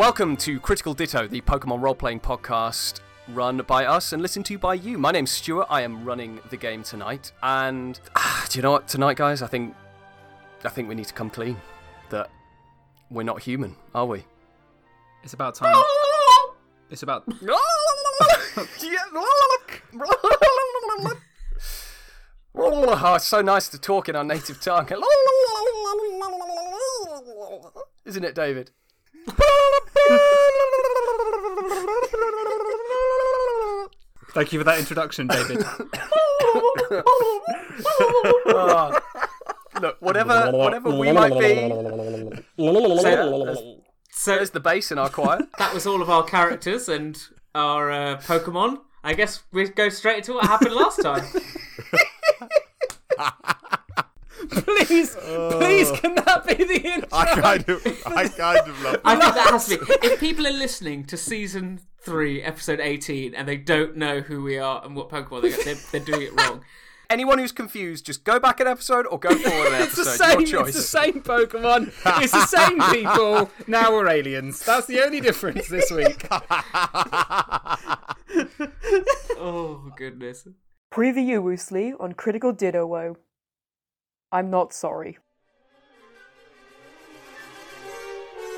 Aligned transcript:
Welcome 0.00 0.38
to 0.38 0.58
Critical 0.60 0.94
Ditto, 0.94 1.26
the 1.26 1.42
Pokemon 1.42 1.82
role 1.82 1.94
playing 1.94 2.20
podcast 2.20 3.00
run 3.28 3.58
by 3.58 3.84
us 3.84 4.14
and 4.14 4.22
listened 4.22 4.46
to 4.46 4.56
by 4.56 4.72
you. 4.72 4.96
My 4.96 5.10
name's 5.10 5.30
Stuart. 5.30 5.66
I 5.68 5.82
am 5.82 6.06
running 6.06 6.40
the 6.48 6.56
game 6.56 6.82
tonight, 6.82 7.32
and 7.42 8.00
ah, 8.16 8.46
do 8.48 8.58
you 8.58 8.62
know 8.62 8.70
what? 8.70 8.88
Tonight, 8.88 9.18
guys, 9.18 9.42
I 9.42 9.46
think 9.46 9.74
I 10.64 10.70
think 10.70 10.88
we 10.88 10.94
need 10.94 11.04
to 11.04 11.12
come 11.12 11.28
clean 11.28 11.58
that 12.08 12.30
we're 13.10 13.24
not 13.24 13.42
human, 13.42 13.76
are 13.94 14.06
we? 14.06 14.24
It's 15.22 15.34
about 15.34 15.54
time. 15.54 15.76
It's 16.90 17.02
about. 17.02 17.24
oh, 22.54 23.14
it's 23.16 23.26
so 23.26 23.42
nice 23.42 23.68
to 23.68 23.78
talk 23.78 24.08
in 24.08 24.16
our 24.16 24.24
native 24.24 24.62
tongue. 24.62 24.88
Isn't 28.06 28.24
it, 28.24 28.34
David? 28.34 28.70
Thank 34.32 34.52
you 34.52 34.60
for 34.60 34.64
that 34.64 34.78
introduction, 34.78 35.26
David. 35.26 35.64
Ah, 38.54 39.00
look, 39.80 39.96
whatever, 40.00 40.50
whatever 40.52 40.90
we 40.90 41.10
might 41.12 41.32
be, 41.38 41.54
So 44.12 44.36
there's 44.36 44.50
the 44.50 44.60
bass 44.60 44.92
in 44.92 44.98
our 44.98 45.08
choir. 45.08 45.40
that 45.58 45.72
was 45.74 45.86
all 45.86 46.02
of 46.02 46.10
our 46.10 46.22
characters 46.24 46.88
and 46.88 47.18
our 47.54 47.90
uh, 47.90 48.16
Pokemon. 48.18 48.78
I 49.02 49.14
guess 49.14 49.42
we 49.52 49.68
go 49.68 49.88
straight 49.88 50.18
into 50.18 50.34
what 50.34 50.46
happened 50.46 50.74
last 50.74 51.02
time. 51.02 51.24
please, 54.64 55.14
please, 55.16 55.90
can 56.00 56.14
that 56.16 56.44
be 56.46 56.54
the 56.64 56.80
intro? 56.82 57.08
I 57.12 57.24
kind 57.40 57.68
of, 57.68 58.02
I 58.06 58.28
kind 58.28 58.68
of 58.68 58.82
love 58.82 59.00
I 59.04 59.14
that. 59.16 59.22
think 59.22 59.34
that 59.34 59.50
has 59.50 59.66
to 59.68 59.78
be. 59.78 59.92
If 60.06 60.20
people 60.20 60.46
are 60.46 60.52
listening 60.52 61.04
to 61.06 61.16
season 61.16 61.80
three, 62.02 62.42
episode 62.42 62.80
eighteen, 62.80 63.34
and 63.34 63.46
they 63.48 63.56
don't 63.56 63.96
know 63.96 64.20
who 64.20 64.42
we 64.42 64.58
are 64.58 64.84
and 64.84 64.96
what 64.96 65.08
Pokemon 65.08 65.42
they 65.42 65.50
get, 65.50 65.64
they're, 65.64 65.74
they're 65.92 66.00
doing 66.00 66.22
it 66.22 66.40
wrong. 66.40 66.62
Anyone 67.10 67.38
who's 67.40 67.50
confused, 67.50 68.06
just 68.06 68.22
go 68.22 68.38
back 68.38 68.60
an 68.60 68.68
episode 68.68 69.04
or 69.06 69.18
go 69.18 69.30
forward 69.34 69.68
an 69.72 69.82
episode. 69.82 69.82
It's 69.82 69.96
the 69.96 70.04
same. 70.04 70.40
Your 70.42 70.68
It's 70.68 70.76
the 70.76 70.82
same 70.82 71.20
Pokemon. 71.22 71.92
It's 72.22 72.30
the 72.32 72.46
same 72.46 72.80
people. 72.92 73.50
Now 73.66 73.90
we're 73.92 74.06
aliens. 74.08 74.64
That's 74.64 74.86
the 74.86 75.00
only 75.04 75.20
difference 75.20 75.66
this 75.66 75.90
week. 75.90 76.28
Oh 79.42 79.90
goodness. 79.96 80.46
Previously 80.90 81.94
on 81.98 82.12
Critical 82.12 82.52
Ditto 82.52 82.86
Woe. 82.86 83.16
I'm 84.32 84.50
not 84.50 84.72
sorry. 84.72 85.18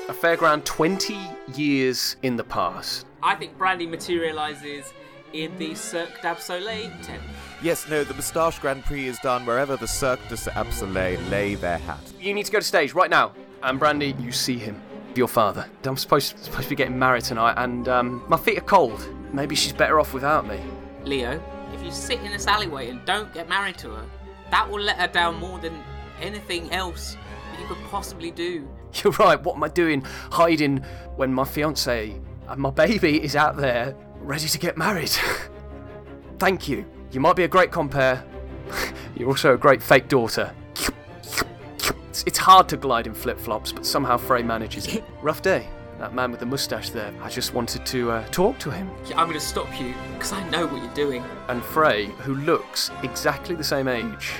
A 0.09 0.13
fairground 0.13 0.65
20 0.65 1.17
years 1.55 2.17
in 2.21 2.35
the 2.35 2.43
past. 2.43 3.05
I 3.23 3.35
think 3.35 3.57
Brandy 3.57 3.87
materializes 3.87 4.93
in 5.31 5.57
the 5.57 5.73
Cirque 5.73 6.21
d'Absoleil 6.21 6.91
tent. 7.01 7.23
Yes, 7.61 7.89
no, 7.89 8.03
the 8.03 8.13
Moustache 8.13 8.59
Grand 8.59 8.83
Prix 8.83 9.07
is 9.07 9.17
done 9.19 9.45
wherever 9.45 9.75
the 9.77 9.87
Cirque 9.87 10.19
du 10.27 10.85
lay 10.85 11.55
their 11.55 11.77
hat. 11.79 12.13
You 12.19 12.33
need 12.33 12.45
to 12.45 12.51
go 12.51 12.59
to 12.59 12.65
stage 12.65 12.93
right 12.93 13.09
now. 13.09 13.31
And 13.63 13.79
Brandy, 13.79 14.13
you 14.19 14.31
see 14.31 14.57
him. 14.57 14.79
Your 15.15 15.27
father. 15.27 15.65
I'm 15.85 15.95
supposed, 15.95 16.37
supposed 16.37 16.63
to 16.63 16.69
be 16.69 16.75
getting 16.75 16.99
married 16.99 17.23
tonight, 17.23 17.53
and 17.57 17.87
um, 17.87 18.23
my 18.27 18.37
feet 18.37 18.57
are 18.57 18.61
cold. 18.61 19.07
Maybe 19.31 19.55
she's 19.55 19.73
better 19.73 19.99
off 19.99 20.13
without 20.13 20.45
me. 20.47 20.59
Leo, 21.03 21.41
if 21.73 21.83
you 21.83 21.91
sit 21.91 22.19
in 22.19 22.31
this 22.31 22.47
alleyway 22.47 22.89
and 22.89 23.03
don't 23.05 23.31
get 23.33 23.47
married 23.47 23.77
to 23.79 23.91
her, 23.91 24.05
that 24.51 24.69
will 24.69 24.81
let 24.81 24.97
her 24.97 25.07
down 25.07 25.39
more 25.39 25.59
than 25.59 25.73
anything 26.21 26.71
else 26.71 27.17
you 27.59 27.65
could 27.67 27.83
possibly 27.89 28.31
do. 28.31 28.67
You're 29.03 29.13
right, 29.13 29.41
what 29.41 29.55
am 29.55 29.63
I 29.63 29.69
doing 29.69 30.01
hiding 30.31 30.77
when 31.15 31.33
my 31.33 31.43
fiance 31.43 32.19
and 32.47 32.61
my 32.61 32.69
baby 32.69 33.23
is 33.23 33.35
out 33.35 33.57
there 33.57 33.95
ready 34.19 34.47
to 34.47 34.57
get 34.59 34.77
married? 34.77 35.11
Thank 36.39 36.67
you. 36.67 36.85
You 37.11 37.19
might 37.19 37.35
be 37.35 37.43
a 37.43 37.47
great 37.47 37.71
compare. 37.71 38.23
You're 39.15 39.29
also 39.29 39.53
a 39.53 39.57
great 39.57 39.81
fake 39.81 40.07
daughter. 40.07 40.53
It's, 42.09 42.23
it's 42.25 42.37
hard 42.37 42.67
to 42.69 42.77
glide 42.77 43.07
in 43.07 43.13
flip 43.13 43.39
flops, 43.39 43.71
but 43.71 43.85
somehow 43.85 44.17
Frey 44.17 44.43
manages 44.43 44.87
it. 44.87 45.03
Rough 45.21 45.41
day. 45.41 45.67
That 46.03 46.13
man 46.13 46.31
with 46.31 46.41
the 46.41 46.45
mustache 46.45 46.89
there. 46.89 47.13
I 47.21 47.29
just 47.29 47.53
wanted 47.53 47.85
to 47.85 48.11
uh, 48.11 48.27
talk 48.27 48.59
to 48.59 48.69
him. 48.69 48.91
I'm 49.15 49.25
going 49.25 49.39
to 49.39 49.39
stop 49.39 49.79
you 49.79 49.93
because 50.11 50.33
I 50.33 50.49
know 50.49 50.67
what 50.67 50.83
you're 50.83 50.93
doing. 50.93 51.23
And 51.47 51.63
Frey, 51.63 52.07
who 52.07 52.35
looks 52.35 52.91
exactly 53.03 53.55
the 53.55 53.63
same 53.63 53.87
age 53.87 54.33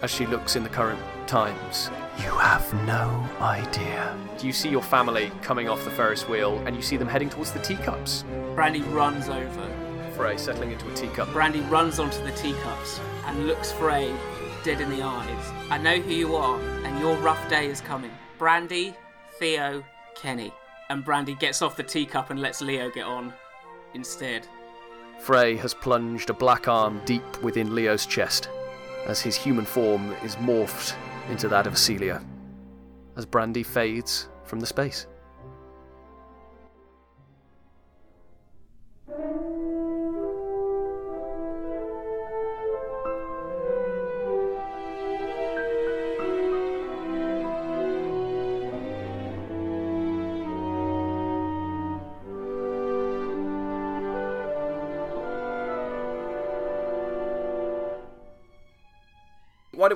as 0.00 0.12
she 0.12 0.26
looks 0.26 0.54
in 0.54 0.62
the 0.62 0.68
current 0.68 1.00
times. 1.26 1.90
You 2.18 2.30
have 2.38 2.72
no 2.86 3.28
idea. 3.40 4.16
Do 4.38 4.46
you 4.46 4.52
see 4.52 4.68
your 4.68 4.80
family 4.80 5.32
coming 5.42 5.68
off 5.68 5.84
the 5.84 5.90
Ferris 5.90 6.28
wheel, 6.28 6.62
and 6.66 6.76
you 6.76 6.82
see 6.82 6.96
them 6.96 7.08
heading 7.08 7.30
towards 7.30 7.50
the 7.50 7.58
teacups. 7.62 8.24
Brandy 8.54 8.82
runs 8.82 9.28
over. 9.28 10.12
Frey 10.14 10.36
settling 10.36 10.70
into 10.70 10.88
a 10.88 10.94
teacup. 10.94 11.32
Brandy 11.32 11.62
runs 11.62 11.98
onto 11.98 12.22
the 12.22 12.30
teacups 12.36 13.00
and 13.26 13.48
looks 13.48 13.72
Frey 13.72 14.14
dead 14.62 14.80
in 14.80 14.88
the 14.88 15.02
eyes. 15.02 15.52
I 15.68 15.78
know 15.78 15.98
who 15.98 16.12
you 16.12 16.36
are, 16.36 16.60
and 16.60 17.00
your 17.00 17.16
rough 17.16 17.50
day 17.50 17.66
is 17.66 17.80
coming. 17.80 18.12
Brandy, 18.38 18.94
Theo, 19.40 19.82
Kenny. 20.14 20.52
And 20.90 21.04
Brandy 21.04 21.34
gets 21.34 21.60
off 21.60 21.76
the 21.76 21.82
teacup 21.82 22.30
and 22.30 22.40
lets 22.40 22.60
Leo 22.62 22.90
get 22.90 23.04
on 23.04 23.32
instead. 23.94 24.46
Frey 25.20 25.56
has 25.56 25.74
plunged 25.74 26.30
a 26.30 26.34
black 26.34 26.68
arm 26.68 27.00
deep 27.04 27.42
within 27.42 27.74
Leo's 27.74 28.06
chest, 28.06 28.48
as 29.06 29.20
his 29.20 29.36
human 29.36 29.64
form 29.64 30.12
is 30.22 30.36
morphed 30.36 30.94
into 31.28 31.48
that 31.48 31.66
of 31.66 31.76
Celia, 31.76 32.22
as 33.16 33.26
Brandy 33.26 33.62
fades 33.62 34.28
from 34.44 34.60
the 34.60 34.66
space. 34.66 35.06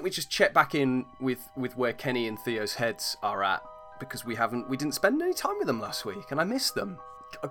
Don't 0.03 0.05
we 0.05 0.11
just 0.11 0.31
check 0.31 0.53
back 0.53 0.75
in 0.75 1.07
with 1.21 1.49
with 1.57 1.77
where 1.77 1.93
Kenny 1.93 2.27
and 2.27 2.37
Theo's 2.39 2.75
heads 2.75 3.17
are 3.23 3.45
at 3.45 3.63
because 4.01 4.25
we 4.25 4.35
haven't 4.35 4.69
we 4.69 4.77
didn't 4.77 4.95
spend 4.95 5.23
any 5.23 5.33
time 5.33 5.57
with 5.59 5.69
them 5.69 5.81
last 5.81 6.05
week 6.05 6.31
and 6.33 6.41
I 6.41 6.45
missed 6.45 6.75
them. 6.75 6.99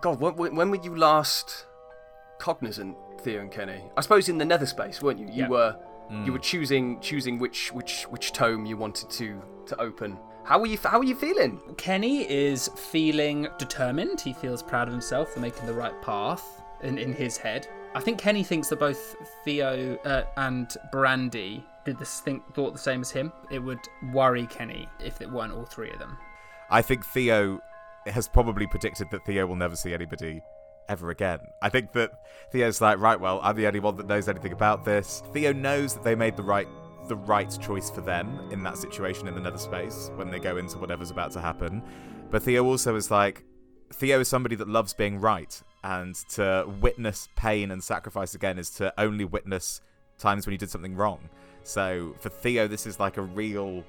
God, 0.02 0.20
when, 0.20 0.56
when 0.56 0.70
were 0.70 0.82
you 0.84 0.96
last 0.96 1.66
cognizant, 2.40 2.98
Theo 3.22 3.40
and 3.42 3.50
Kenny? 3.52 3.82
I 3.96 4.02
suppose 4.02 4.28
in 4.30 4.38
the 4.38 4.46
Nether 4.46 4.66
space, 4.66 5.02
weren't 5.02 5.20
you? 5.20 5.28
You 5.28 5.44
Yeah. 5.44 5.48
were 5.48 5.76
you 6.26 6.34
were 6.34 6.40
choosing 6.40 7.00
choosing 7.00 7.40
which 7.40 7.72
which 7.72 8.04
which 8.10 8.34
tome 8.34 8.66
you 8.66 8.76
wanted 8.76 9.10
to 9.12 9.42
to 9.68 9.80
open. 9.80 10.18
How 10.44 10.60
were 10.60 10.68
you 10.68 10.78
How 10.84 11.00
are 11.00 11.06
you 11.06 11.16
feeling? 11.16 11.62
Kenny 11.78 12.30
is 12.30 12.68
feeling 12.76 13.48
determined. 13.58 14.20
He 14.20 14.34
feels 14.34 14.62
proud 14.62 14.90
of 14.90 14.94
himself 14.94 15.30
for 15.30 15.40
making 15.40 15.66
the 15.68 15.74
right 15.74 16.00
path 16.02 16.44
in, 16.84 16.98
in 16.98 17.14
his 17.14 17.38
head. 17.38 17.68
I 17.96 18.02
think 18.02 18.20
Kenny 18.20 18.44
thinks 18.44 18.68
that 18.70 18.80
both 18.80 19.16
Theo 19.46 19.98
uh, 20.04 20.24
and 20.38 20.76
Brandy 20.92 21.64
did 21.86 21.98
this 21.98 22.20
think 22.20 22.54
thought 22.54 22.74
the 22.74 22.80
same 22.80 23.02
as 23.02 23.12
him. 23.12 23.32
It 23.50 23.60
would 23.60 23.80
worry 24.12 24.48
Kenny 24.48 24.88
if 25.04 25.22
it 25.22 25.32
weren't 25.32 25.54
all 25.54 25.66
three 25.66 25.92
of 25.92 26.00
them. 26.00 26.18
I 26.70 26.82
think 26.82 27.06
Theo 27.06 27.60
has 28.06 28.28
probably 28.28 28.68
predicted 28.68 29.10
that 29.12 29.26
Theo 29.26 29.46
will 29.46 29.56
never 29.56 29.76
see 29.76 29.94
anybody 29.94 30.42
ever 30.90 31.10
again. 31.10 31.40
I 31.62 31.70
think 31.70 31.92
that 31.94 32.12
Theo's 32.52 32.82
like, 32.82 33.00
right, 33.00 33.20
well, 33.20 33.40
I'm 33.44 33.56
the 33.56 33.68
only 33.68 33.80
one 33.80 33.96
that 33.98 34.08
knows 34.08 34.28
anything 34.28 34.52
about 34.52 34.84
this. 34.84 35.22
Theo 35.34 35.54
knows 35.54 35.94
that 35.94 36.04
they 36.04 36.16
made 36.16 36.36
the 36.36 36.44
right 36.44 36.68
the 37.08 37.16
right 37.16 37.58
choice 37.60 37.90
for 37.90 38.02
them 38.02 38.48
in 38.52 38.62
that 38.64 38.78
situation 38.78 39.28
in 39.28 39.34
the 39.34 39.42
nether 39.42 39.58
space 39.58 40.12
when 40.16 40.30
they 40.30 40.40
go 40.40 40.58
into 40.58 40.78
whatever's 40.78 41.10
about 41.10 41.32
to 41.32 41.42
happen. 41.42 41.82
But 42.30 42.44
Theo 42.44 42.64
also 42.64 42.96
is 42.96 43.10
like 43.10 43.44
Theo 43.94 44.20
is 44.20 44.28
somebody 44.28 44.56
that 44.56 44.70
loves 44.70 44.94
being 44.94 45.20
right, 45.20 45.62
and 45.84 46.16
to 46.30 46.66
witness 46.80 47.28
pain 47.36 47.72
and 47.72 47.84
sacrifice 47.84 48.36
again 48.36 48.58
is 48.58 48.70
to 48.72 48.94
only 48.98 49.26
witness 49.26 49.82
times 50.18 50.46
when 50.46 50.52
you 50.52 50.58
did 50.58 50.70
something 50.70 50.96
wrong. 50.96 51.30
So 51.64 52.16
for 52.20 52.30
Theo, 52.30 52.68
this 52.68 52.86
is 52.86 53.00
like 53.00 53.18
a 53.18 53.22
real 53.22 53.84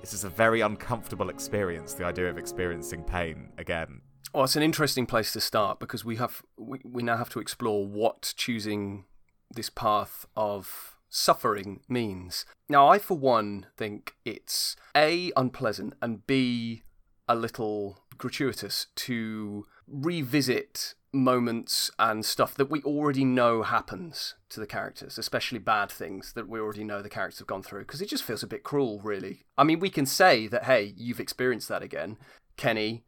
this 0.00 0.12
is 0.12 0.24
a 0.24 0.28
very 0.28 0.60
uncomfortable 0.60 1.30
experience 1.30 1.94
the 1.94 2.04
idea 2.04 2.28
of 2.30 2.38
experiencing 2.38 3.02
pain 3.02 3.48
again 3.58 4.00
Well, 4.32 4.44
it's 4.44 4.54
an 4.54 4.62
interesting 4.62 5.06
place 5.06 5.32
to 5.32 5.40
start 5.40 5.80
because 5.80 6.04
we 6.04 6.16
have 6.16 6.42
we, 6.58 6.80
we 6.84 7.02
now 7.02 7.16
have 7.16 7.30
to 7.30 7.40
explore 7.40 7.86
what 7.86 8.34
choosing 8.36 9.04
this 9.50 9.70
path 9.70 10.26
of 10.36 10.96
suffering 11.08 11.80
means. 11.88 12.44
Now, 12.68 12.88
I 12.88 12.98
for 12.98 13.16
one 13.16 13.66
think 13.76 14.14
it's 14.24 14.76
a 14.94 15.32
unpleasant 15.36 15.94
and 16.02 16.26
b 16.26 16.82
a 17.28 17.34
little 17.34 17.98
gratuitous 18.18 18.86
to 18.96 19.66
revisit 19.88 20.94
moments 21.16 21.90
and 21.98 22.24
stuff 22.24 22.54
that 22.54 22.70
we 22.70 22.82
already 22.82 23.24
know 23.24 23.62
happens 23.62 24.34
to 24.50 24.60
the 24.60 24.66
characters, 24.66 25.18
especially 25.18 25.58
bad 25.58 25.90
things 25.90 26.32
that 26.34 26.48
we 26.48 26.60
already 26.60 26.84
know 26.84 27.02
the 27.02 27.08
characters 27.08 27.38
have 27.38 27.48
gone 27.48 27.62
through, 27.62 27.80
because 27.80 28.00
it 28.00 28.08
just 28.08 28.24
feels 28.24 28.42
a 28.42 28.46
bit 28.46 28.62
cruel, 28.62 29.00
really. 29.02 29.44
I 29.58 29.64
mean, 29.64 29.80
we 29.80 29.90
can 29.90 30.06
say 30.06 30.46
that, 30.48 30.64
hey, 30.64 30.94
you've 30.96 31.20
experienced 31.20 31.68
that 31.68 31.82
again. 31.82 32.16
Kenny, 32.56 33.04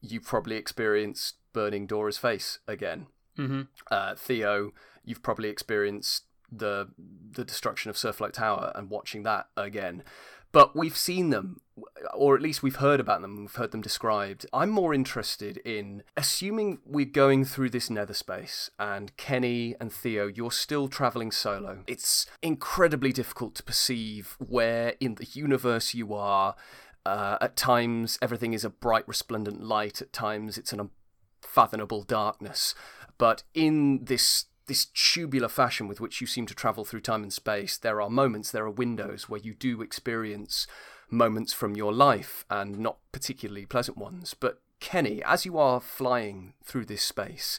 you 0.00 0.20
probably 0.20 0.56
experienced 0.56 1.36
burning 1.52 1.86
Dora's 1.86 2.18
face 2.18 2.58
again. 2.68 3.06
Mm-hmm. 3.38 3.62
Uh, 3.90 4.14
Theo, 4.14 4.72
you've 5.04 5.22
probably 5.22 5.48
experienced 5.48 6.24
the 6.52 6.88
the 7.32 7.44
destruction 7.44 7.90
of 7.90 7.96
Surflight 7.96 8.32
Tower 8.32 8.70
and 8.74 8.90
watching 8.90 9.24
that 9.24 9.48
again. 9.56 10.04
But 10.54 10.76
we've 10.76 10.96
seen 10.96 11.30
them, 11.30 11.60
or 12.14 12.36
at 12.36 12.40
least 12.40 12.62
we've 12.62 12.76
heard 12.76 13.00
about 13.00 13.22
them, 13.22 13.40
we've 13.40 13.54
heard 13.56 13.72
them 13.72 13.80
described. 13.80 14.46
I'm 14.52 14.70
more 14.70 14.94
interested 14.94 15.56
in 15.58 16.04
assuming 16.16 16.78
we're 16.86 17.06
going 17.06 17.44
through 17.44 17.70
this 17.70 17.90
nether 17.90 18.14
space 18.14 18.70
and 18.78 19.16
Kenny 19.16 19.74
and 19.80 19.92
Theo, 19.92 20.28
you're 20.28 20.52
still 20.52 20.86
traveling 20.86 21.32
solo. 21.32 21.82
It's 21.88 22.26
incredibly 22.40 23.12
difficult 23.12 23.56
to 23.56 23.64
perceive 23.64 24.36
where 24.38 24.94
in 25.00 25.16
the 25.16 25.26
universe 25.32 25.92
you 25.92 26.14
are. 26.14 26.54
Uh, 27.04 27.36
at 27.40 27.56
times, 27.56 28.16
everything 28.22 28.52
is 28.52 28.64
a 28.64 28.70
bright, 28.70 29.08
resplendent 29.08 29.60
light. 29.60 30.00
At 30.00 30.12
times, 30.12 30.56
it's 30.56 30.72
an 30.72 30.88
unfathomable 31.42 32.04
darkness. 32.04 32.76
But 33.18 33.42
in 33.54 34.04
this 34.04 34.46
this 34.66 34.86
tubular 34.86 35.48
fashion 35.48 35.88
with 35.88 36.00
which 36.00 36.20
you 36.20 36.26
seem 36.26 36.46
to 36.46 36.54
travel 36.54 36.84
through 36.84 37.00
time 37.00 37.22
and 37.22 37.32
space, 37.32 37.76
there 37.76 38.00
are 38.00 38.10
moments, 38.10 38.50
there 38.50 38.64
are 38.64 38.70
windows 38.70 39.28
where 39.28 39.40
you 39.40 39.54
do 39.54 39.82
experience 39.82 40.66
moments 41.10 41.52
from 41.52 41.76
your 41.76 41.92
life 41.92 42.44
and 42.50 42.78
not 42.78 42.98
particularly 43.12 43.66
pleasant 43.66 43.98
ones. 43.98 44.34
But 44.34 44.60
Kenny, 44.80 45.22
as 45.22 45.44
you 45.44 45.58
are 45.58 45.80
flying 45.80 46.54
through 46.64 46.86
this 46.86 47.02
space, 47.02 47.58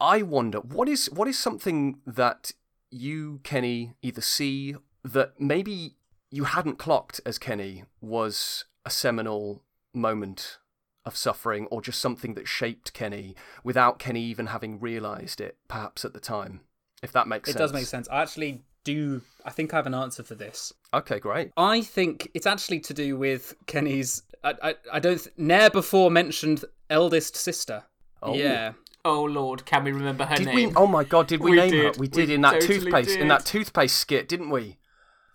I 0.00 0.22
wonder 0.22 0.58
what 0.58 0.88
is 0.88 1.10
what 1.10 1.28
is 1.28 1.38
something 1.38 2.00
that 2.06 2.52
you, 2.90 3.40
Kenny, 3.42 3.94
either 4.02 4.20
see 4.20 4.76
that 5.04 5.40
maybe 5.40 5.96
you 6.30 6.44
hadn't 6.44 6.78
clocked 6.78 7.20
as 7.24 7.38
Kenny 7.38 7.84
was 8.00 8.64
a 8.84 8.90
seminal 8.90 9.62
moment 9.94 10.58
of 11.06 11.16
suffering 11.16 11.66
or 11.66 11.80
just 11.80 12.00
something 12.00 12.34
that 12.34 12.48
shaped 12.48 12.92
Kenny 12.92 13.34
without 13.64 13.98
Kenny 13.98 14.22
even 14.22 14.46
having 14.46 14.78
realized 14.80 15.40
it, 15.40 15.56
perhaps 15.68 16.04
at 16.04 16.12
the 16.12 16.20
time. 16.20 16.60
If 17.02 17.12
that 17.12 17.28
makes 17.28 17.48
It 17.48 17.52
sense. 17.52 17.60
It 17.60 17.62
does 17.62 17.72
make 17.72 17.86
sense. 17.86 18.08
I 18.10 18.22
actually 18.22 18.62
do. 18.84 19.22
I 19.44 19.50
think 19.50 19.72
I 19.72 19.76
have 19.76 19.86
an 19.86 19.94
answer 19.94 20.22
for 20.22 20.34
this. 20.34 20.72
Okay, 20.92 21.20
great. 21.20 21.52
I 21.56 21.82
think 21.82 22.30
it's 22.34 22.46
actually 22.46 22.80
to 22.80 22.94
do 22.94 23.16
with 23.16 23.54
Kenny's. 23.66 24.22
I, 24.42 24.54
I, 24.62 24.74
I 24.94 24.98
don't. 24.98 25.18
th- 25.22 25.34
Ne'er 25.36 25.70
before 25.70 26.10
mentioned 26.10 26.64
eldest 26.90 27.36
sister. 27.36 27.84
Oh. 28.22 28.34
Yeah. 28.34 28.72
Oh 29.04 29.22
lord, 29.22 29.64
can 29.64 29.84
we 29.84 29.92
remember 29.92 30.24
her 30.24 30.34
Did 30.34 30.46
name? 30.46 30.70
we? 30.70 30.74
Oh 30.74 30.88
my 30.88 31.04
god! 31.04 31.28
Did 31.28 31.40
we, 31.40 31.52
We 31.52 31.56
name 31.58 31.84
her? 31.84 31.92
We 31.96 32.08
did 32.08 32.28
We 32.28 32.34
in 32.34 32.40
that 32.40 32.60
totally 32.60 32.80
toothpaste 32.80 33.16
in 33.16 33.28
that 33.28 33.44
toothpaste 33.46 33.96
skit, 33.96 34.28
didn't 34.28 34.50
we? 34.50 34.78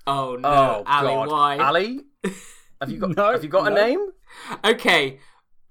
Oh 0.05 0.35
no, 0.35 0.49
oh 0.49 0.83
Ali, 0.85 1.07
god! 1.07 1.29
why? 1.29 1.57
Ali, 1.57 2.01
have 2.81 2.91
you 2.91 2.97
got? 2.97 3.15
No, 3.15 3.31
have 3.31 3.43
you 3.45 3.49
got 3.49 3.63
no. 3.63 3.71
a 3.71 3.87
name? 3.87 4.09
Okay, 4.65 5.19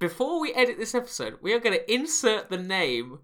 before 0.00 0.40
we 0.40 0.52
edit 0.54 0.78
this 0.78 0.94
episode, 0.94 1.36
we 1.42 1.52
are 1.52 1.60
going 1.60 1.76
to 1.78 1.92
insert 1.92 2.48
the 2.50 2.56
name 2.58 3.18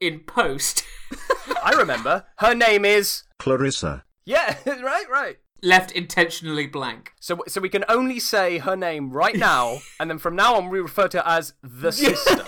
in 0.00 0.20
post. 0.20 0.82
I 1.62 1.72
remember. 1.72 2.24
Her 2.38 2.54
name 2.54 2.84
is. 2.84 3.22
Clarissa. 3.38 4.04
Yeah, 4.24 4.56
right, 4.66 5.04
right. 5.10 5.36
Left 5.62 5.92
intentionally 5.92 6.66
blank. 6.66 7.12
So, 7.20 7.42
so 7.46 7.60
we 7.60 7.68
can 7.68 7.84
only 7.88 8.18
say 8.18 8.58
her 8.58 8.74
name 8.74 9.10
right 9.10 9.36
now, 9.36 9.78
and 10.00 10.10
then 10.10 10.18
from 10.18 10.34
now 10.34 10.56
on 10.56 10.70
we 10.70 10.80
refer 10.80 11.08
to 11.08 11.18
her 11.18 11.28
as 11.28 11.54
the 11.62 11.92
sister. 11.92 12.42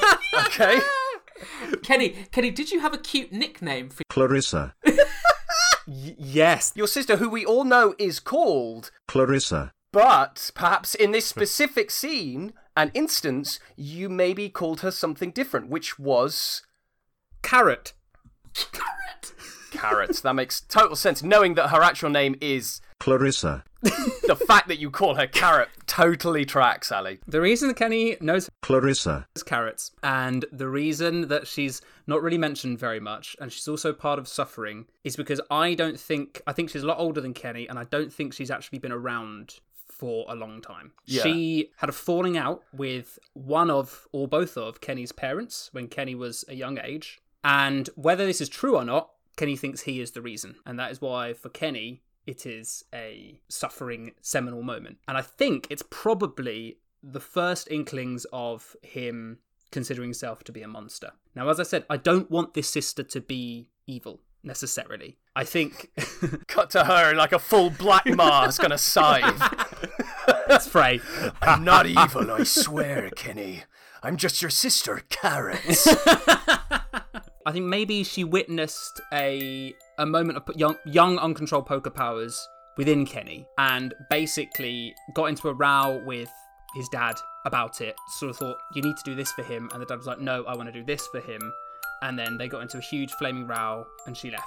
okay. 0.46 0.78
Kenny, 1.82 2.10
Kenny, 2.32 2.50
did 2.50 2.70
you 2.72 2.80
have 2.80 2.94
a 2.94 2.98
cute 2.98 3.30
nickname 3.30 3.90
for? 3.90 4.02
Clarissa. 4.08 4.74
Y- 5.86 6.16
yes. 6.18 6.72
Your 6.74 6.86
sister, 6.88 7.16
who 7.16 7.28
we 7.28 7.44
all 7.44 7.64
know 7.64 7.94
is 7.98 8.20
called, 8.20 8.90
Clarissa. 9.06 9.72
but 9.92 10.50
perhaps 10.54 10.94
in 10.94 11.12
this 11.12 11.26
specific 11.26 11.90
scene 11.90 12.54
and 12.76 12.90
instance, 12.94 13.58
you 13.76 14.08
maybe 14.08 14.48
called 14.48 14.80
her 14.80 14.90
something 14.90 15.30
different, 15.30 15.68
which 15.68 15.98
was 15.98 16.62
carrot. 17.42 17.92
Carrot. 18.54 19.32
carrots. 19.70 20.20
that 20.20 20.34
makes 20.34 20.60
total 20.60 20.96
sense. 20.96 21.22
Knowing 21.22 21.54
that 21.54 21.68
her 21.68 21.82
actual 21.82 22.10
name 22.10 22.36
is 22.40 22.80
Clarissa. 23.00 23.64
the 23.82 24.36
fact 24.46 24.68
that 24.68 24.78
you 24.78 24.90
call 24.90 25.14
her 25.14 25.26
carrot 25.26 25.68
totally 25.86 26.44
tracks, 26.44 26.90
Ali. 26.90 27.18
The 27.26 27.40
reason 27.40 27.72
Kenny 27.74 28.16
knows 28.20 28.50
Clarissa. 28.62 29.26
is 29.36 29.42
carrots, 29.42 29.92
and 30.02 30.44
the 30.50 30.68
reason 30.68 31.28
that 31.28 31.46
she's 31.46 31.80
not 32.06 32.22
really 32.22 32.38
mentioned 32.38 32.78
very 32.78 33.00
much, 33.00 33.36
and 33.40 33.52
she's 33.52 33.68
also 33.68 33.92
part 33.92 34.18
of 34.18 34.26
suffering, 34.26 34.86
is 35.04 35.14
because 35.14 35.40
I 35.50 35.74
don't 35.74 36.00
think 36.00 36.42
I 36.46 36.52
think 36.52 36.70
she's 36.70 36.82
a 36.82 36.86
lot 36.86 36.98
older 36.98 37.20
than 37.20 37.34
Kenny, 37.34 37.68
and 37.68 37.78
I 37.78 37.84
don't 37.84 38.12
think 38.12 38.32
she's 38.32 38.50
actually 38.50 38.78
been 38.78 38.92
around 38.92 39.60
for 39.98 40.26
a 40.28 40.34
long 40.34 40.60
time. 40.60 40.92
Yeah. 41.04 41.22
She 41.22 41.70
had 41.78 41.88
a 41.88 41.92
falling 41.92 42.36
out 42.36 42.62
with 42.72 43.18
one 43.32 43.70
of 43.70 44.06
or 44.12 44.28
both 44.28 44.56
of 44.56 44.80
Kenny's 44.80 45.12
parents 45.12 45.70
when 45.72 45.88
Kenny 45.88 46.14
was 46.14 46.44
a 46.48 46.54
young 46.54 46.78
age, 46.82 47.20
and 47.42 47.88
whether 47.94 48.26
this 48.26 48.40
is 48.40 48.48
true 48.48 48.76
or 48.76 48.84
not, 48.84 49.10
Kenny 49.36 49.56
thinks 49.56 49.82
he 49.82 50.00
is 50.00 50.12
the 50.12 50.22
reason, 50.22 50.56
and 50.64 50.78
that 50.78 50.90
is 50.90 51.00
why 51.00 51.32
for 51.32 51.48
Kenny 51.48 52.02
it 52.26 52.44
is 52.44 52.84
a 52.92 53.40
suffering 53.48 54.12
seminal 54.20 54.62
moment. 54.62 54.98
And 55.06 55.16
I 55.16 55.22
think 55.22 55.66
it's 55.70 55.84
probably 55.90 56.78
the 57.02 57.20
first 57.20 57.70
inklings 57.70 58.26
of 58.32 58.74
him 58.82 59.38
considering 59.70 60.08
himself 60.08 60.42
to 60.44 60.52
be 60.52 60.62
a 60.62 60.68
monster. 60.68 61.12
Now, 61.34 61.48
as 61.48 61.60
I 61.60 61.62
said, 61.62 61.84
I 61.88 61.96
don't 61.96 62.30
want 62.30 62.54
this 62.54 62.68
sister 62.68 63.02
to 63.02 63.20
be 63.20 63.68
evil 63.86 64.20
necessarily. 64.46 65.18
I 65.34 65.44
think 65.44 65.90
Cut 66.46 66.70
to 66.70 66.84
her 66.84 67.14
like 67.14 67.32
a 67.32 67.38
full 67.38 67.70
black 67.70 68.06
mask 68.06 68.62
gonna 68.62 68.78
scythe. 68.78 69.42
it's 70.48 70.68
Frey. 70.68 71.00
I'm 71.42 71.64
not 71.64 71.86
evil, 71.86 72.30
I 72.30 72.44
swear, 72.44 73.10
Kenny. 73.10 73.64
I'm 74.02 74.16
just 74.16 74.40
your 74.40 74.50
sister, 74.50 75.02
Carrots. 75.08 75.88
I 77.46 77.52
think 77.52 77.66
maybe 77.66 78.04
she 78.04 78.24
witnessed 78.24 79.00
a 79.12 79.74
a 79.98 80.06
moment 80.06 80.38
of 80.38 80.56
young 80.56 80.76
young 80.86 81.18
uncontrolled 81.18 81.66
poker 81.66 81.90
powers 81.90 82.48
within 82.76 83.06
Kenny 83.06 83.46
and 83.58 83.94
basically 84.10 84.94
got 85.14 85.26
into 85.26 85.48
a 85.48 85.54
row 85.54 86.02
with 86.06 86.30
his 86.74 86.88
dad 86.88 87.16
about 87.44 87.80
it. 87.80 87.96
Sort 88.18 88.30
of 88.30 88.36
thought 88.36 88.58
you 88.74 88.82
need 88.82 88.96
to 88.96 89.02
do 89.04 89.14
this 89.14 89.32
for 89.32 89.42
him 89.42 89.70
and 89.72 89.80
the 89.80 89.86
dad 89.86 89.96
was 89.96 90.06
like 90.06 90.20
no, 90.20 90.44
I 90.44 90.56
want 90.56 90.68
to 90.68 90.72
do 90.72 90.84
this 90.84 91.06
for 91.08 91.20
him. 91.20 91.52
And 92.02 92.18
then 92.18 92.38
they 92.38 92.48
got 92.48 92.62
into 92.62 92.78
a 92.78 92.82
huge 92.82 93.10
flaming 93.12 93.46
row 93.46 93.86
and 94.06 94.16
she 94.16 94.30
left. 94.30 94.44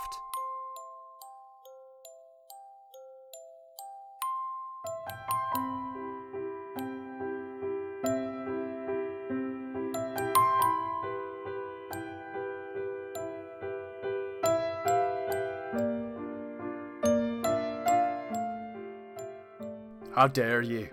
How 20.20 20.28
dare 20.28 20.62
you? 20.62 20.90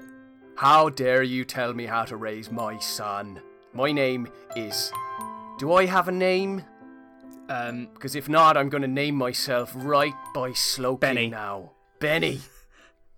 How 0.54 0.88
dare 0.88 1.24
you 1.24 1.44
tell 1.44 1.74
me 1.74 1.86
how 1.86 2.04
to 2.04 2.16
raise 2.16 2.48
my 2.48 2.78
son? 2.78 3.40
My 3.74 3.90
name 3.90 4.28
is. 4.54 4.92
Do 5.58 5.72
I 5.72 5.86
have 5.86 6.08
a 6.08 6.12
name? 6.12 6.62
Um 7.48 7.88
Because 7.94 8.14
if 8.16 8.28
not, 8.28 8.56
I'm 8.56 8.68
gonna 8.68 8.88
name 8.88 9.14
myself 9.16 9.72
right 9.74 10.14
by 10.34 10.50
Slopey 10.50 11.00
Benny. 11.00 11.28
now. 11.28 11.72
Benny. 12.00 12.40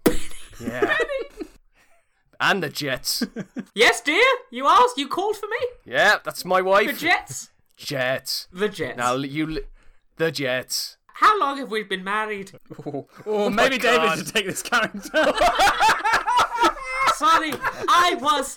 Yeah. 0.61 0.80
Benny. 0.80 1.49
And 2.40 2.62
the 2.62 2.68
Jets. 2.68 3.25
Yes, 3.75 4.00
dear. 4.00 4.25
You 4.50 4.66
asked. 4.68 4.97
You 4.99 5.09
called 5.09 5.37
for 5.37 5.47
me. 5.49 5.66
Yeah, 5.85 6.18
that's 6.25 6.45
my 6.45 6.61
wife. 6.62 6.87
The. 6.92 7.07
Jets. 7.07 7.50
Jets. 7.76 8.49
The 8.52 8.68
Jets. 8.68 8.97
Now 8.97 9.14
you. 9.16 9.64
The 10.16 10.30
Jets. 10.33 10.97
How 11.14 11.38
long 11.40 11.59
have 11.59 11.71
we 11.71 11.83
been 11.83 12.04
married? 12.04 12.52
or 13.26 13.50
maybe 13.50 13.78
David 13.78 14.18
should 14.18 14.33
take 14.35 14.47
this 14.47 14.62
character. 14.62 15.11
Sorry, 17.16 17.52
I 17.88 18.16
was. 18.21 18.57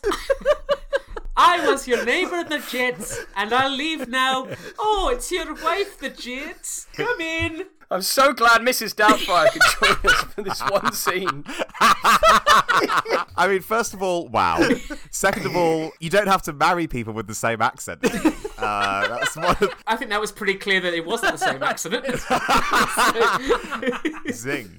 I 1.44 1.68
was 1.68 1.88
your 1.88 2.06
neighbour, 2.06 2.44
the 2.44 2.60
Jets, 2.60 3.20
and 3.36 3.52
I'll 3.52 3.76
leave 3.76 4.08
now. 4.08 4.48
Oh, 4.78 5.10
it's 5.12 5.32
your 5.32 5.56
wife, 5.56 5.98
the 5.98 6.10
Jets. 6.10 6.86
Come 6.94 7.20
in. 7.20 7.66
I'm 7.90 8.04
so 8.04 8.32
glad 8.32 8.62
Mrs. 8.62 8.96
Doubtfire 8.96 9.52
could 9.52 9.62
join 9.80 10.14
us 10.14 10.24
for 10.24 10.42
this 10.44 10.62
one 10.62 10.94
scene. 10.94 11.44
I 11.84 13.48
mean, 13.48 13.62
first 13.62 13.94
of 13.94 14.04
all, 14.04 14.28
wow. 14.28 14.62
Second 15.10 15.46
of 15.48 15.56
all, 15.56 15.92
you 16.00 16.10
don't 16.10 16.28
have 16.28 16.44
to 16.44 16.54
marry 16.54 16.88
people 16.88 17.14
with 17.14 17.28
the 17.28 17.36
same 17.36 17.62
accent. 17.62 18.00
Uh, 18.58 19.08
that's 19.08 19.36
one 19.36 19.56
of 19.62 19.74
I 19.88 19.96
think 19.96 20.12
that 20.12 20.22
was 20.22 20.32
pretty 20.32 20.54
clear 20.56 20.80
that 20.82 20.94
it 20.94 21.06
wasn't 21.06 21.32
the 21.32 21.38
same 21.40 21.64
accident. 21.64 22.06
zing. 24.32 24.70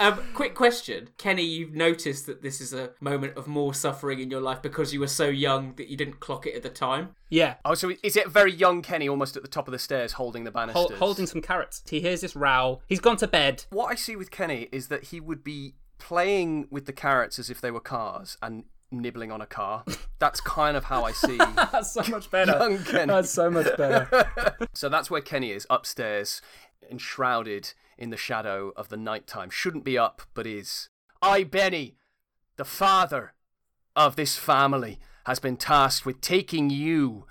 um, 0.00 0.18
quick 0.34 0.54
question, 0.54 1.10
Kenny. 1.18 1.42
You've 1.42 1.74
noticed 1.74 2.26
that 2.26 2.42
this 2.42 2.60
is 2.60 2.72
a 2.72 2.90
moment 3.00 3.36
of 3.36 3.46
more 3.46 3.74
suffering 3.74 4.20
in 4.20 4.30
your 4.30 4.40
life 4.40 4.62
because 4.62 4.94
you 4.94 5.00
were 5.00 5.06
so 5.06 5.28
young 5.28 5.74
that 5.76 5.88
you 5.88 5.96
didn't 5.96 6.20
clock 6.20 6.46
it 6.46 6.54
at 6.54 6.62
the 6.62 6.70
time. 6.70 7.10
yeah. 7.28 7.56
Oh, 7.64 7.74
so 7.74 7.92
is 8.02 8.16
it 8.16 8.28
very 8.30 8.52
young 8.52 8.82
Kenny 8.82 9.08
almost 9.08 9.36
at 9.36 9.42
the 9.42 9.48
top 9.48 9.68
of 9.68 9.72
the 9.72 9.78
stairs 9.78 10.12
holding 10.12 10.44
the 10.44 10.50
banisters? 10.50 10.88
Hol- 10.88 10.96
holding 10.98 11.26
some 11.26 11.42
carrots. 11.42 11.82
He 11.88 12.00
hears 12.00 12.20
this 12.22 12.34
row. 12.34 12.80
He's 12.86 13.00
gone 13.00 13.16
to 13.18 13.28
bed. 13.28 13.64
What 13.70 13.86
I 13.86 13.94
see 13.94 14.16
with 14.16 14.30
Kenny 14.30 14.61
is 14.70 14.88
that 14.88 15.04
he 15.04 15.20
would 15.20 15.42
be 15.42 15.74
playing 15.98 16.66
with 16.70 16.86
the 16.86 16.92
carrots 16.92 17.38
as 17.38 17.50
if 17.50 17.60
they 17.60 17.70
were 17.70 17.80
cars, 17.80 18.36
and 18.42 18.64
nibbling 18.92 19.32
on 19.32 19.40
a 19.40 19.46
car. 19.46 19.84
That's 20.18 20.40
kind 20.40 20.76
of 20.76 20.84
how 20.84 21.04
I 21.04 21.12
see. 21.12 21.36
That's 21.56 21.92
so 21.92 22.02
much 22.10 22.30
better. 22.30 22.52
Young 22.52 22.82
Kenny. 22.84 23.06
That's 23.06 23.30
so 23.30 23.50
much 23.50 23.76
better. 23.76 24.28
so 24.74 24.88
that's 24.88 25.10
where 25.10 25.20
Kenny 25.20 25.50
is, 25.50 25.66
upstairs, 25.70 26.42
enshrouded 26.90 27.72
in 27.98 28.10
the 28.10 28.16
shadow 28.16 28.72
of 28.76 28.88
the 28.88 28.96
nighttime. 28.96 29.50
Shouldn't 29.50 29.84
be 29.84 29.98
up, 29.98 30.22
but 30.34 30.46
is. 30.46 30.88
I, 31.20 31.44
Benny, 31.44 31.96
the 32.56 32.64
father 32.64 33.34
of 33.96 34.16
this 34.16 34.36
family, 34.36 34.98
has 35.26 35.38
been 35.38 35.56
tasked 35.56 36.04
with 36.04 36.20
taking 36.20 36.70
you 36.70 37.26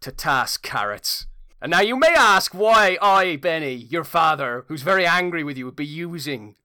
to 0.00 0.10
task, 0.10 0.62
Carrots. 0.62 1.26
And 1.60 1.70
now 1.70 1.80
you 1.80 1.96
may 1.96 2.14
ask 2.16 2.52
why 2.52 2.98
I, 3.00 3.36
Benny, 3.36 3.74
your 3.74 4.04
father, 4.04 4.64
who's 4.68 4.82
very 4.82 5.06
angry 5.06 5.42
with 5.42 5.56
you, 5.56 5.64
would 5.64 5.76
be 5.76 5.86
using 5.86 6.56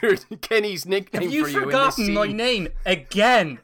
your 0.00 0.16
Kenny's 0.40 0.86
nickname 0.86 1.22
Have 1.22 1.32
you 1.32 1.44
for 1.44 1.50
you 1.50 1.62
in 1.62 1.68
this 1.68 1.74
forgotten 1.74 2.14
my 2.14 2.26
name 2.26 2.68
again? 2.86 3.58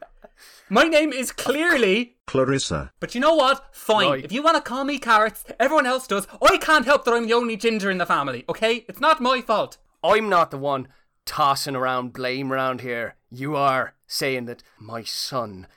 My 0.69 0.83
name 0.83 1.13
is 1.13 1.31
clearly. 1.31 2.17
Clarissa, 2.25 2.91
But 2.99 3.15
you 3.15 3.21
know 3.21 3.35
what? 3.35 3.73
Fine. 3.73 4.09
Right. 4.09 4.25
If 4.25 4.33
you 4.33 4.43
want 4.43 4.57
to 4.57 4.61
call 4.61 4.83
me 4.83 4.99
carrots, 4.99 5.45
everyone 5.61 5.85
else 5.85 6.07
does. 6.07 6.27
I 6.41 6.57
can't 6.57 6.85
help 6.85 7.05
that 7.05 7.13
I'm 7.13 7.25
the 7.25 7.33
only 7.33 7.55
ginger 7.55 7.89
in 7.89 7.99
the 7.99 8.05
family. 8.05 8.43
Okay? 8.49 8.83
It's 8.89 8.99
not 8.99 9.21
my 9.21 9.39
fault. 9.39 9.77
I'm 10.03 10.27
not 10.27 10.51
the 10.51 10.57
one 10.57 10.89
tossing 11.25 11.75
around 11.75 12.11
blame 12.11 12.51
around 12.51 12.81
here. 12.81 13.15
You 13.29 13.55
are 13.55 13.93
saying 14.07 14.45
that 14.45 14.61
my 14.77 15.03
son 15.03 15.67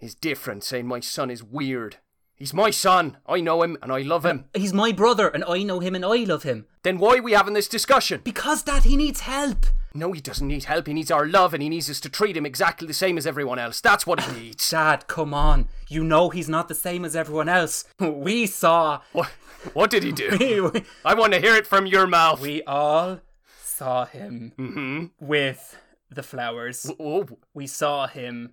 is 0.00 0.14
different, 0.14 0.64
saying 0.64 0.86
my 0.86 1.00
son 1.00 1.30
is 1.30 1.44
weird. 1.44 1.96
He's 2.38 2.54
my 2.54 2.70
son. 2.70 3.16
I 3.26 3.40
know 3.40 3.62
him 3.62 3.76
and 3.82 3.90
I 3.92 4.02
love 4.02 4.24
him. 4.24 4.44
He's 4.54 4.72
my 4.72 4.92
brother, 4.92 5.28
and 5.28 5.42
I 5.44 5.62
know 5.64 5.80
him, 5.80 5.94
and 5.96 6.04
I 6.04 6.18
love 6.18 6.44
him. 6.44 6.66
Then 6.84 6.98
why 6.98 7.16
are 7.18 7.22
we 7.22 7.32
having 7.32 7.54
this 7.54 7.66
discussion? 7.68 8.20
Because 8.22 8.62
Dad, 8.62 8.84
he 8.84 8.96
needs 8.96 9.20
help. 9.20 9.66
No, 9.94 10.12
he 10.12 10.20
doesn't 10.20 10.46
need 10.46 10.64
help. 10.64 10.86
He 10.86 10.92
needs 10.94 11.10
our 11.10 11.26
love 11.26 11.52
and 11.54 11.62
he 11.62 11.68
needs 11.68 11.90
us 11.90 11.98
to 12.00 12.08
treat 12.10 12.36
him 12.36 12.46
exactly 12.46 12.86
the 12.86 12.94
same 12.94 13.18
as 13.18 13.26
everyone 13.26 13.58
else. 13.58 13.80
That's 13.80 14.06
what 14.06 14.20
he 14.22 14.32
needs. 14.40 14.70
Dad, 14.70 15.06
come 15.08 15.32
on. 15.34 15.66
You 15.88 16.04
know 16.04 16.28
he's 16.28 16.48
not 16.48 16.68
the 16.68 16.74
same 16.74 17.04
as 17.04 17.16
everyone 17.16 17.48
else. 17.48 17.84
We 17.98 18.46
saw. 18.46 19.00
What, 19.12 19.30
what 19.72 19.90
did 19.90 20.04
he 20.04 20.12
do? 20.12 20.70
we, 20.74 20.82
I 21.04 21.14
want 21.14 21.32
to 21.32 21.40
hear 21.40 21.56
it 21.56 21.66
from 21.66 21.86
your 21.86 22.06
mouth. 22.06 22.40
we 22.40 22.62
all 22.64 23.20
saw 23.62 24.04
him 24.04 24.52
Mm-hmm. 24.58 25.06
with 25.26 25.76
the 26.10 26.22
flowers. 26.22 26.88
Oh, 27.00 27.26
We 27.54 27.66
saw 27.66 28.06
him 28.06 28.52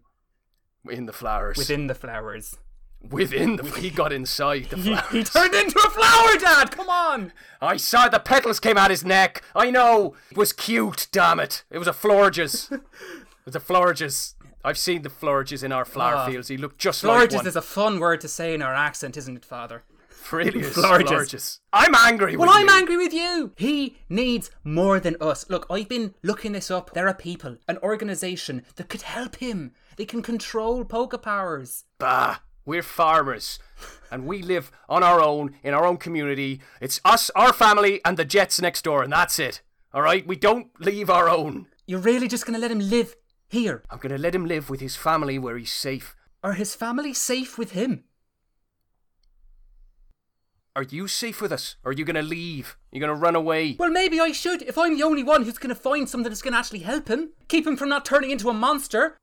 in 0.89 1.05
the 1.05 1.13
flowers. 1.13 1.57
within 1.57 1.87
the 1.87 1.95
flowers. 1.95 2.55
Within 3.09 3.55
the. 3.57 3.63
He 3.63 3.89
got 3.89 4.11
inside 4.13 4.65
the 4.69 4.77
He, 4.77 4.95
he 5.11 5.23
turned 5.23 5.53
into 5.53 5.79
a 5.79 5.89
flower, 5.89 6.37
Dad. 6.39 6.71
Come 6.71 6.89
on. 6.89 7.33
I 7.61 7.77
saw 7.77 8.07
the 8.09 8.19
petals 8.19 8.59
came 8.59 8.77
out 8.77 8.91
his 8.91 9.05
neck. 9.05 9.41
I 9.55 9.69
know. 9.71 10.15
It 10.31 10.37
was 10.37 10.53
cute, 10.53 11.07
damn 11.11 11.39
it. 11.39 11.63
It 11.69 11.77
was 11.77 11.87
a 11.87 11.91
florges. 11.93 12.71
it 12.71 12.81
was 13.45 13.55
a 13.55 13.59
florges. 13.59 14.33
I've 14.63 14.77
seen 14.77 15.03
the 15.03 15.09
florges 15.09 15.63
in 15.63 15.71
our 15.71 15.85
flower 15.85 16.15
Ah. 16.15 16.25
fields. 16.27 16.47
He 16.47 16.57
looked 16.57 16.79
just 16.79 17.03
like 17.03 17.29
Florges 17.29 17.35
one. 17.35 17.47
is 17.47 17.55
a 17.55 17.61
fun 17.61 17.99
word 17.99 18.21
to 18.21 18.27
say 18.27 18.53
in 18.53 18.61
our 18.61 18.73
accent, 18.73 19.15
isn't 19.17 19.35
it, 19.37 19.45
Father? 19.45 19.83
really 20.31 20.61
is. 20.61 20.73
Florges. 20.75 21.03
Florges. 21.07 21.59
I'm 21.71 21.93
angry 21.93 22.35
with 22.35 22.47
Well, 22.47 22.57
I'm 22.57 22.67
you. 22.67 22.73
angry 22.73 22.97
with 22.97 23.13
you. 23.13 23.51
He 23.57 23.97
needs 24.09 24.49
more 24.63 24.99
than 24.99 25.15
us. 25.21 25.45
Look, 25.49 25.67
I've 25.69 25.87
been 25.87 26.15
looking 26.23 26.53
this 26.53 26.71
up. 26.71 26.93
There 26.95 27.07
are 27.07 27.13
people, 27.13 27.57
an 27.67 27.77
organization 27.83 28.63
that 28.77 28.89
could 28.89 29.03
help 29.03 29.35
him. 29.35 29.73
They 29.97 30.05
can 30.05 30.23
control 30.23 30.83
poker 30.83 31.19
powers. 31.19 31.85
Bah. 31.99 32.37
We're 32.65 32.83
farmers. 32.83 33.59
And 34.11 34.25
we 34.25 34.41
live 34.41 34.71
on 34.87 35.03
our 35.03 35.21
own, 35.21 35.55
in 35.63 35.73
our 35.73 35.85
own 35.85 35.97
community. 35.97 36.61
It's 36.81 37.01
us, 37.03 37.29
our 37.35 37.53
family, 37.53 38.01
and 38.05 38.17
the 38.17 38.25
Jets 38.25 38.61
next 38.61 38.83
door, 38.83 39.03
and 39.03 39.11
that's 39.11 39.39
it. 39.39 39.61
Alright? 39.93 40.27
We 40.27 40.35
don't 40.35 40.67
leave 40.79 41.09
our 41.09 41.29
own. 41.29 41.67
You're 41.85 41.99
really 41.99 42.27
just 42.27 42.45
going 42.45 42.55
to 42.55 42.61
let 42.61 42.71
him 42.71 42.79
live 42.79 43.15
here? 43.47 43.83
I'm 43.89 43.99
gonna 43.99 44.17
let 44.17 44.35
him 44.35 44.45
live 44.45 44.69
with 44.69 44.81
his 44.81 44.95
family 44.95 45.39
where 45.39 45.57
he's 45.57 45.71
safe. 45.71 46.15
Are 46.43 46.53
his 46.53 46.75
family 46.75 47.13
safe 47.13 47.57
with 47.57 47.71
him? 47.71 48.03
Are 50.75 50.83
you 50.83 51.07
safe 51.07 51.41
with 51.41 51.51
us? 51.53 51.77
Or 51.83 51.91
are 51.91 51.93
you 51.93 52.03
gonna 52.03 52.21
leave? 52.21 52.75
You're 52.91 53.01
gonna 53.07 53.19
run 53.19 53.35
away? 53.35 53.75
Well, 53.79 53.91
maybe 53.91 54.19
I 54.19 54.31
should 54.31 54.61
if 54.63 54.77
I'm 54.77 54.95
the 54.97 55.03
only 55.03 55.23
one 55.23 55.43
who's 55.43 55.57
going 55.57 55.73
to 55.73 55.81
find 55.81 56.09
something 56.09 56.29
that's 56.29 56.41
going 56.41 56.53
to 56.53 56.59
actually 56.59 56.79
help 56.79 57.07
him. 57.07 57.31
Keep 57.47 57.65
him 57.65 57.77
from 57.77 57.89
not 57.89 58.03
turning 58.03 58.31
into 58.31 58.49
a 58.49 58.53
monster. 58.53 59.17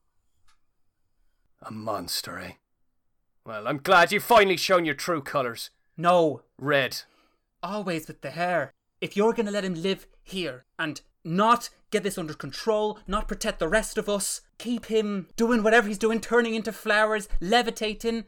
A 1.60 1.70
monster, 1.70 2.38
eh? 2.38 2.52
Well, 3.44 3.66
I'm 3.66 3.78
glad 3.78 4.12
you've 4.12 4.22
finally 4.22 4.56
shown 4.56 4.84
your 4.84 4.94
true 4.94 5.20
colours. 5.22 5.70
No, 5.96 6.42
Red. 6.58 7.02
always 7.62 8.06
with 8.08 8.20
the 8.22 8.30
hair. 8.30 8.72
If 9.00 9.16
you're 9.16 9.32
going 9.32 9.46
to 9.46 9.52
let 9.52 9.64
him 9.64 9.74
live 9.74 10.06
here 10.22 10.64
and 10.78 11.00
not 11.24 11.70
get 11.90 12.02
this 12.04 12.16
under 12.18 12.34
control, 12.34 12.98
not 13.06 13.28
protect 13.28 13.58
the 13.58 13.68
rest 13.68 13.98
of 13.98 14.08
us, 14.08 14.40
keep 14.58 14.86
him 14.86 15.28
doing 15.36 15.62
whatever 15.62 15.88
he's 15.88 15.98
doing, 15.98 16.20
turning 16.20 16.54
into 16.54 16.72
flowers, 16.72 17.28
levitating. 17.40 18.24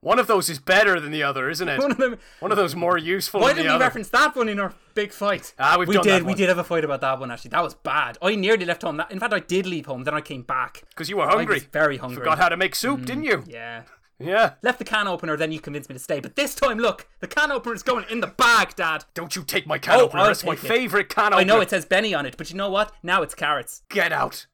One 0.00 0.18
of 0.20 0.28
those 0.28 0.48
is 0.48 0.58
better 0.60 1.00
than 1.00 1.10
the 1.10 1.22
other, 1.24 1.50
isn't 1.50 1.68
it? 1.68 1.78
One 1.82 1.90
of 1.90 1.98
them. 1.98 2.18
One 2.38 2.52
of 2.52 2.56
those 2.56 2.76
more 2.76 2.96
useful 2.96 3.40
Why 3.40 3.48
than 3.48 3.56
didn't 3.56 3.66
the 3.66 3.72
we 3.72 3.74
other. 3.76 3.84
reference 3.86 4.08
that 4.10 4.36
one 4.36 4.48
in 4.48 4.60
our 4.60 4.72
big 4.94 5.10
fight? 5.12 5.54
Ah, 5.58 5.74
we've 5.76 5.88
we 5.88 5.94
done 5.94 6.04
did. 6.04 6.22
that 6.22 6.24
We 6.26 6.34
did 6.34 6.48
have 6.50 6.58
a 6.58 6.62
fight 6.64 6.84
about 6.84 7.00
that 7.00 7.18
one 7.18 7.32
actually. 7.32 7.48
That 7.50 7.64
was 7.64 7.74
bad. 7.74 8.16
I 8.22 8.36
nearly 8.36 8.64
left 8.64 8.82
home. 8.82 8.98
That, 8.98 9.10
in 9.10 9.18
fact, 9.18 9.32
I 9.34 9.40
did 9.40 9.66
leave 9.66 9.86
home. 9.86 10.04
Then 10.04 10.14
I 10.14 10.20
came 10.20 10.42
back. 10.42 10.84
Because 10.90 11.10
you 11.10 11.16
were 11.16 11.24
I 11.24 11.34
hungry. 11.34 11.54
was 11.56 11.64
very 11.64 11.96
hungry. 11.96 12.18
Mm, 12.18 12.20
Forgot 12.20 12.38
how 12.38 12.48
to 12.48 12.56
make 12.56 12.76
soup, 12.76 13.06
didn't 13.06 13.24
you? 13.24 13.42
Yeah. 13.48 13.82
Yeah. 14.20 14.54
Left 14.62 14.78
the 14.78 14.84
can 14.84 15.06
opener, 15.06 15.36
then 15.36 15.52
you 15.52 15.60
convinced 15.60 15.88
me 15.88 15.94
to 15.94 15.98
stay. 16.00 16.18
But 16.20 16.34
this 16.34 16.54
time, 16.54 16.78
look, 16.78 17.08
the 17.20 17.28
can 17.28 17.52
opener 17.52 17.74
is 17.74 17.82
going 17.84 18.04
in 18.10 18.20
the 18.20 18.26
bag, 18.26 18.74
Dad. 18.74 19.04
Don't 19.14 19.36
you 19.36 19.42
take 19.44 19.66
my 19.66 19.78
can 19.78 20.00
Oh, 20.00 20.04
opener. 20.06 20.20
I'll 20.22 20.26
That's 20.28 20.44
my 20.44 20.54
it. 20.54 20.58
favourite 20.58 21.08
can 21.08 21.26
opener. 21.32 21.38
I 21.40 21.44
know 21.44 21.60
it 21.60 21.70
says 21.70 21.84
Benny 21.84 22.14
on 22.14 22.26
it, 22.26 22.36
but 22.36 22.50
you 22.50 22.56
know 22.56 22.70
what? 22.70 22.92
Now 23.02 23.22
it's 23.22 23.34
carrots. 23.34 23.82
Get 23.88 24.12
out. 24.12 24.46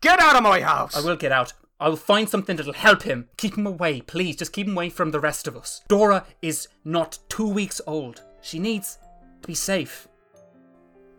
Get 0.00 0.20
out 0.20 0.36
of 0.36 0.42
my 0.42 0.60
house. 0.60 0.96
I 0.96 1.00
will 1.00 1.16
get 1.16 1.32
out. 1.32 1.52
I 1.80 1.88
will 1.88 1.96
find 1.96 2.28
something 2.28 2.56
that'll 2.56 2.72
help 2.72 3.02
him. 3.02 3.28
Keep 3.36 3.58
him 3.58 3.66
away, 3.66 4.00
please. 4.00 4.36
Just 4.36 4.52
keep 4.52 4.66
him 4.66 4.74
away 4.74 4.88
from 4.90 5.10
the 5.10 5.20
rest 5.20 5.46
of 5.46 5.56
us. 5.56 5.82
Dora 5.88 6.24
is 6.40 6.68
not 6.84 7.18
two 7.28 7.48
weeks 7.48 7.80
old. 7.86 8.22
She 8.40 8.58
needs 8.58 8.98
to 9.42 9.46
be 9.48 9.54
safe. 9.54 10.08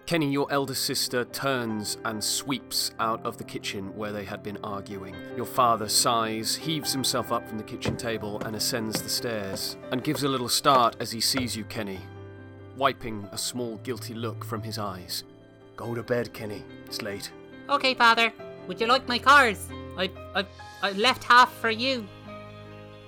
Kenny, 0.05 0.29
your 0.31 0.45
elder 0.51 0.75
sister, 0.75 1.25
turns 1.25 1.97
and 2.05 2.23
sweeps 2.23 2.91
out 2.99 3.25
of 3.25 3.37
the 3.37 3.43
kitchen 3.43 3.95
where 3.97 4.11
they 4.11 4.23
had 4.23 4.43
been 4.43 4.57
arguing. 4.63 5.15
Your 5.35 5.47
father 5.47 5.89
sighs, 5.89 6.55
heaves 6.55 6.93
himself 6.93 7.31
up 7.31 7.47
from 7.47 7.57
the 7.57 7.63
kitchen 7.63 7.97
table, 7.97 8.39
and 8.45 8.55
ascends 8.55 9.01
the 9.01 9.09
stairs, 9.09 9.77
and 9.91 10.03
gives 10.03 10.21
a 10.23 10.29
little 10.29 10.47
start 10.49 10.95
as 10.99 11.11
he 11.11 11.19
sees 11.19 11.57
you, 11.57 11.63
Kenny, 11.63 11.99
wiping 12.77 13.27
a 13.31 13.37
small 13.37 13.77
guilty 13.77 14.13
look 14.13 14.45
from 14.45 14.61
his 14.61 14.77
eyes. 14.77 15.23
Go 15.75 15.95
to 15.95 16.03
bed, 16.03 16.33
Kenny. 16.33 16.63
It's 16.85 17.01
late. 17.01 17.31
Okay, 17.67 17.95
Father. 17.95 18.31
Would 18.67 18.79
you 18.79 18.85
like 18.85 19.07
my 19.07 19.17
cars? 19.17 19.67
I, 19.97 20.11
I, 20.35 20.45
I 20.83 20.91
left 20.91 21.23
half 21.23 21.51
for 21.55 21.71
you. 21.71 22.07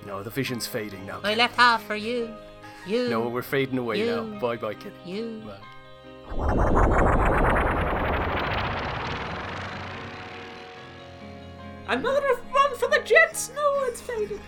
No, 0.07 0.23
the 0.23 0.31
vision's 0.31 0.65
fading 0.65 1.05
now. 1.05 1.19
I 1.23 1.35
left 1.35 1.57
half 1.57 1.83
for 1.83 1.95
you. 1.95 2.33
You. 2.87 3.09
No, 3.09 3.27
we're 3.27 3.41
fading 3.43 3.77
away 3.77 3.99
You. 3.99 4.05
now. 4.15 4.39
Bye 4.39 4.55
bye, 4.57 4.73
Kenny. 4.73 4.95
You. 5.05 5.43
Another 11.89 12.27
run 12.53 12.75
for 12.77 12.89
the 12.89 13.01
Jets. 13.05 13.49
No, 13.55 13.85
it's 13.85 14.01
faded. 14.01 14.41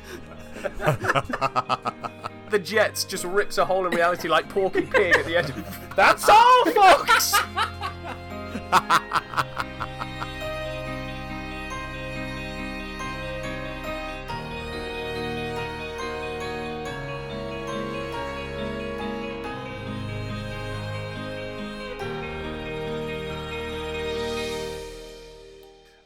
The 2.49 2.57
Jets 2.57 3.03
just 3.03 3.25
rips 3.25 3.59
a 3.59 3.65
hole 3.65 3.85
in 3.85 3.93
reality 3.93 4.27
like 4.27 4.49
Porky 4.49 4.81
Pig 4.81 5.15
at 5.15 5.23
the 5.25 5.37
end. 5.37 5.51
of. 5.51 5.95
That's 5.95 6.27
all, 6.27 6.65
folks! 6.65 7.35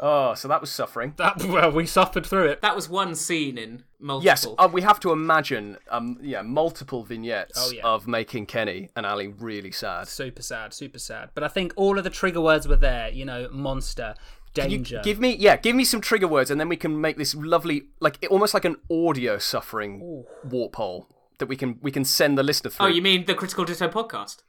Oh, 0.05 0.33
so 0.33 0.49
that 0.49 0.59
was 0.59 0.69
suffering. 0.69 1.13
That 1.15 1.41
well, 1.45 1.71
we 1.71 1.85
suffered 1.85 2.25
through 2.25 2.47
it. 2.49 2.61
That 2.61 2.75
was 2.75 2.89
one 2.89 3.15
scene 3.15 3.57
in 3.57 3.83
multiple. 4.01 4.25
Yes, 4.25 4.45
uh, 4.57 4.69
we 4.71 4.81
have 4.81 4.99
to 4.99 5.13
imagine, 5.13 5.77
um, 5.89 6.17
yeah, 6.21 6.41
multiple 6.41 7.03
vignettes 7.05 7.53
Oh, 7.57 7.71
yeah. 7.73 7.83
of 7.85 8.05
making 8.05 8.47
Kenny 8.47 8.89
and 8.97 9.05
Ali 9.05 9.27
really 9.29 9.71
sad. 9.71 10.09
Super 10.09 10.41
sad, 10.41 10.73
super 10.73 10.99
sad. 10.99 11.29
But 11.33 11.45
I 11.45 11.47
think 11.47 11.71
all 11.77 11.97
of 11.97 12.03
the 12.03 12.09
trigger 12.09 12.41
words 12.41 12.67
were 12.67 12.75
there. 12.75 13.07
You 13.07 13.23
know, 13.23 13.47
monster, 13.49 14.15
You 14.57 14.63
danger. 14.63 14.99
give 15.05 15.21
me, 15.21 15.37
yeah, 15.37 15.55
give 15.55 15.73
me 15.73 15.85
some 15.85 16.01
trigger 16.01 16.27
words, 16.27 16.51
and 16.51 16.59
then 16.59 16.67
we 16.67 16.75
can 16.75 16.99
make 16.99 17.15
this 17.15 17.33
lovely, 17.33 17.83
like 18.01 18.27
almost 18.29 18.53
like 18.53 18.65
an 18.65 18.75
audio 18.91 19.37
suffering 19.37 20.25
warp 20.43 20.75
hole 20.75 21.07
that 21.39 21.45
we 21.45 21.55
can 21.55 21.79
we 21.81 21.91
can 21.91 22.03
send 22.03 22.37
the 22.37 22.43
listener 22.43 22.71
through. 22.71 22.87
Oh, 22.87 22.89
you 22.89 23.01
mean 23.01 23.23
the 23.23 23.35
Critical 23.35 23.63
Ditto 23.63 23.87
podcast? 23.87 24.43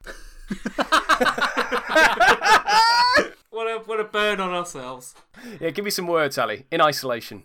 what 3.55 3.67
a 3.69 3.79
what 3.87 4.01
a 4.01 4.05
burn 4.05 4.41
on 4.41 4.51
ourselves. 4.51 5.15
Yeah, 5.61 5.71
give 5.71 5.85
me 5.85 5.91
some 5.91 6.07
words, 6.09 6.37
Ali, 6.37 6.67
in 6.71 6.81
isolation. 6.81 7.45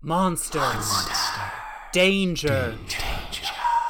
Monsters. 0.00 1.08
Danger. 1.92 2.76
Danger. 2.78 3.48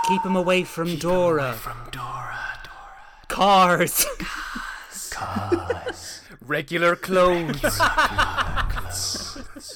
Keep 0.09 0.23
him 0.23 0.37
away 0.37 0.64
from 0.64 0.97
Dora. 0.97 1.54
From 1.54 1.88
Dora, 1.90 2.38
Dora. 2.64 3.28
Cars. 3.28 4.06
regular 6.47 6.97
clothes. 6.97 7.80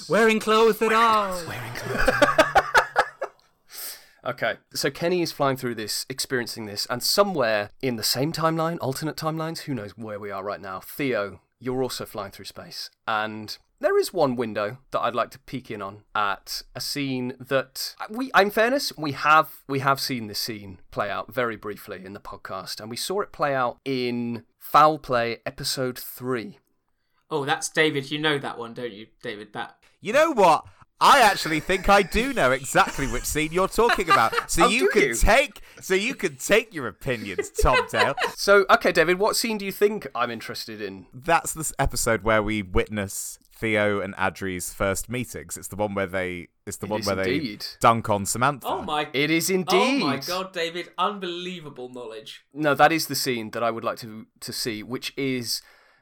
Wearing 0.09 0.41
clothes 0.41 0.83
at 0.83 0.93
all. 0.93 1.41
Wearing 1.47 1.73
clothes. 1.75 2.48
Okay, 4.29 4.57
so 4.75 4.91
Kenny 4.91 5.23
is 5.23 5.33
flying 5.33 5.57
through 5.57 5.75
this, 5.75 6.07
experiencing 6.09 6.67
this, 6.67 6.87
and 6.91 7.03
somewhere 7.03 7.71
in 7.81 7.97
the 7.97 8.03
same 8.03 8.33
timeline, 8.33 8.79
alternate 8.81 9.17
timelines, 9.17 9.61
who 9.61 9.75
knows 9.75 9.97
where 9.97 10.21
we 10.21 10.31
are 10.31 10.45
right 10.45 10.61
now, 10.61 10.81
Theo, 10.81 11.41
you're 11.59 11.83
also 11.83 12.05
flying 12.05 12.31
through 12.31 12.45
space. 12.45 12.91
And 13.07 13.57
there 13.81 13.99
is 13.99 14.13
one 14.13 14.37
window 14.37 14.79
that 14.91 15.01
I'd 15.01 15.15
like 15.15 15.31
to 15.31 15.39
peek 15.41 15.71
in 15.71 15.81
on 15.81 16.03
at 16.15 16.63
a 16.75 16.81
scene 16.81 17.35
that 17.39 17.95
uh, 18.01 18.07
we 18.11 18.31
in 18.37 18.51
fairness, 18.51 18.93
we 18.97 19.13
have 19.13 19.63
we 19.69 19.79
have 19.81 20.01
seen 20.01 20.27
this 20.27 20.41
scene 20.41 20.81
play 20.91 21.11
out 21.11 21.33
very 21.33 21.57
briefly 21.57 22.05
in 22.05 22.13
the 22.13 22.21
podcast, 22.21 22.81
and 22.81 22.91
we 22.91 22.97
saw 22.97 23.21
it 23.21 23.33
play 23.33 23.55
out 23.55 23.79
in 23.85 24.45
Foul 24.59 24.99
Play 24.99 25.39
episode 25.47 25.99
three. 25.99 26.59
Oh, 27.31 27.45
that's 27.45 27.69
David. 27.69 28.11
You 28.11 28.19
know 28.19 28.39
that 28.39 28.59
one, 28.59 28.75
don't 28.75 28.93
you, 28.93 29.09
David? 29.23 29.53
That 29.53 29.77
You 30.01 30.13
know 30.13 30.33
what? 30.33 30.65
I 31.01 31.21
actually 31.21 31.61
think 31.61 31.89
I 31.89 32.03
do 32.03 32.33
know 32.33 32.51
exactly 32.51 33.07
which 33.07 33.25
scene 33.25 33.53
you're 33.53 33.69
talking 33.69 34.11
about. 34.11 34.35
So 34.49 34.65
Oh, 34.65 34.69
you 34.69 34.89
can 34.89 35.03
you? 35.03 35.15
take 35.15 35.61
so 35.81 35.95
you 35.95 36.15
can 36.15 36.37
take 36.37 36.75
your 36.75 36.87
opinions, 36.89 37.51
Tom 37.51 37.79
Dale. 37.91 38.15
So, 38.35 38.65
okay, 38.71 38.91
David, 38.93 39.19
what 39.19 39.37
scene 39.37 39.59
do 39.59 39.65
you 39.65 39.73
think 39.73 40.09
I'm 40.15 40.31
interested 40.31 40.81
in? 40.81 41.07
That's 41.15 41.53
this 41.53 41.73
episode 41.79 42.23
where 42.23 42.43
we 42.43 42.63
witness 42.63 43.39
Theo 43.55 44.01
and 44.01 44.15
Adri's 44.19 44.73
first 44.73 45.09
meetings. 45.09 45.57
It's 45.57 45.69
the 45.69 45.77
one 45.77 45.95
where 45.95 46.07
they 46.07 46.49
it's 46.67 46.79
the 46.79 46.87
It 46.87 46.91
one 46.91 47.03
where 47.03 47.19
indeed. 47.21 47.61
they 47.61 47.67
dunk 47.81 48.09
on 48.11 48.25
Samantha. 48.27 48.67
Oh 48.67 48.83
my! 48.83 49.05
God. 49.05 49.15
It 49.17 49.31
is 49.31 49.51
Oh 49.51 49.55
indeed. 49.55 50.01
my 50.03 50.17
god, 50.19 50.53
David! 50.53 50.91
Unbelievable 50.99 51.89
knowledge. 51.89 52.45
No, 52.53 52.75
that 52.75 52.93
is 52.93 53.07
the 53.07 53.15
scene 53.15 53.51
that 53.51 53.63
I 53.63 53.71
would 53.71 53.85
like 53.85 53.99
to 53.99 54.27
to 54.41 54.53
see, 54.53 54.83
which 54.83 55.13
is 55.17 55.61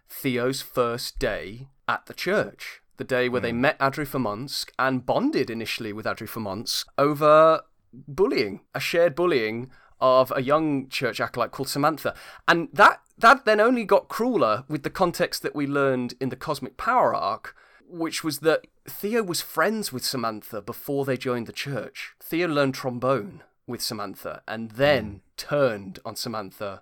Theo's 0.09 0.63
first 0.63 1.19
day 1.19 1.69
at 1.89 2.07
the 2.07 2.15
church. 2.15 2.81
The 2.97 3.05
day 3.05 3.29
where 3.29 3.41
they 3.41 3.51
hmm. 3.51 3.61
met 3.61 3.79
Adri 3.79 4.07
Formonsk 4.07 4.71
and 4.79 5.05
bonded 5.05 5.51
initially 5.51 5.93
with 5.93 6.07
Adri 6.07 6.29
Formonsk 6.29 6.87
over 6.97 7.63
bullying, 7.93 8.61
a 8.75 8.81
shared 8.81 9.15
bullying 9.15 9.71
of 10.01 10.33
a 10.35 10.43
young 10.43 10.89
church 10.89 11.21
acolyte 11.21 11.51
called 11.51 11.69
Samantha. 11.69 12.15
And 12.47 12.69
that 12.73 13.01
that 13.19 13.45
then 13.45 13.61
only 13.61 13.85
got 13.85 14.09
crueler 14.09 14.65
with 14.69 14.83
the 14.83 14.91
context 14.91 15.43
that 15.43 15.55
we 15.55 15.67
learned 15.67 16.15
in 16.21 16.29
the 16.29 16.37
Cosmic 16.37 16.77
Power 16.77 17.15
arc, 17.15 17.57
which 17.89 18.23
was 18.23 18.41
that 18.41 18.67
Theo 18.89 19.23
was 19.23 19.41
friends 19.41 19.93
with 19.93 20.05
Samantha 20.05 20.61
before 20.61 21.05
they 21.05 21.17
joined 21.17 21.47
the 21.47 21.53
church. 21.53 22.15
Theo 22.23 22.47
learned 22.47 22.75
trombone 22.75 23.43
with 23.67 23.81
Samantha 23.81 24.43
and 24.47 24.73
then 24.73 25.05
hmm. 25.05 25.17
turned 25.37 25.99
on 26.05 26.17
Samantha 26.17 26.81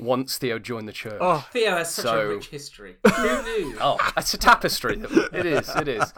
once 0.00 0.38
Theo 0.38 0.58
joined 0.58 0.88
the 0.88 0.92
church. 0.92 1.18
Oh, 1.20 1.46
Theo 1.52 1.72
has 1.72 1.94
such 1.94 2.04
So- 2.04 2.20
a 2.20 2.28
rich 2.28 2.48
history. 2.48 2.96
Who 3.16 3.42
knew? 3.42 3.76
Oh, 3.80 3.98
it's 4.16 4.34
a 4.34 4.38
tapestry. 4.38 5.00
It 5.32 5.46
is. 5.46 5.68
It 5.76 5.88
is. 5.88 6.12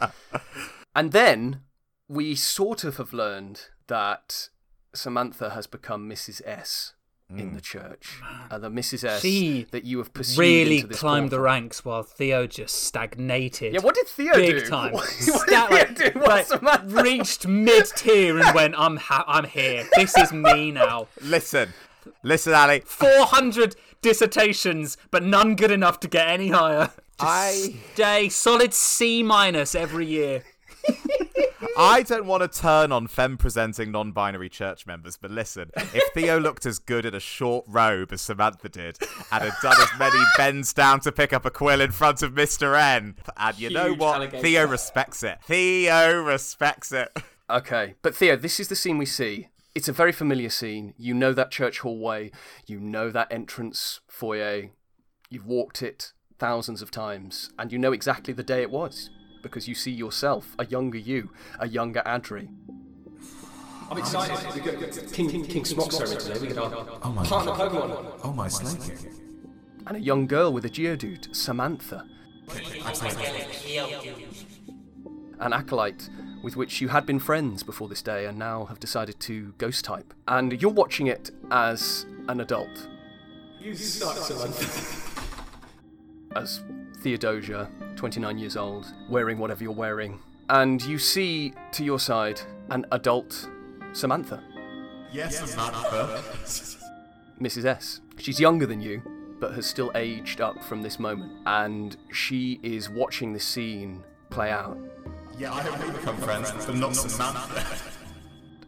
And 0.95 1.13
then 1.13 1.61
we 2.09 2.35
sort 2.35 2.85
of 2.85 2.97
have 2.99 3.13
learned 3.13 3.69
that 3.89 4.49
Samantha 4.95 5.51
has 5.51 5.67
become 5.67 6.09
Mrs. 6.09 6.43
S 6.45 6.95
in 7.35 7.55
the 7.55 7.63
church. 7.63 8.21
Uh, 8.51 8.59
the 8.59 8.69
Mrs. 8.69 9.05
S 9.05 9.23
She 9.23 9.67
that 9.71 9.85
you 9.85 9.97
have 9.97 10.13
pursued 10.13 10.39
really 10.39 10.77
into 10.77 10.89
this 10.89 10.99
climbed 11.01 11.31
the 11.31 11.41
ranks 11.41 11.83
while 11.83 12.03
Theo 12.03 12.47
just 12.47 12.85
stagnated. 12.85 13.73
Yeah, 13.73 13.81
what 13.81 13.95
did 13.95 14.07
Theo 14.07 14.35
Big 14.35 14.59
do? 14.65 14.67
time. 14.67 14.93
What, 14.93 15.05
what 15.29 15.49
did 15.49 15.71
like- 15.71 15.97
Theo 15.97 16.11
do? 16.11 16.19
What 16.21 16.29
like, 16.29 16.47
Samantha? 16.47 17.03
reached 17.03 17.47
mid 17.47 17.87
tier 17.97 18.39
and 18.39 18.55
went, 18.55 18.75
"I'm 18.77 18.99
ha- 18.99 19.25
I'm 19.27 19.45
here. 19.45 19.89
This 19.97 20.15
is 20.19 20.31
me 20.31 20.73
now." 20.73 21.09
Listen. 21.23 21.71
Listen, 22.23 22.55
Ali. 22.55 22.81
Four 22.81 23.27
hundred 23.27 23.77
dissertations, 24.01 24.97
but 25.11 25.23
none 25.23 25.55
good 25.57 25.71
enough 25.71 26.01
to 26.01 26.09
get 26.09 26.29
any 26.29 26.49
higher. 26.49 26.91
I 27.19 27.77
Day 27.95 28.29
solid 28.29 28.75
C 28.75 29.23
minus 29.23 29.75
every 29.75 30.07
year. 30.07 30.43
I 31.77 32.03
don't 32.03 32.27
want 32.27 32.43
to 32.43 32.61
turn 32.61 32.93
on 32.93 33.07
femme 33.07 33.39
presenting 33.39 33.93
non 33.93 34.13
binary 34.13 34.49
church 34.49 34.87
members, 34.87 35.17
but 35.17 35.31
listen, 35.31 35.71
if 35.77 36.03
Theo 36.13 36.39
looked 36.39 36.67
as 36.67 36.79
good 36.79 37.07
in 37.07 37.15
a 37.15 37.21
short 37.21 37.65
robe 37.69 38.13
as 38.13 38.21
Samantha 38.21 38.69
did 38.69 38.99
and 39.31 39.45
had 39.45 39.55
done 39.63 39.81
as 39.81 39.89
many 39.99 40.19
bends 40.37 40.73
down 40.73 41.01
to 41.01 41.13
pick 41.13 41.33
up 41.33 41.47
a 41.47 41.51
quill 41.51 41.81
in 41.81 41.93
front 41.93 42.23
of 42.23 42.33
Mr. 42.33 42.79
N, 42.79 43.17
and 43.37 43.59
you 43.59 43.71
know 43.71 43.95
what? 43.95 44.33
Theo 44.33 44.67
respects 44.67 45.23
it. 45.23 45.39
Theo 45.45 46.21
respects 46.21 46.93
it. 46.93 47.11
Okay, 47.49 47.95
but 48.03 48.15
Theo, 48.15 48.37
this 48.37 48.61
is 48.61 48.69
the 48.69 48.77
scene 48.77 48.99
we 48.99 49.07
see. 49.07 49.49
It's 49.75 49.89
a 49.89 49.93
very 49.93 50.13
familiar 50.13 50.51
scene. 50.51 50.93
You 50.99 51.15
know 51.15 51.33
that 51.33 51.51
church 51.51 51.79
hallway. 51.79 52.31
You 52.67 52.79
know 52.79 53.11
that 53.11 53.33
entrance 53.33 54.01
foyer. 54.07 54.71
You've 55.31 55.47
walked 55.47 55.83
it 55.83 56.13
thousands 56.39 56.83
of 56.83 56.91
times, 56.91 57.51
and 57.59 57.73
you 57.73 57.79
know 57.79 57.93
exactly 57.93 58.35
the 58.35 58.43
day 58.43 58.61
it 58.61 58.71
was 58.71 59.09
because 59.43 59.67
you 59.69 59.75
see 59.75 59.91
yourself, 59.91 60.55
a 60.59 60.67
younger 60.67 60.99
you, 60.99 61.31
a 61.59 61.67
younger 61.67 62.03
Adri. 62.05 62.49
I'm 63.91 63.99
excited. 63.99 64.55
We 64.55 64.61
got 64.61 65.13
King 65.13 65.31
King, 65.31 65.45
King 65.47 65.65
Smock 65.65 65.91
ceremony 65.93 66.21
today. 66.21 66.39
We 66.41 66.49
get 66.49 66.59
our 66.59 66.73
oh 66.75 67.25
partner 67.25 67.53
Pokemon. 67.53 68.21
Oh 68.25 68.33
my 68.33 68.49
snake. 68.49 68.99
and 69.87 69.97
a 69.97 70.01
young 70.01 70.27
girl 70.27 70.53
with 70.53 70.67
a 70.67 70.71
Geodude, 70.71 71.35
Samantha. 71.35 72.07
An 75.41 75.53
acolyte 75.53 76.09
with 76.43 76.57
which 76.57 76.81
you 76.81 76.89
had 76.89 77.07
been 77.07 77.19
friends 77.19 77.63
before 77.63 77.89
this 77.89 78.03
day 78.03 78.27
and 78.27 78.39
now 78.39 78.65
have 78.67 78.81
decided 78.81 79.19
to 79.21 79.55
ghost 79.59 79.85
type. 79.85 80.13
And 80.27 80.61
you're 80.61 80.71
watching 80.73 81.07
it 81.07 81.31
as 81.51 82.07
an 82.29 82.41
adult, 82.41 82.89
You 83.61 83.75
suck, 83.75 84.17
Samantha. 84.17 85.01
as 86.37 86.63
Theodosia, 87.01 87.71
29 87.97 88.39
years 88.39 88.57
old, 88.57 88.87
wearing 89.09 89.39
whatever 89.39 89.63
you're 89.63 89.73
wearing. 89.73 90.19
And 90.49 90.83
you 90.83 90.99
see 90.99 91.53
to 91.73 91.85
your 91.85 91.99
side 91.99 92.41
an 92.71 92.87
adult 92.93 93.49
Samantha, 93.93 94.43
Yes, 95.13 95.51
Samantha. 95.51 96.23
Mrs. 97.41 97.65
S. 97.67 98.01
She's 98.19 98.41
younger 98.41 98.65
than 98.67 98.81
you, 98.81 99.03
but 99.41 99.53
has 99.53 99.67
still 99.67 99.91
aged 99.95 100.41
up 100.41 100.63
from 100.65 100.81
this 100.83 100.99
moment. 100.99 101.33
And 101.45 101.97
she 102.13 102.59
is 102.63 102.89
watching 102.89 103.33
the 103.33 103.41
scene 103.41 104.03
play 104.31 104.51
out. 104.51 104.79
Yeah, 105.43 105.53
I 105.55 105.61
hope 105.63 105.85
we 105.85 105.91
become 105.91 106.17
friends, 106.19 106.53
but 106.53 106.77
not 106.77 106.95
Samantha. 106.95 107.67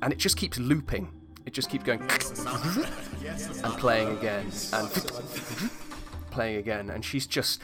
and 0.02 0.12
it 0.12 0.18
just 0.18 0.36
keeps 0.36 0.58
looping. 0.58 1.08
It 1.46 1.52
just 1.52 1.70
keeps 1.70 1.84
going 1.84 2.00
and 2.10 3.74
playing 3.78 4.18
again 4.18 4.50
and 4.72 4.90
playing 6.32 6.56
again, 6.56 6.90
and 6.90 7.04
she's 7.04 7.28
just 7.28 7.62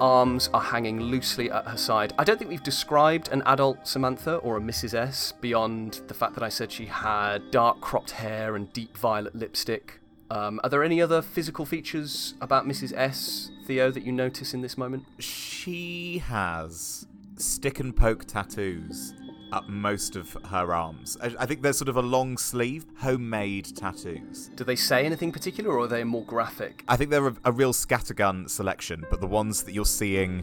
arms 0.00 0.48
are 0.54 0.60
hanging 0.60 1.00
loosely 1.00 1.50
at 1.50 1.66
her 1.66 1.76
side. 1.76 2.12
I 2.20 2.22
don't 2.22 2.38
think 2.38 2.50
we've 2.50 2.62
described 2.62 3.30
an 3.32 3.42
adult 3.46 3.88
Samantha 3.88 4.36
or 4.36 4.58
a 4.58 4.60
Mrs. 4.60 4.94
S 4.94 5.32
beyond 5.40 6.02
the 6.06 6.14
fact 6.14 6.34
that 6.34 6.44
I 6.44 6.48
said 6.48 6.70
she 6.70 6.86
had 6.86 7.50
dark 7.50 7.80
cropped 7.80 8.12
hair 8.12 8.54
and 8.54 8.72
deep 8.72 8.96
violet 8.96 9.34
lipstick. 9.34 9.98
Um, 10.30 10.60
are 10.62 10.70
there 10.70 10.84
any 10.84 11.02
other 11.02 11.20
physical 11.20 11.66
features 11.66 12.34
about 12.40 12.64
Mrs. 12.68 12.92
S, 12.96 13.50
Theo, 13.66 13.90
that 13.90 14.04
you 14.04 14.12
notice 14.12 14.54
in 14.54 14.60
this 14.60 14.78
moment? 14.78 15.04
She 15.18 16.18
has 16.18 17.08
stick 17.36 17.80
and 17.80 17.94
poke 17.94 18.24
tattoos 18.26 19.14
up 19.52 19.68
most 19.68 20.16
of 20.16 20.36
her 20.46 20.74
arms. 20.74 21.16
I, 21.22 21.34
I 21.40 21.46
think 21.46 21.62
there's 21.62 21.76
sort 21.76 21.88
of 21.88 21.96
a 21.96 22.02
long 22.02 22.38
sleeve, 22.38 22.86
homemade 22.96 23.76
tattoos. 23.76 24.50
Do 24.56 24.64
they 24.64 24.76
say 24.76 25.04
anything 25.04 25.30
particular, 25.30 25.70
or 25.70 25.80
are 25.80 25.86
they 25.86 26.04
more 26.04 26.24
graphic? 26.24 26.84
I 26.88 26.96
think 26.96 27.10
they're 27.10 27.28
a, 27.28 27.36
a 27.44 27.52
real 27.52 27.72
scattergun 27.72 28.48
selection, 28.48 29.04
but 29.10 29.20
the 29.20 29.26
ones 29.26 29.62
that 29.64 29.72
you're 29.72 29.84
seeing 29.84 30.42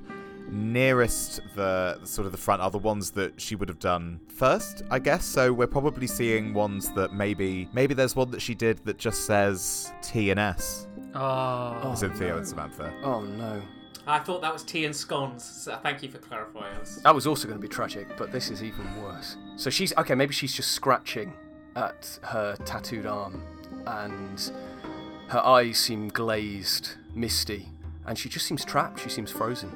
nearest 0.52 1.42
the 1.56 2.04
sort 2.06 2.26
of 2.26 2.32
the 2.32 2.38
front 2.38 2.62
are 2.62 2.72
the 2.72 2.78
ones 2.78 3.12
that 3.12 3.40
she 3.40 3.56
would 3.56 3.70
have 3.70 3.80
done 3.80 4.20
first, 4.28 4.84
I 4.90 5.00
guess. 5.00 5.26
So 5.26 5.54
we're 5.54 5.68
probably 5.68 6.08
seeing 6.08 6.54
ones 6.54 6.90
that 6.94 7.14
maybe 7.14 7.68
maybe 7.74 7.94
there's 7.94 8.16
one 8.16 8.32
that 8.32 8.42
she 8.42 8.56
did 8.56 8.84
that 8.86 8.98
just 8.98 9.26
says 9.26 9.92
T 10.02 10.32
and 10.32 10.40
S, 10.40 10.88
ah. 11.14 11.80
Oh, 11.84 11.92
as 11.92 12.04
in 12.04 12.14
Theo 12.14 12.38
and 12.38 12.46
oh, 12.46 12.50
Samantha. 12.50 12.94
Oh 13.04 13.22
no. 13.22 13.62
I 14.10 14.20
thought 14.20 14.42
that 14.42 14.52
was 14.52 14.64
tea 14.64 14.86
and 14.86 14.96
scones. 14.96 15.44
So 15.44 15.78
thank 15.84 16.02
you 16.02 16.10
for 16.10 16.18
clarifying 16.18 16.76
us. 16.78 17.00
That 17.04 17.14
was 17.14 17.28
also 17.28 17.48
going 17.48 17.60
to 17.60 17.62
be 17.62 17.68
tragic, 17.68 18.08
but 18.18 18.32
this 18.32 18.50
is 18.50 18.64
even 18.64 19.02
worse. 19.02 19.38
So 19.56 19.70
she's 19.70 19.96
okay. 19.98 20.16
Maybe 20.16 20.34
she's 20.34 20.54
just 20.54 20.72
scratching 20.72 21.34
at 21.76 22.20
her 22.24 22.56
tattooed 22.66 23.06
arm, 23.06 23.44
and 23.86 24.52
her 25.28 25.40
eyes 25.40 25.78
seem 25.78 26.10
glazed, 26.10 26.92
misty, 27.14 27.70
and 28.06 28.18
she 28.18 28.30
just 28.30 28.46
seems 28.46 28.66
trapped. 28.66 29.00
She 29.00 29.10
seems 29.10 29.32
frozen, 29.32 29.72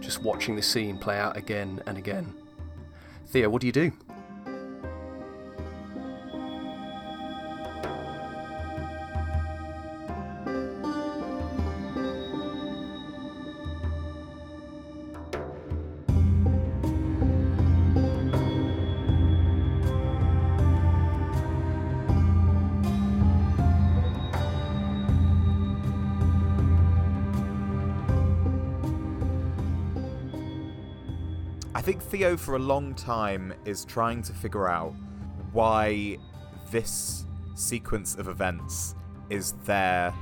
just 0.00 0.22
watching 0.22 0.54
the 0.54 0.62
scene 0.62 0.96
play 0.96 1.18
out 1.18 1.36
again 1.36 1.82
and 1.86 1.98
again. 1.98 2.34
Theo, 3.26 3.50
what 3.50 3.60
do 3.60 3.66
you 3.66 3.72
do? 3.72 3.92
Think 31.88 32.02
Theo, 32.02 32.36
for 32.36 32.56
a 32.56 32.58
long 32.58 32.92
time, 32.92 33.54
is 33.64 33.86
trying 33.86 34.20
to 34.20 34.34
figure 34.34 34.68
out 34.68 34.92
why 35.52 36.18
this 36.70 37.24
sequence 37.54 38.14
of 38.16 38.28
events 38.28 38.94
is 39.30 39.52
their 39.64 40.12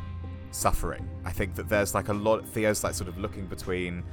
suffering. 0.52 1.08
I 1.24 1.32
think 1.32 1.56
that 1.56 1.68
there's 1.68 1.92
like 1.92 2.08
a 2.08 2.12
lot. 2.12 2.46
Theo's 2.46 2.84
like 2.84 2.94
sort 2.94 3.08
of 3.08 3.18
looking 3.18 3.46
between 3.46 4.04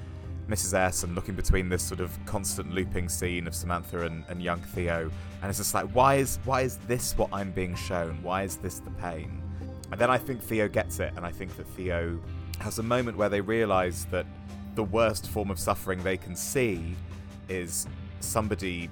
Mrs. 0.49 0.73
S 0.73 1.03
and 1.03 1.13
looking 1.13 1.35
between 1.35 1.69
this 1.69 1.83
sort 1.83 1.99
of 1.99 2.17
constant 2.25 2.73
looping 2.73 3.07
scene 3.07 3.45
of 3.45 3.53
Samantha 3.53 4.03
and, 4.03 4.25
and 4.29 4.41
young 4.41 4.59
Theo, 4.59 5.11
and 5.43 5.47
it's 5.47 5.59
just 5.59 5.75
like, 5.75 5.85
why 5.91 6.15
is 6.15 6.39
why 6.45 6.61
is 6.61 6.77
this 6.87 7.15
what 7.19 7.29
I'm 7.31 7.51
being 7.51 7.75
shown? 7.75 8.17
Why 8.23 8.41
is 8.41 8.55
this 8.57 8.79
the 8.79 8.89
pain? 8.89 9.43
And 9.91 10.01
then 10.01 10.09
I 10.09 10.17
think 10.17 10.41
Theo 10.41 10.67
gets 10.67 10.99
it, 10.99 11.13
and 11.15 11.23
I 11.23 11.31
think 11.31 11.55
that 11.57 11.67
Theo 11.67 12.19
has 12.61 12.79
a 12.79 12.83
moment 12.83 13.15
where 13.15 13.29
they 13.29 13.41
realise 13.41 14.05
that 14.05 14.25
the 14.73 14.85
worst 14.85 15.29
form 15.29 15.51
of 15.51 15.59
suffering 15.59 16.01
they 16.01 16.17
can 16.17 16.35
see 16.35 16.95
is 17.49 17.87
somebody 18.19 18.89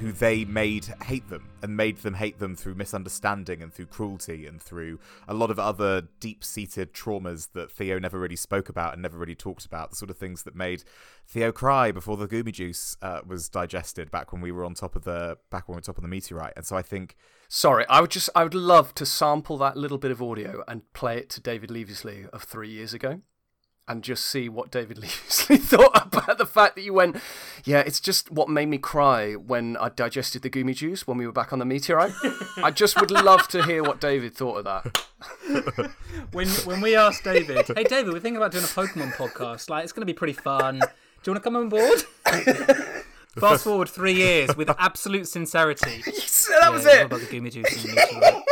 who 0.00 0.12
they 0.12 0.44
made 0.44 0.84
hate 1.04 1.28
them 1.28 1.48
and 1.62 1.76
made 1.76 1.98
them 1.98 2.14
hate 2.14 2.38
them 2.38 2.56
through 2.56 2.74
misunderstanding 2.74 3.62
and 3.62 3.72
through 3.72 3.86
cruelty 3.86 4.46
and 4.46 4.60
through 4.60 4.98
a 5.28 5.34
lot 5.34 5.50
of 5.50 5.58
other 5.58 6.02
deep-seated 6.20 6.92
traumas 6.92 7.52
that 7.52 7.70
Theo 7.70 7.98
never 7.98 8.18
really 8.18 8.36
spoke 8.36 8.68
about 8.68 8.92
and 8.92 9.02
never 9.02 9.16
really 9.16 9.34
talked 9.34 9.64
about 9.64 9.90
the 9.90 9.96
sort 9.96 10.10
of 10.10 10.16
things 10.16 10.42
that 10.42 10.56
made 10.56 10.82
Theo 11.26 11.52
cry 11.52 11.92
before 11.92 12.16
the 12.16 12.26
goomy 12.26 12.52
juice 12.52 12.96
uh, 13.02 13.20
was 13.26 13.48
digested 13.48 14.10
back 14.10 14.32
when 14.32 14.42
we 14.42 14.50
were 14.50 14.64
on 14.64 14.74
top 14.74 14.96
of 14.96 15.04
the 15.04 15.38
back 15.50 15.68
when 15.68 15.76
we 15.76 15.78
were 15.78 15.82
top 15.82 15.98
of 15.98 16.02
the 16.02 16.08
meteorite 16.08 16.54
and 16.56 16.66
so 16.66 16.76
I 16.76 16.82
think 16.82 17.16
Sorry, 17.46 17.84
I 17.88 18.00
would 18.00 18.10
just 18.10 18.30
I 18.34 18.42
would 18.42 18.54
love 18.54 18.94
to 18.94 19.06
sample 19.06 19.58
that 19.58 19.76
little 19.76 19.98
bit 19.98 20.10
of 20.10 20.22
audio 20.22 20.64
and 20.66 20.90
play 20.92 21.18
it 21.18 21.30
to 21.30 21.40
David 21.40 21.70
Leavesley 21.70 22.28
of 22.30 22.42
three 22.42 22.70
years 22.70 22.94
ago. 22.94 23.20
And 23.86 24.02
just 24.02 24.24
see 24.24 24.48
what 24.48 24.70
David 24.70 24.96
Leavesley 25.02 25.60
thought 25.60 26.06
about 26.06 26.38
the 26.38 26.46
fact 26.46 26.74
that 26.76 26.82
you 26.82 26.94
went, 26.94 27.16
yeah, 27.64 27.80
it's 27.80 28.00
just 28.00 28.30
what 28.30 28.48
made 28.48 28.66
me 28.66 28.78
cry 28.78 29.34
when 29.34 29.76
I 29.76 29.90
digested 29.90 30.40
the 30.40 30.48
goomy 30.48 30.74
juice 30.74 31.06
when 31.06 31.18
we 31.18 31.26
were 31.26 31.32
back 31.32 31.52
on 31.52 31.58
the 31.58 31.66
meteorite. 31.66 32.14
I 32.62 32.70
just 32.70 32.98
would 32.98 33.10
love 33.10 33.46
to 33.48 33.62
hear 33.62 33.82
what 33.82 34.00
David 34.00 34.34
thought 34.34 34.56
of 34.56 34.64
that. 34.64 35.90
when 36.32 36.48
when 36.48 36.80
we 36.80 36.96
asked 36.96 37.24
David, 37.24 37.66
hey 37.76 37.84
David, 37.84 38.12
we're 38.12 38.20
thinking 38.20 38.36
about 38.36 38.52
doing 38.52 38.64
a 38.64 38.68
Pokemon 38.68 39.12
podcast. 39.14 39.68
Like, 39.68 39.84
it's 39.84 39.92
going 39.92 40.02
to 40.02 40.06
be 40.06 40.14
pretty 40.14 40.32
fun. 40.32 40.78
Do 40.78 41.30
you 41.30 41.32
want 41.32 41.44
to 41.44 41.50
come 41.50 41.56
on 41.56 41.68
board? 41.68 42.04
Fast 43.38 43.64
forward 43.64 43.88
three 43.88 44.14
years 44.14 44.56
with 44.56 44.70
absolute 44.78 45.26
sincerity. 45.26 46.02
Yes, 46.06 46.48
that 46.60 46.72
was 46.72 46.86
it. 46.86 47.06
About 47.06 47.20
the 47.20 47.26
Goomy 47.26 47.50
Juice 47.50 47.84
and 47.84 47.92
the 47.92 47.96
meteorite. 47.96 48.42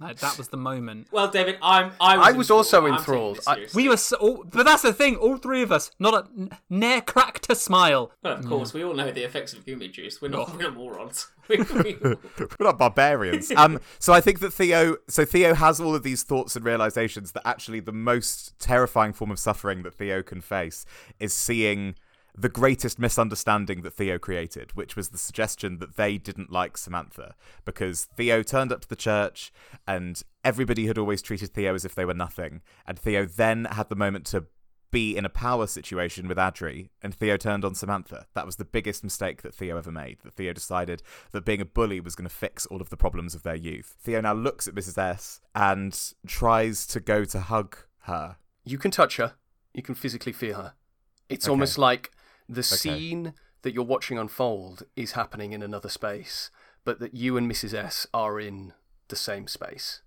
Like, 0.00 0.18
that 0.20 0.38
was 0.38 0.48
the 0.48 0.56
moment. 0.56 1.08
Well, 1.12 1.28
David, 1.28 1.58
I'm. 1.60 1.92
I 2.00 2.16
was, 2.16 2.26
I 2.28 2.32
was 2.32 2.50
also 2.50 2.86
I'm 2.86 2.94
enthralled. 2.94 3.40
I- 3.46 3.66
We 3.74 3.86
were, 3.88 3.98
so, 3.98 4.16
all, 4.16 4.44
but 4.50 4.64
that's 4.64 4.80
the 4.82 4.94
thing. 4.94 5.16
All 5.16 5.36
three 5.36 5.60
of 5.62 5.70
us, 5.70 5.90
not 5.98 6.14
a 6.14 6.26
n- 6.40 6.50
ne'er 6.70 7.02
cracked 7.02 7.50
a 7.50 7.54
smile. 7.54 8.10
Well, 8.22 8.32
of 8.38 8.46
course, 8.46 8.72
we 8.72 8.82
all 8.82 8.94
know 8.94 9.10
the 9.10 9.24
effects 9.24 9.52
of 9.52 9.66
goomy 9.66 9.92
juice. 9.92 10.22
We're 10.22 10.28
not, 10.28 10.56
we're 10.56 10.70
morons. 10.70 11.28
We- 11.50 11.56
we- 11.58 11.96
we're 12.00 12.16
not 12.60 12.78
barbarians. 12.78 13.50
um, 13.56 13.80
so 13.98 14.12
I 14.12 14.20
think 14.20 14.38
that 14.38 14.52
Theo, 14.52 14.96
so 15.08 15.24
Theo 15.24 15.52
has 15.54 15.80
all 15.80 15.94
of 15.96 16.04
these 16.04 16.22
thoughts 16.22 16.54
and 16.56 16.64
realizations 16.64 17.32
that 17.32 17.42
actually 17.46 17.80
the 17.80 17.92
most 17.92 18.56
terrifying 18.60 19.12
form 19.12 19.32
of 19.32 19.38
suffering 19.40 19.82
that 19.82 19.94
Theo 19.94 20.22
can 20.22 20.40
face 20.40 20.86
is 21.18 21.34
seeing 21.34 21.96
the 22.40 22.48
greatest 22.48 22.98
misunderstanding 22.98 23.82
that 23.82 23.94
Theo 23.94 24.18
created, 24.18 24.72
which 24.74 24.96
was 24.96 25.08
the 25.10 25.18
suggestion 25.18 25.78
that 25.78 25.96
they 25.96 26.16
didn't 26.18 26.50
like 26.52 26.76
Samantha 26.78 27.34
because 27.64 28.06
Theo 28.16 28.42
turned 28.42 28.72
up 28.72 28.80
to 28.82 28.88
the 28.88 28.96
church 28.96 29.52
and 29.86 30.22
everybody 30.44 30.86
had 30.86 30.98
always 30.98 31.22
treated 31.22 31.52
Theo 31.52 31.74
as 31.74 31.84
if 31.84 31.94
they 31.94 32.04
were 32.04 32.14
nothing, 32.14 32.62
and 32.86 32.98
Theo 32.98 33.26
then 33.26 33.66
had 33.66 33.88
the 33.88 33.96
moment 33.96 34.24
to 34.26 34.46
be 34.90 35.16
in 35.16 35.24
a 35.24 35.28
power 35.28 35.68
situation 35.68 36.26
with 36.26 36.36
Adri, 36.36 36.88
and 37.00 37.14
Theo 37.14 37.36
turned 37.36 37.64
on 37.64 37.76
Samantha. 37.76 38.26
That 38.34 38.44
was 38.46 38.56
the 38.56 38.64
biggest 38.64 39.04
mistake 39.04 39.42
that 39.42 39.54
Theo 39.54 39.76
ever 39.76 39.92
made. 39.92 40.18
That 40.24 40.34
Theo 40.34 40.52
decided 40.52 41.00
that 41.30 41.44
being 41.44 41.60
a 41.60 41.64
bully 41.64 42.00
was 42.00 42.16
going 42.16 42.28
to 42.28 42.34
fix 42.34 42.66
all 42.66 42.80
of 42.80 42.90
the 42.90 42.96
problems 42.96 43.36
of 43.36 43.44
their 43.44 43.54
youth. 43.54 43.94
Theo 44.00 44.20
now 44.20 44.32
looks 44.32 44.66
at 44.66 44.74
Mrs. 44.74 44.98
S 44.98 45.40
and 45.54 45.96
tries 46.26 46.86
to 46.88 46.98
go 46.98 47.24
to 47.26 47.38
hug 47.38 47.76
her. 48.00 48.36
You 48.64 48.78
can 48.78 48.90
touch 48.90 49.18
her. 49.18 49.34
You 49.74 49.82
can 49.82 49.94
physically 49.94 50.32
feel 50.32 50.56
her. 50.56 50.74
It's 51.28 51.44
Okay. 51.46 51.52
almost 51.52 51.78
like 51.78 52.10
the 52.54 52.62
scene 52.62 53.34
that 53.62 53.72
you're 53.74 53.84
watching 53.84 54.18
unfold 54.18 54.82
is 54.96 55.12
happening 55.12 55.52
in 55.52 55.62
another 55.62 55.88
space, 55.88 56.50
but 56.84 56.98
that 56.98 57.14
you 57.14 57.36
and 57.36 57.50
Mrs. 57.50 57.74
S 57.74 58.06
are 58.12 58.40
in 58.40 58.72
the 59.08 59.16
same 59.16 59.46
space, 59.46 60.02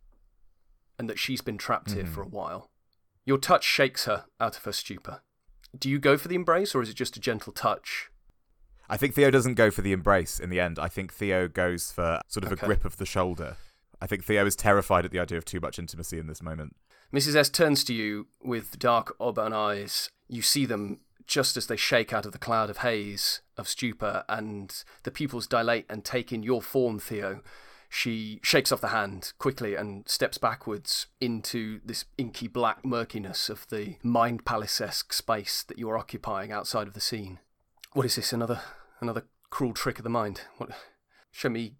and 0.99 1.09
that 1.09 1.19
she's 1.19 1.41
been 1.41 1.57
trapped 1.57 1.91
here 1.91 2.03
Mm-hmm. 2.03 2.13
for 2.13 2.21
a 2.21 2.27
while. 2.27 2.69
Your 3.25 3.37
touch 3.37 3.63
shakes 3.63 4.05
her 4.05 4.25
out 4.39 4.57
of 4.57 4.63
her 4.65 4.71
stupor. 4.71 5.21
Do 5.77 5.89
you 5.89 5.99
go 5.99 6.17
for 6.17 6.27
the 6.27 6.35
embrace, 6.35 6.75
or 6.75 6.81
is 6.81 6.89
it 6.89 6.95
just 6.95 7.15
a 7.17 7.19
gentle 7.19 7.53
touch? 7.53 8.09
I 8.89 8.97
think 8.97 9.13
Theo 9.15 9.31
doesn't 9.31 9.53
go 9.55 9.71
for 9.71 9.81
the 9.81 9.93
embrace 9.93 10.39
in 10.39 10.49
the 10.49 10.59
end. 10.59 10.77
I 10.77 10.87
think 10.89 11.13
Theo 11.13 11.47
goes 11.47 11.91
for 11.91 12.19
sort 12.27 12.43
of 12.45 12.51
Okay. 12.51 12.63
a 12.63 12.67
grip 12.67 12.83
of 12.85 12.97
the 12.97 13.05
shoulder. 13.05 13.55
I 14.01 14.07
think 14.07 14.25
Theo 14.25 14.45
is 14.45 14.55
terrified 14.57 15.05
at 15.05 15.11
the 15.11 15.19
idea 15.19 15.37
of 15.37 15.45
too 15.45 15.61
much 15.61 15.79
intimacy 15.79 16.19
in 16.19 16.27
this 16.27 16.41
moment. 16.41 16.75
Mrs. 17.13 17.35
S 17.35 17.49
turns 17.49 17.83
to 17.85 17.93
you 17.93 18.27
with 18.43 18.77
dark 18.77 19.15
auburn 19.19 19.53
eyes. 19.53 20.09
You 20.27 20.41
see 20.41 20.65
them 20.65 20.99
just 21.27 21.57
as 21.57 21.67
they 21.67 21.75
shake 21.75 22.13
out 22.13 22.25
of 22.25 22.31
the 22.31 22.37
cloud 22.37 22.69
of 22.69 22.77
haze 22.77 23.41
of 23.57 23.67
stupor, 23.67 24.23
and 24.27 24.83
the 25.03 25.11
pupils 25.11 25.47
dilate 25.47 25.85
and 25.89 26.03
take 26.03 26.31
in 26.31 26.43
your 26.43 26.61
form, 26.61 26.99
Theo. 26.99 27.41
She 27.89 28.39
shakes 28.41 28.71
off 28.71 28.81
the 28.81 28.87
hand 28.87 29.33
quickly 29.37 29.75
and 29.75 30.09
steps 30.09 30.39
backwards 30.39 31.05
into 31.21 31.79
this 31.85 32.05
inky 32.17 32.47
black 32.47 32.83
murkiness 32.83 33.49
of 33.49 33.67
the 33.69 33.97
mind 34.01 34.45
palace 34.45 34.81
esque 34.81 35.13
space 35.13 35.61
that 35.61 35.77
you're 35.77 35.97
occupying 35.97 36.51
outside 36.51 36.87
of 36.87 36.95
the 36.95 36.99
scene. 36.99 37.37
What 37.91 38.07
is 38.07 38.15
this? 38.15 38.33
Another 38.33 38.61
another 38.99 39.25
cruel 39.51 39.73
trick 39.73 39.99
of 39.99 40.03
the 40.03 40.09
mind? 40.09 40.41
What? 40.57 40.71
Show 41.31 41.49
me 41.49 41.75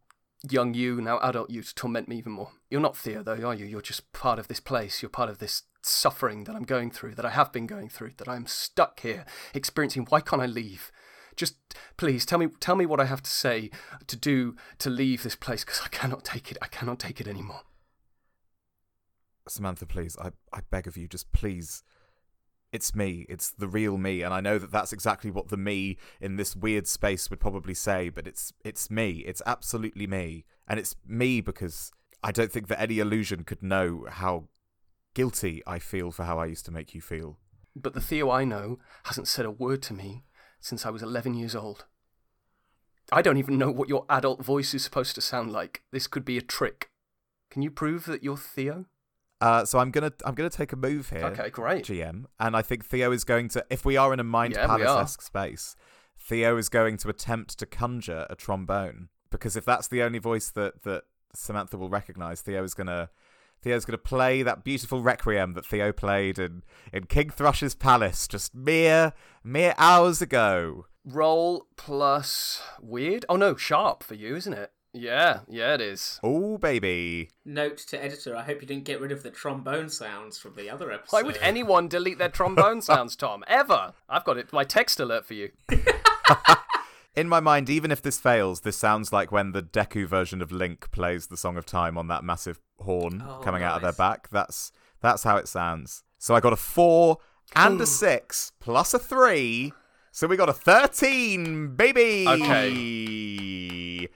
young 0.47 0.75
you, 0.75 1.01
now 1.01 1.19
adult 1.21 1.49
you, 1.49 1.63
to 1.63 1.73
torment 1.73 2.08
me 2.08 2.17
even 2.17 2.34
more. 2.34 2.51
You're 2.69 2.82
not 2.82 2.97
Theo, 2.97 3.23
though, 3.23 3.47
are 3.47 3.56
you? 3.56 3.65
You're 3.65 3.82
just 3.82 4.12
part 4.13 4.38
of 4.38 4.47
this 4.47 4.60
place. 4.60 5.01
You're 5.01 5.10
part 5.10 5.29
of 5.29 5.39
this 5.39 5.63
suffering 5.85 6.45
that 6.45 6.55
I'm 6.55 6.63
going 6.63 6.91
through, 6.91 7.15
that 7.15 7.25
I 7.25 7.29
have 7.29 7.51
been 7.51 7.67
going 7.67 7.89
through, 7.89 8.11
that 8.17 8.29
I'm 8.29 8.47
stuck 8.47 8.99
here, 9.01 9.25
experiencing. 9.53 10.05
Why 10.09 10.21
can't 10.21 10.41
I 10.41 10.45
leave? 10.45 10.91
Just 11.35 11.55
please 11.97 12.25
tell 12.25 12.39
me, 12.39 12.47
tell 12.59 12.75
me 12.75 12.85
what 12.85 12.99
I 12.99 13.05
have 13.05 13.23
to 13.23 13.29
say, 13.29 13.71
to 14.07 14.15
do, 14.15 14.55
to 14.79 14.89
leave 14.89 15.23
this 15.23 15.35
place, 15.35 15.63
because 15.63 15.81
I 15.83 15.87
cannot 15.89 16.23
take 16.23 16.51
it. 16.51 16.57
I 16.61 16.67
cannot 16.67 16.99
take 16.99 17.19
it 17.19 17.27
anymore. 17.27 17.61
Samantha, 19.47 19.85
please, 19.85 20.15
I, 20.17 20.31
I 20.53 20.61
beg 20.69 20.87
of 20.87 20.95
you, 20.95 21.07
just 21.07 21.31
please. 21.31 21.83
It's 22.71 22.95
me. 22.95 23.27
It's 23.29 23.51
the 23.51 23.67
real 23.67 23.99
me, 23.99 24.23
and 24.23 24.33
I 24.33 24.41
know 24.41 24.57
that 24.57 24.71
that's 24.71 24.93
exactly 24.93 25.29
what 25.29 25.49
the 25.49 25.57
me 25.57 25.97
in 26.19 26.37
this 26.37 26.55
weird 26.55 26.87
space 26.87 27.29
would 27.29 27.39
probably 27.39 27.75
say. 27.75 28.09
But 28.09 28.25
it's 28.25 28.51
it's 28.65 28.89
me. 28.89 29.23
It's 29.27 29.43
absolutely 29.45 30.07
me, 30.07 30.45
and 30.67 30.79
it's 30.79 30.95
me 31.05 31.39
because 31.39 31.91
I 32.23 32.31
don't 32.31 32.51
think 32.51 32.69
that 32.69 32.81
any 32.81 32.97
illusion 32.97 33.43
could 33.43 33.61
know 33.61 34.07
how 34.09 34.45
guilty 35.13 35.62
I 35.65 35.80
feel 35.80 36.12
for 36.12 36.23
how 36.23 36.39
I 36.39 36.45
used 36.45 36.65
to 36.65 36.71
make 36.71 36.93
you 36.93 37.02
feel. 37.02 37.38
But 37.76 37.93
the 37.93 38.02
Theo 38.02 38.30
I 38.30 38.43
know 38.43 38.80
hasn't 39.06 39.28
said 39.28 39.45
a 39.45 39.52
word 39.52 39.82
to 39.84 39.93
me 39.93 40.23
since 40.60 40.86
I 40.86 40.89
was 40.89 41.02
11 41.02 41.34
years 41.34 41.56
old. 41.56 41.86
I 43.12 43.21
don't 43.21 43.38
even 43.38 43.58
know 43.58 43.71
what 43.71 43.89
your 43.89 44.06
adult 44.10 44.43
voice 44.43 44.73
is 44.73 44.84
supposed 44.84 45.15
to 45.15 45.21
sound 45.21 45.52
like. 45.52 45.84
This 45.91 46.08
could 46.08 46.23
be 46.23 46.38
a 46.38 46.41
trick. 46.41 46.89
Can 47.49 47.62
you 47.62 47.69
prove 47.69 48.06
that 48.06 48.23
you're 48.23 48.38
Theo? 48.38 48.86
Uh, 49.41 49.65
so 49.65 49.78
I'm 49.80 49.91
gonna 49.91 50.13
I'm 50.26 50.36
gonna 50.36 50.49
take 50.49 50.71
a 50.71 50.78
move 50.78 51.10
here. 51.10 51.26
Okay, 51.26 51.49
great. 51.49 51.84
GM, 51.84 52.26
and 52.39 52.56
I 52.56 52.62
think 52.62 52.86
Theo 52.86 53.12
is 53.12 53.26
going 53.26 53.49
to. 53.49 53.65
If 53.69 53.84
we 53.84 53.97
are 53.97 54.13
in 54.13 54.21
a 54.21 54.23
mind 54.23 54.54
yeah, 54.56 54.67
palace-esque 54.67 55.21
space, 55.21 55.76
Theo 56.17 56.56
is 56.56 56.69
going 56.69 56.95
to 56.97 57.10
attempt 57.10 57.60
to 57.60 57.65
conjure 57.65 58.26
a 58.30 58.36
trombone 58.36 59.10
because 59.30 59.58
if 59.58 59.65
that's 59.65 59.89
the 59.89 60.02
only 60.02 60.19
voice 60.19 60.49
that 60.52 60.84
that 60.84 61.04
Samantha 61.34 61.78
will 61.78 61.89
recognize, 61.89 62.41
Theo 62.41 62.63
is 62.63 62.73
gonna. 62.73 63.10
Theo's 63.63 63.86
going 63.86 63.97
to 63.97 64.04
play 64.04 64.43
that 64.43 64.63
beautiful 64.63 65.02
requiem 65.02 65.54
that 65.54 65.65
Theo 65.65 65.91
played 65.93 66.38
in, 66.38 66.63
in 66.91 67.06
King 67.06 67.30
Thrush's 67.30 67.73
palace 67.76 68.28
just 68.28 68.54
mere 68.54 69.13
mere 69.43 69.73
hours 69.78 70.21
ago. 70.21 70.86
Roll 71.06 71.67
plus 71.78 72.62
weird? 72.82 73.26
Oh 73.30 73.38
no, 73.38 73.56
sharp 73.56 74.04
for 74.04 74.15
you, 74.15 74.36
isn't 74.36 74.54
it? 74.54 74.71
Yeah, 74.93 75.39
yeah, 75.49 75.73
it 75.73 75.82
is. 75.82 76.19
Oh 76.21 76.58
baby! 76.60 77.32
Note 77.45 77.78
to 77.78 78.04
editor: 78.04 78.36
I 78.36 78.43
hope 78.43 78.62
you 78.62 78.67
didn't 78.67 78.84
get 78.84 79.02
rid 79.02 79.12
of 79.12 79.23
the 79.23 79.32
trombone 79.32 79.89
sounds 79.89 80.38
from 80.38 80.56
the 80.56 80.69
other 80.69 80.91
episode. 80.91 81.15
Why 81.17 81.23
would 81.23 81.39
anyone 81.41 81.88
delete 81.88 82.19
their 82.19 82.30
trombone 82.30 82.82
sounds, 82.84 83.15
Tom? 83.15 83.43
Ever? 83.47 83.93
I've 84.08 84.23
got 84.23 84.38
it. 84.38 84.54
My 84.54 84.63
text 84.63 84.99
alert 84.99 85.26
for 85.26 85.34
you. 85.34 85.49
In 87.15 87.30
my 87.30 87.39
mind, 87.39 87.69
even 87.69 87.91
if 87.91 88.02
this 88.02 88.19
fails, 88.19 88.62
this 88.62 88.76
sounds 88.76 89.13
like 89.13 89.32
when 89.32 89.52
the 89.52 89.62
Deku 89.62 90.08
version 90.08 90.41
of 90.41 90.52
Link 90.52 90.89
plays 90.91 91.28
the 91.28 91.38
Song 91.38 91.58
of 91.58 91.65
Time 91.65 91.95
on 91.95 92.08
that 92.08 92.23
massive 92.23 92.60
horn 92.80 93.23
Oh, 93.26 93.39
coming 93.43 93.62
out 93.62 93.76
of 93.76 93.82
their 93.84 93.93
back. 93.93 94.30
That's 94.30 94.71
that's 94.99 95.23
how 95.23 95.38
it 95.38 95.47
sounds. 95.47 96.04
So 96.17 96.34
I 96.34 96.39
got 96.39 96.54
a 96.54 96.58
four 96.58 97.19
and 97.56 97.80
a 97.80 97.86
six 97.86 98.52
plus 98.60 98.95
a 98.95 98.99
three, 98.99 99.73
so 100.12 100.26
we 100.26 100.38
got 100.38 100.49
a 100.49 100.54
thirteen, 100.54 101.76
baby. 101.76 102.26
Okay. 102.28 104.10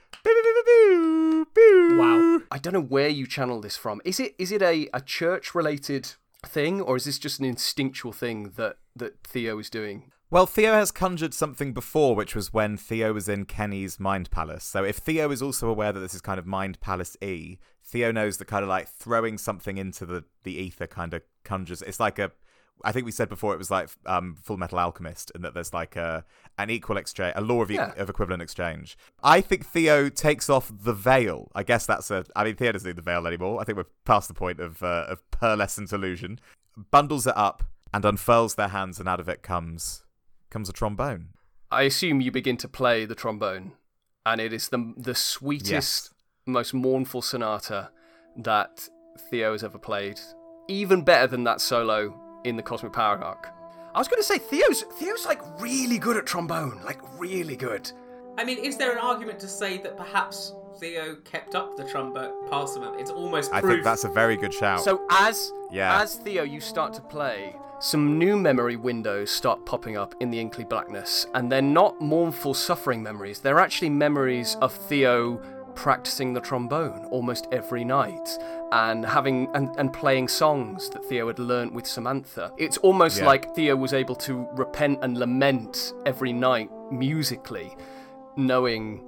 Wow. 1.96 2.40
I 2.50 2.58
don't 2.58 2.72
know 2.72 2.80
where 2.80 3.08
you 3.08 3.26
channel 3.26 3.60
this 3.60 3.76
from. 3.76 4.00
Is 4.04 4.18
it 4.18 4.34
is 4.38 4.50
it 4.50 4.60
a, 4.62 4.88
a 4.92 5.00
church 5.00 5.54
related 5.54 6.14
thing 6.44 6.80
or 6.80 6.96
is 6.96 7.04
this 7.04 7.18
just 7.18 7.38
an 7.40 7.46
instinctual 7.46 8.12
thing 8.12 8.52
that, 8.56 8.78
that 8.96 9.22
Theo 9.24 9.58
is 9.58 9.70
doing? 9.70 10.10
Well, 10.30 10.44
Theo 10.44 10.74
has 10.74 10.90
conjured 10.90 11.32
something 11.32 11.72
before, 11.72 12.14
which 12.14 12.34
was 12.34 12.52
when 12.52 12.76
Theo 12.76 13.14
was 13.14 13.30
in 13.30 13.46
Kenny's 13.46 13.98
Mind 13.98 14.30
Palace. 14.30 14.64
So 14.64 14.84
if 14.84 14.96
Theo 14.96 15.30
is 15.30 15.40
also 15.40 15.68
aware 15.70 15.90
that 15.90 16.00
this 16.00 16.12
is 16.14 16.20
kind 16.20 16.38
of 16.38 16.46
Mind 16.46 16.80
Palace 16.80 17.16
E, 17.22 17.56
Theo 17.82 18.12
knows 18.12 18.36
that 18.36 18.44
kind 18.44 18.62
of 18.62 18.68
like 18.68 18.88
throwing 18.88 19.38
something 19.38 19.78
into 19.78 20.04
the, 20.04 20.24
the 20.42 20.54
ether 20.58 20.86
kind 20.86 21.14
of 21.14 21.22
conjures. 21.44 21.80
It's 21.82 21.98
like 22.00 22.18
a. 22.18 22.30
I 22.84 22.92
think 22.92 23.06
we 23.06 23.10
said 23.10 23.28
before 23.28 23.54
it 23.54 23.58
was 23.58 23.72
like 23.72 23.88
um, 24.06 24.36
Full 24.40 24.58
Metal 24.58 24.78
Alchemist, 24.78 25.32
and 25.34 25.42
that 25.44 25.54
there's 25.54 25.72
like 25.72 25.96
a 25.96 26.24
an 26.58 26.68
equal 26.70 26.98
exchange, 26.98 27.32
a 27.34 27.40
law 27.40 27.62
of, 27.62 27.70
e- 27.70 27.74
Yeah. 27.74 27.92
of 27.96 28.08
equivalent 28.10 28.40
exchange. 28.42 28.96
I 29.22 29.40
think 29.40 29.64
Theo 29.66 30.10
takes 30.10 30.48
off 30.50 30.70
the 30.72 30.92
veil. 30.92 31.50
I 31.54 31.62
guess 31.62 31.86
that's 31.86 32.10
a. 32.10 32.24
I 32.36 32.44
mean, 32.44 32.54
Theo 32.54 32.72
doesn't 32.72 32.86
need 32.86 32.96
the 32.96 33.02
veil 33.02 33.26
anymore. 33.26 33.60
I 33.60 33.64
think 33.64 33.78
we're 33.78 33.86
past 34.04 34.28
the 34.28 34.34
point 34.34 34.60
of 34.60 34.82
uh, 34.82 35.06
of 35.08 35.22
pearlescent 35.30 35.90
illusion. 35.92 36.38
Bundles 36.90 37.26
it 37.26 37.36
up 37.36 37.64
and 37.94 38.04
unfurls 38.04 38.56
their 38.56 38.68
hands, 38.68 39.00
and 39.00 39.08
out 39.08 39.18
of 39.20 39.28
it 39.30 39.42
comes 39.42 40.04
comes 40.50 40.68
a 40.68 40.72
trombone. 40.72 41.28
I 41.70 41.82
assume 41.82 42.20
you 42.20 42.30
begin 42.30 42.56
to 42.58 42.68
play 42.68 43.04
the 43.04 43.14
trombone, 43.14 43.72
and 44.24 44.40
it 44.40 44.52
is 44.52 44.68
the 44.68 44.94
the 44.96 45.14
sweetest, 45.14 45.70
Yes. 45.70 46.10
most 46.46 46.72
mournful 46.74 47.22
sonata 47.22 47.90
that 48.36 48.88
Theo 49.30 49.52
has 49.52 49.62
ever 49.64 49.78
played. 49.78 50.20
Even 50.68 51.02
better 51.02 51.26
than 51.26 51.44
that 51.44 51.60
solo 51.60 52.18
in 52.44 52.56
the 52.56 52.62
Cosmic 52.62 52.92
Power 52.92 53.18
Arc. 53.22 53.48
I 53.94 53.98
was 53.98 54.06
going 54.08 54.20
to 54.20 54.26
say 54.26 54.38
Theo's 54.38 54.82
Theo's 54.98 55.26
like 55.26 55.40
really 55.60 55.98
good 55.98 56.16
at 56.16 56.26
trombone, 56.26 56.80
like 56.84 57.00
really 57.18 57.56
good. 57.56 57.90
I 58.38 58.44
mean, 58.44 58.58
is 58.58 58.76
there 58.76 58.92
an 58.92 58.98
argument 58.98 59.40
to 59.40 59.48
say 59.48 59.78
that 59.78 59.96
perhaps 59.96 60.52
Theo 60.78 61.16
kept 61.24 61.54
up 61.54 61.76
the 61.76 61.84
trumpet 61.84 62.32
past 62.50 62.76
him? 62.76 62.84
It's 62.98 63.10
almost 63.10 63.52
I 63.52 63.60
think 63.60 63.82
that's 63.84 64.04
a 64.04 64.08
very 64.08 64.36
good 64.36 64.54
shout. 64.54 64.80
So 64.80 65.02
as 65.10 65.52
Yeah. 65.70 66.00
as 66.00 66.16
Theo, 66.16 66.42
you 66.44 66.60
start 66.60 66.92
to 66.94 67.00
play, 67.02 67.56
some 67.80 68.18
new 68.18 68.36
memory 68.36 68.76
windows 68.76 69.30
start 69.30 69.64
popping 69.66 69.96
up 69.96 70.14
in 70.20 70.30
the 70.30 70.38
inky 70.40 70.64
blackness, 70.64 71.26
and 71.34 71.50
they're 71.50 71.62
not 71.62 72.00
mournful 72.00 72.54
suffering 72.54 73.02
memories. 73.02 73.40
They're 73.40 73.60
actually 73.60 73.90
memories 73.90 74.56
of 74.60 74.72
Theo 74.72 75.40
practicing 75.74 76.32
the 76.32 76.40
trombone 76.40 77.04
almost 77.12 77.46
every 77.52 77.84
night 77.84 78.36
and 78.72 79.06
having 79.06 79.48
and, 79.54 79.68
and 79.78 79.92
playing 79.92 80.26
songs 80.26 80.90
that 80.90 81.04
Theo 81.04 81.28
had 81.28 81.38
learnt 81.38 81.72
with 81.72 81.86
Samantha. 81.86 82.50
It's 82.56 82.78
almost 82.78 83.18
Yeah. 83.20 83.26
like 83.26 83.54
Theo 83.54 83.76
was 83.76 83.92
able 83.92 84.16
to 84.16 84.48
repent 84.56 84.98
and 85.02 85.16
lament 85.16 85.92
every 86.04 86.32
night 86.32 86.68
musically, 86.90 87.76
knowing 88.36 89.04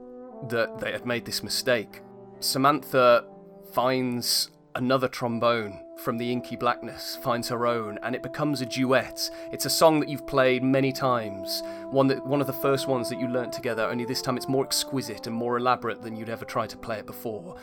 that 0.49 0.79
they 0.79 0.93
had 0.93 1.07
made 1.07 1.25
this 1.25 1.43
mistake. 1.43 2.01
Samantha 2.41 3.25
finds 3.73 4.51
another 4.75 5.09
trombone 5.09 5.81
from 6.01 6.17
the 6.19 6.33
inky 6.33 6.57
blackness, 6.57 7.17
finds 7.17 7.49
her 7.49 7.67
own, 7.67 7.99
and 8.03 8.15
it 8.15 8.23
becomes 8.23 8.61
a 8.61 8.67
duet. 8.67 9.31
It's 9.53 9.67
a 9.67 9.71
song 9.71 10.01
that 10.01 10.09
you've 10.09 10.27
played 10.27 10.63
many 10.63 10.93
times, 10.93 11.63
one 11.91 12.07
that 12.09 12.27
one 12.27 12.41
of 12.41 12.47
the 12.47 12.53
first 12.53 12.89
ones 12.89 13.09
that 13.11 13.21
you 13.21 13.29
learnt 13.29 13.53
together, 13.53 13.85
only 13.85 14.05
this 14.05 14.23
time 14.23 14.37
it's 14.37 14.49
more 14.49 14.65
exquisite 14.65 15.27
and 15.27 15.37
more 15.37 15.59
elaborate 15.59 16.03
than 16.03 16.17
you'd 16.17 16.31
ever 16.31 16.45
tried 16.45 16.71
to 16.71 16.77
play 16.77 16.99
it 16.99 17.07
before. 17.07 17.57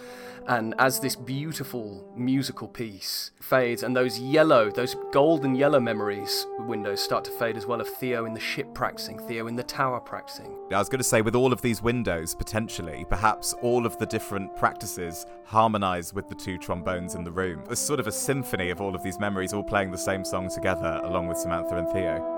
And 0.48 0.76
as 0.80 1.02
this 1.02 1.16
beautiful 1.16 2.10
musical 2.16 2.70
piece 2.70 3.32
fades, 3.42 3.84
and 3.84 3.96
those 3.96 4.18
yellow, 4.18 4.72
those 4.72 4.96
golden 5.12 5.56
yellow 5.56 5.80
memories 5.80 6.48
windows 6.60 7.02
start 7.02 7.26
to 7.26 7.32
fade 7.32 7.58
as 7.58 7.66
well 7.66 7.82
of 7.82 7.88
Theo 7.88 8.26
in 8.26 8.34
the 8.34 8.40
ship 8.40 8.74
practicing, 8.74 9.20
Theo 9.20 9.48
in 9.48 9.58
the 9.58 9.64
tower 9.64 10.00
practicing. 10.00 10.58
I 10.72 10.80
was 10.80 10.88
going 10.88 11.00
to 11.00 11.04
say, 11.04 11.22
with 11.22 11.36
all 11.36 11.52
of 11.52 11.62
these 11.62 11.82
windows, 11.82 12.34
potentially, 12.34 13.06
perhaps 13.10 13.54
all 13.62 13.86
of 13.86 13.98
the 13.98 14.06
different 14.06 14.56
practices 14.56 15.26
harmonize 15.44 16.14
with 16.14 16.30
the 16.30 16.36
two 16.36 16.58
trombones 16.58 17.16
in 17.16 17.26
the 17.26 17.32
room. 17.32 17.64
There's 17.66 17.80
sort 17.80 18.00
of 18.00 18.08
a 18.08 18.12
symphony 18.28 18.72
of 18.72 18.82
all 18.82 18.94
of 18.94 19.02
these 19.02 19.22
memories 19.22 19.54
all 19.54 19.64
playing 19.64 19.90
the 19.90 19.98
same 19.98 20.26
song 20.26 20.50
together, 20.50 21.00
along 21.06 21.28
with 21.28 21.38
Samantha 21.38 21.78
and 21.78 21.88
Theo. 21.88 22.37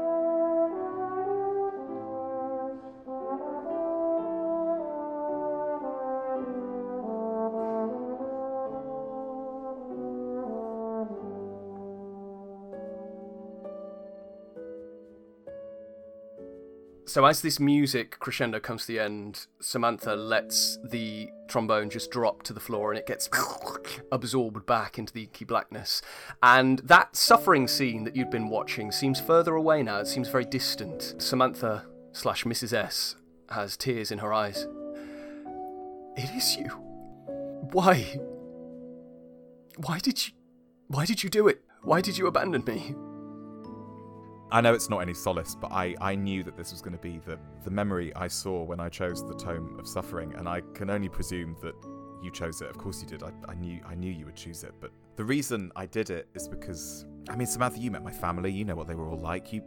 So 17.10 17.26
as 17.26 17.42
this 17.42 17.60
music 17.60 18.20
crescendo 18.20 18.60
comes 18.60 18.82
to 18.82 18.90
the 18.90 19.00
end, 19.00 19.48
Samantha 19.60 20.16
lets 20.16 20.78
the 20.84 21.28
trombone 21.48 21.90
just 21.90 22.12
drop 22.12 22.44
to 22.44 22.54
the 22.54 22.60
floor 22.60 22.92
and 22.92 23.00
it 23.00 23.08
gets 23.08 23.28
absorbed 24.12 24.68
back 24.68 25.00
into 25.00 25.12
the 25.12 25.24
inky 25.24 25.44
blackness. 25.44 26.04
And 26.44 26.78
that 26.84 27.16
suffering 27.16 27.68
scene 27.68 28.04
that 28.04 28.16
you'd 28.16 28.30
been 28.30 28.48
watching 28.48 28.92
seems 28.92 29.20
further 29.20 29.56
away 29.56 29.82
now. 29.82 29.98
It 30.02 30.06
seems 30.06 30.30
very 30.30 30.46
distant. 30.46 31.16
Samantha 31.18 31.88
slash 32.12 32.44
Mrs. 32.44 32.74
S 32.74 33.16
has 33.50 33.76
tears 33.76 34.12
in 34.12 34.20
her 34.20 34.32
eyes. 34.32 34.68
It 36.16 36.30
is 36.38 36.58
you. 36.58 36.68
Why? 37.72 38.20
Why 39.78 39.98
did 39.98 40.28
you 40.28 40.34
why 40.86 41.06
did 41.06 41.24
you 41.24 41.30
do 41.32 41.48
it? 41.48 41.64
Why 41.82 42.02
did 42.02 42.20
you 42.20 42.28
abandon 42.28 42.64
me? 42.66 42.94
I 44.52 44.62
know 44.62 44.74
it's 44.74 44.90
not 44.90 45.00
any 45.00 45.14
solace, 45.14 45.56
but 45.56 45.72
I, 45.72 45.96
I 46.02 46.16
knew 46.16 46.44
that 46.44 46.58
this 46.58 46.72
was 46.72 46.82
going 46.82 46.96
to 46.96 47.02
be 47.02 47.20
the, 47.20 47.38
the 47.64 47.70
memory 47.70 48.14
I 48.16 48.28
saw 48.28 48.64
when 48.64 48.80
I 48.80 48.90
chose 48.90 49.26
the 49.28 49.36
Tome 49.36 49.78
of 49.80 49.88
Suffering, 49.88 50.34
and 50.36 50.50
I 50.50 50.62
can 50.74 50.90
only 50.90 51.10
presume 51.10 51.56
that 51.62 51.76
you 52.24 52.32
chose 52.32 52.62
it. 52.62 52.70
Of 52.70 52.78
course 52.78 53.02
you 53.02 53.08
did. 53.08 53.24
I, 53.24 53.32
I 53.48 53.56
knew 53.56 53.80
I 53.86 53.96
knew 53.96 54.12
you 54.12 54.26
would 54.26 54.36
choose 54.36 54.64
it. 54.64 54.74
But 54.80 54.92
the 55.16 55.24
reason 55.24 55.72
I 55.76 55.86
did 55.86 56.10
it 56.10 56.28
is 56.34 56.48
because 56.48 57.06
I 57.30 57.36
mean, 57.36 57.48
Samantha, 57.48 57.80
you 57.80 57.92
met 57.92 58.04
my 58.04 58.12
family. 58.12 58.52
You 58.52 58.66
know 58.66 58.76
what 58.76 58.88
they 58.88 58.96
were 58.96 59.08
all 59.08 59.20
like. 59.20 59.54
You 59.54 59.62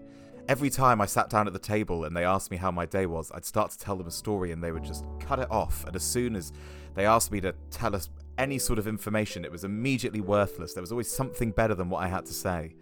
every 0.49 0.71
time 0.71 1.01
I 1.01 1.07
sat 1.07 1.31
down 1.31 1.47
at 1.47 1.53
the 1.53 1.59
table 1.59 2.05
and 2.05 2.17
they 2.17 2.25
asked 2.25 2.51
me 2.51 2.57
how 2.57 2.71
my 2.71 2.87
day 2.87 3.07
was, 3.07 3.31
I'd 3.33 3.45
start 3.45 3.71
to 3.71 3.79
tell 3.79 3.97
them 3.97 4.07
a 4.07 4.11
story 4.11 4.51
and 4.53 4.63
they 4.63 4.73
would 4.73 4.85
just 4.85 5.05
cut 5.21 5.39
it 5.39 5.51
off. 5.51 5.85
And 5.87 5.95
as 5.95 6.03
soon 6.03 6.35
as 6.35 6.53
they 6.95 7.07
asked 7.07 7.31
me 7.31 7.41
to 7.43 7.55
tell 7.71 7.95
us 7.95 8.11
any 8.39 8.59
sort 8.59 8.79
of 8.79 8.89
information, 8.89 9.45
it 9.45 9.53
was 9.53 9.65
immediately 9.65 10.21
worthless. 10.21 10.75
There 10.75 10.83
was 10.83 10.93
always 10.93 11.11
something 11.11 11.53
better 11.53 11.75
than 11.75 11.89
what 11.89 12.03
I 12.03 12.09
had 12.09 12.27
to 12.27 12.35
say. 12.35 12.75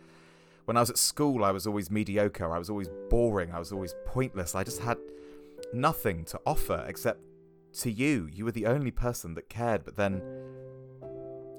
When 0.65 0.77
I 0.77 0.81
was 0.81 0.91
at 0.91 0.99
school, 0.99 1.45
I 1.45 1.51
was 1.51 1.67
always 1.67 1.91
mediocre. 1.91 2.55
I 2.55 2.59
was 2.59 2.71
always 2.71 2.89
boring. 3.09 3.53
I 3.53 3.59
was 3.59 3.73
always 3.73 3.95
pointless. 4.07 4.55
I 4.55 4.65
just 4.65 4.81
had 4.81 4.99
nothing 5.73 6.25
to 6.27 6.41
offer 6.47 6.85
except 6.89 7.21
to 7.81 7.91
you. 7.91 8.29
You 8.33 8.45
were 8.45 8.53
the 8.53 8.67
only 8.67 8.91
person 8.91 9.35
that 9.35 9.49
cared. 9.49 9.85
But 9.85 9.97
then, 9.97 10.23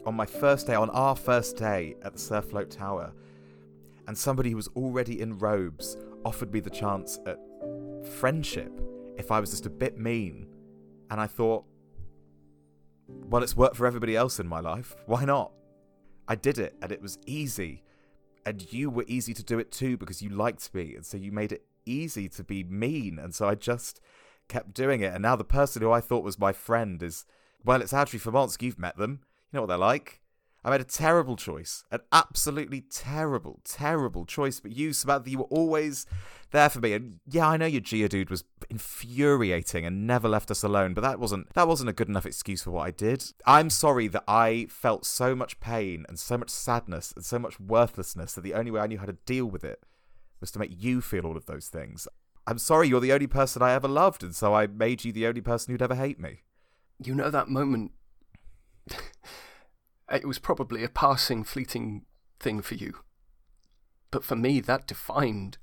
on 0.05 0.15
my 0.15 0.25
first 0.25 0.67
day, 0.67 0.75
on 0.75 0.89
our 0.91 1.15
first 1.15 1.57
day 1.57 1.95
at 2.03 2.13
the 2.13 2.19
Surfloat 2.19 2.69
Tower, 2.69 3.13
and 4.07 4.17
somebody 4.17 4.49
who 4.49 4.55
was 4.55 4.67
already 4.69 5.21
in 5.21 5.37
robes 5.37 5.97
offered 6.25 6.53
me 6.53 6.59
the 6.59 6.69
chance 6.69 7.19
at 7.25 7.37
friendship 8.19 8.71
if 9.17 9.31
I 9.31 9.39
was 9.39 9.51
just 9.51 9.65
a 9.65 9.69
bit 9.69 9.97
mean. 9.97 10.47
And 11.09 11.19
I 11.19 11.27
thought, 11.27 11.65
well, 13.07 13.43
it's 13.43 13.55
worked 13.55 13.75
for 13.75 13.85
everybody 13.85 14.15
else 14.15 14.39
in 14.39 14.47
my 14.47 14.59
life. 14.59 14.95
Why 15.05 15.25
not? 15.25 15.51
I 16.27 16.35
did 16.35 16.57
it, 16.57 16.75
and 16.81 16.91
it 16.91 17.01
was 17.01 17.19
easy. 17.25 17.83
And 18.45 18.71
you 18.73 18.89
were 18.89 19.05
easy 19.07 19.33
to 19.33 19.43
do 19.43 19.59
it 19.59 19.71
too 19.71 19.97
because 19.97 20.21
you 20.21 20.29
liked 20.29 20.73
me, 20.73 20.95
and 20.95 21.05
so 21.05 21.17
you 21.17 21.31
made 21.31 21.51
it 21.51 21.65
easy 21.85 22.27
to 22.29 22.43
be 22.43 22.63
mean. 22.63 23.19
And 23.19 23.35
so 23.35 23.47
I 23.47 23.55
just 23.55 23.99
kept 24.47 24.73
doing 24.73 25.01
it. 25.01 25.13
And 25.13 25.21
now 25.21 25.35
the 25.35 25.43
person 25.43 25.81
who 25.81 25.91
I 25.91 26.01
thought 26.01 26.23
was 26.23 26.39
my 26.39 26.53
friend 26.53 27.01
is, 27.03 27.25
well, 27.63 27.81
it's 27.81 27.93
Adri 27.93 28.19
Formonsk. 28.19 28.61
You've 28.61 28.79
met 28.79 28.97
them. 28.97 29.21
You 29.51 29.57
know 29.57 29.61
what 29.61 29.67
they're 29.67 29.77
like. 29.77 30.20
I 30.63 30.69
made 30.69 30.81
a 30.81 30.85
terrible 30.85 31.35
choice, 31.35 31.83
an 31.91 32.01
absolutely 32.11 32.81
terrible, 32.81 33.61
terrible 33.63 34.25
choice. 34.25 34.59
But 34.59 34.73
you, 34.73 34.93
Samantha, 34.93 35.31
you 35.31 35.39
were 35.39 35.45
always 35.45 36.05
there 36.51 36.69
for 36.69 36.79
me. 36.79 36.93
And 36.93 37.19
yeah, 37.27 37.47
I 37.47 37.57
know 37.57 37.65
your 37.65 37.81
Geodude 37.81 38.29
was 38.29 38.43
infuriating 38.69 39.85
and 39.85 40.05
never 40.05 40.29
left 40.29 40.51
us 40.51 40.61
alone, 40.61 40.93
but 40.93 41.01
that 41.01 41.19
wasn't 41.19 41.51
that 41.55 41.67
wasn't 41.67 41.89
a 41.89 41.93
good 41.93 42.09
enough 42.09 42.27
excuse 42.27 42.61
for 42.61 42.71
what 42.71 42.85
I 42.85 42.91
did. 42.91 43.23
I'm 43.45 43.71
sorry 43.71 44.07
that 44.09 44.23
I 44.27 44.67
felt 44.69 45.05
so 45.05 45.35
much 45.35 45.59
pain 45.59 46.05
and 46.07 46.19
so 46.19 46.37
much 46.37 46.51
sadness 46.51 47.11
and 47.15 47.25
so 47.25 47.39
much 47.39 47.59
worthlessness 47.59 48.33
that 48.33 48.41
the 48.41 48.53
only 48.53 48.69
way 48.69 48.81
I 48.81 48.87
knew 48.87 48.99
how 48.99 49.05
to 49.05 49.17
deal 49.25 49.47
with 49.47 49.63
it 49.63 49.83
was 50.39 50.51
to 50.51 50.59
make 50.59 50.83
you 50.83 51.01
feel 51.01 51.25
all 51.25 51.37
of 51.37 51.47
those 51.47 51.69
things. 51.69 52.07
I'm 52.45 52.59
sorry 52.59 52.87
you're 52.87 52.99
the 52.99 53.13
only 53.13 53.27
person 53.27 53.61
I 53.61 53.73
ever 53.73 53.87
loved, 53.87 54.23
and 54.23 54.35
so 54.35 54.53
I 54.53 54.67
made 54.67 55.05
you 55.05 55.11
the 55.11 55.27
only 55.27 55.41
person 55.41 55.71
who'd 55.71 55.81
ever 55.81 55.95
hate 55.95 56.19
me. 56.19 56.39
You 57.03 57.15
know 57.15 57.31
that 57.31 57.49
moment. 57.49 57.93
Uh, 60.11 60.17
it 60.17 60.27
was 60.27 60.39
probably 60.39 60.83
a 60.83 60.89
passing, 60.89 61.43
fleeting 61.43 62.05
thing 62.39 62.61
for 62.61 62.75
you. 62.75 62.95
But 64.11 64.23
for 64.23 64.35
me, 64.35 64.59
that 64.59 64.87
defined 64.87 65.57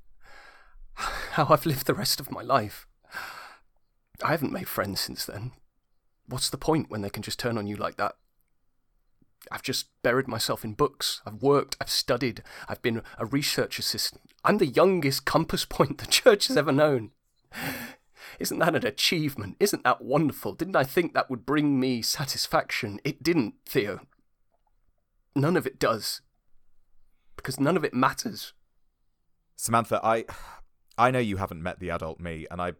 how 0.93 1.47
I've 1.49 1.65
lived 1.65 1.85
the 1.85 1.93
rest 1.93 2.19
of 2.19 2.31
my 2.31 2.41
life. 2.41 2.87
I 4.23 4.31
haven't 4.31 4.51
made 4.51 4.67
friends 4.67 4.99
since 4.99 5.25
then. 5.25 5.51
What's 6.25 6.49
the 6.49 6.57
point 6.57 6.89
when 6.89 7.01
they 7.01 7.09
can 7.09 7.23
just 7.23 7.39
turn 7.39 7.57
on 7.57 7.67
you 7.67 7.75
like 7.75 7.97
that? 7.97 8.15
I've 9.51 9.63
just 9.63 9.87
buried 10.03 10.27
myself 10.27 10.65
in 10.65 10.73
books. 10.73 11.21
I've 11.25 11.41
worked, 11.41 11.77
I've 11.79 11.89
studied, 11.89 12.43
I've 12.67 12.81
been 12.81 13.01
a 13.17 13.25
research 13.25 13.79
assistant. 13.79 14.23
I'm 14.43 14.57
the 14.57 14.65
youngest 14.65 15.25
compass 15.25 15.63
point 15.63 15.97
the 15.99 16.07
church 16.07 16.47
has 16.47 16.57
ever 16.57 16.71
known. 16.71 17.11
Isn't 18.39 18.59
that 18.59 18.75
an 18.75 18.85
achievement? 18.85 19.55
Isn't 19.59 19.83
that 19.83 20.01
wonderful? 20.01 20.53
Didn't 20.53 20.75
I 20.75 20.83
think 20.83 21.13
that 21.13 21.29
would 21.29 21.45
bring 21.45 21.79
me 21.79 22.01
satisfaction? 22.01 22.99
It 23.03 23.23
didn't, 23.23 23.55
Theo. 23.65 24.01
None 25.35 25.57
of 25.57 25.65
it 25.65 25.79
does. 25.79 26.21
Because 27.35 27.59
none 27.59 27.77
of 27.77 27.83
it 27.83 27.93
matters. 27.93 28.53
Samantha, 29.55 29.99
I 30.03 30.25
I 30.99 31.11
know 31.11 31.19
you 31.19 31.37
haven't 31.37 31.63
met 31.63 31.79
the 31.79 31.91
adult 31.91 32.19
me, 32.19 32.45
and 32.51 32.61
I, 32.61 32.73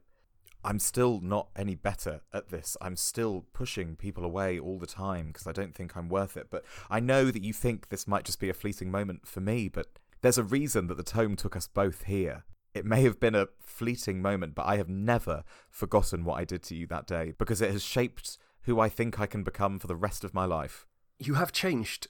I'm 0.63 0.77
still 0.79 1.21
not 1.21 1.47
any 1.55 1.75
better 1.75 2.19
at 2.33 2.49
this. 2.49 2.75
I'm 2.81 2.97
still 2.97 3.45
pushing 3.53 3.95
people 3.95 4.25
away 4.25 4.59
all 4.59 4.77
the 4.77 4.85
time 4.85 5.27
because 5.27 5.47
I 5.47 5.53
don't 5.53 5.73
think 5.73 5.95
I'm 5.95 6.09
worth 6.09 6.35
it. 6.35 6.47
But 6.51 6.65
I 6.89 6.99
know 6.99 7.31
that 7.31 7.43
you 7.43 7.53
think 7.53 7.87
this 7.87 8.07
might 8.09 8.25
just 8.25 8.41
be 8.41 8.49
a 8.49 8.53
fleeting 8.53 8.91
moment 8.91 9.25
for 9.25 9.39
me, 9.39 9.69
but 9.69 9.87
there's 10.21 10.37
a 10.37 10.43
reason 10.43 10.87
that 10.87 10.97
the 10.97 11.03
tome 11.03 11.37
took 11.37 11.55
us 11.55 11.67
both 11.67 12.03
here. 12.03 12.43
It 12.73 12.85
may 12.85 13.03
have 13.03 13.21
been 13.21 13.35
a 13.35 13.47
fleeting 13.61 14.21
moment, 14.21 14.53
but 14.53 14.65
I 14.65 14.75
have 14.75 14.89
never 14.89 15.45
forgotten 15.69 16.25
what 16.25 16.37
I 16.37 16.43
did 16.43 16.61
to 16.63 16.75
you 16.75 16.87
that 16.87 17.07
day 17.07 17.33
because 17.37 17.61
it 17.61 17.71
has 17.71 17.83
shaped 17.83 18.37
who 18.63 18.81
I 18.81 18.89
think 18.89 19.17
I 19.17 19.27
can 19.27 19.43
become 19.43 19.79
for 19.79 19.87
the 19.87 19.95
rest 19.95 20.25
of 20.25 20.33
my 20.33 20.43
life. 20.43 20.85
You 21.19 21.35
have 21.35 21.53
changed. 21.53 22.07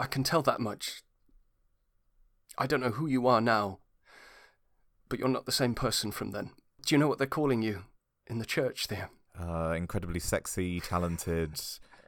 I 0.00 0.06
can 0.06 0.24
tell 0.24 0.40
that 0.42 0.60
much. 0.60 1.02
I 2.56 2.66
don't 2.66 2.80
know 2.80 2.90
who 2.90 3.06
you 3.06 3.26
are 3.26 3.42
now, 3.42 3.80
but 5.10 5.18
you're 5.18 5.28
not 5.28 5.44
the 5.44 5.52
same 5.52 5.74
person 5.74 6.10
from 6.10 6.30
then. 6.30 6.52
Do 6.86 6.94
you 6.94 6.98
know 6.98 7.06
what 7.06 7.18
they're 7.18 7.26
calling 7.26 7.60
you 7.60 7.84
in 8.26 8.38
the 8.38 8.46
church 8.46 8.88
there? 8.88 9.10
Uh, 9.38 9.74
incredibly 9.76 10.18
sexy, 10.18 10.80
talented, 10.80 11.60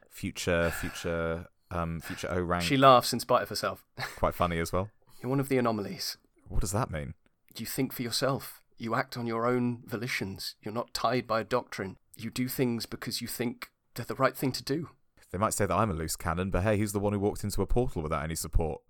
future, 0.09 0.71
future, 0.71 1.45
um, 1.69 2.01
future 2.01 2.27
O 2.31 2.41
rank. 2.41 2.63
She 2.63 2.77
laughs 2.77 3.13
in 3.13 3.19
spite 3.19 3.43
of 3.43 3.49
herself. 3.49 3.85
Quite 4.15 4.33
funny 4.33 4.57
as 4.57 4.73
well. 4.73 4.89
You're 5.21 5.29
one 5.29 5.39
of 5.39 5.49
the 5.49 5.59
anomalies. 5.59 6.17
What 6.49 6.61
does 6.61 6.71
that 6.71 6.89
mean? 6.89 7.13
You 7.55 7.67
think 7.67 7.93
for 7.93 8.01
yourself. 8.01 8.63
You 8.75 8.95
act 8.95 9.17
on 9.17 9.27
your 9.27 9.45
own 9.45 9.83
volitions. 9.85 10.55
You're 10.63 10.73
not 10.73 10.95
tied 10.95 11.27
by 11.27 11.41
a 11.41 11.45
doctrine. 11.45 11.97
You 12.17 12.31
do 12.31 12.47
things 12.47 12.87
because 12.87 13.21
you 13.21 13.27
think 13.27 13.69
they're 13.93 14.03
the 14.03 14.15
right 14.15 14.35
thing 14.35 14.51
to 14.53 14.63
do. 14.63 14.89
They 15.33 15.39
might 15.39 15.55
say 15.55 15.65
that 15.65 15.75
I'm 15.75 15.89
a 15.89 15.95
loose 15.95 16.15
cannon, 16.15 16.51
but 16.51 16.61
hey, 16.61 16.77
who's 16.77 16.93
the 16.93 16.99
one 16.99 17.11
who 17.11 17.19
walked 17.19 17.43
into 17.43 17.63
a 17.63 17.65
portal 17.65 18.03
without 18.03 18.23
any 18.23 18.35
support? 18.35 18.81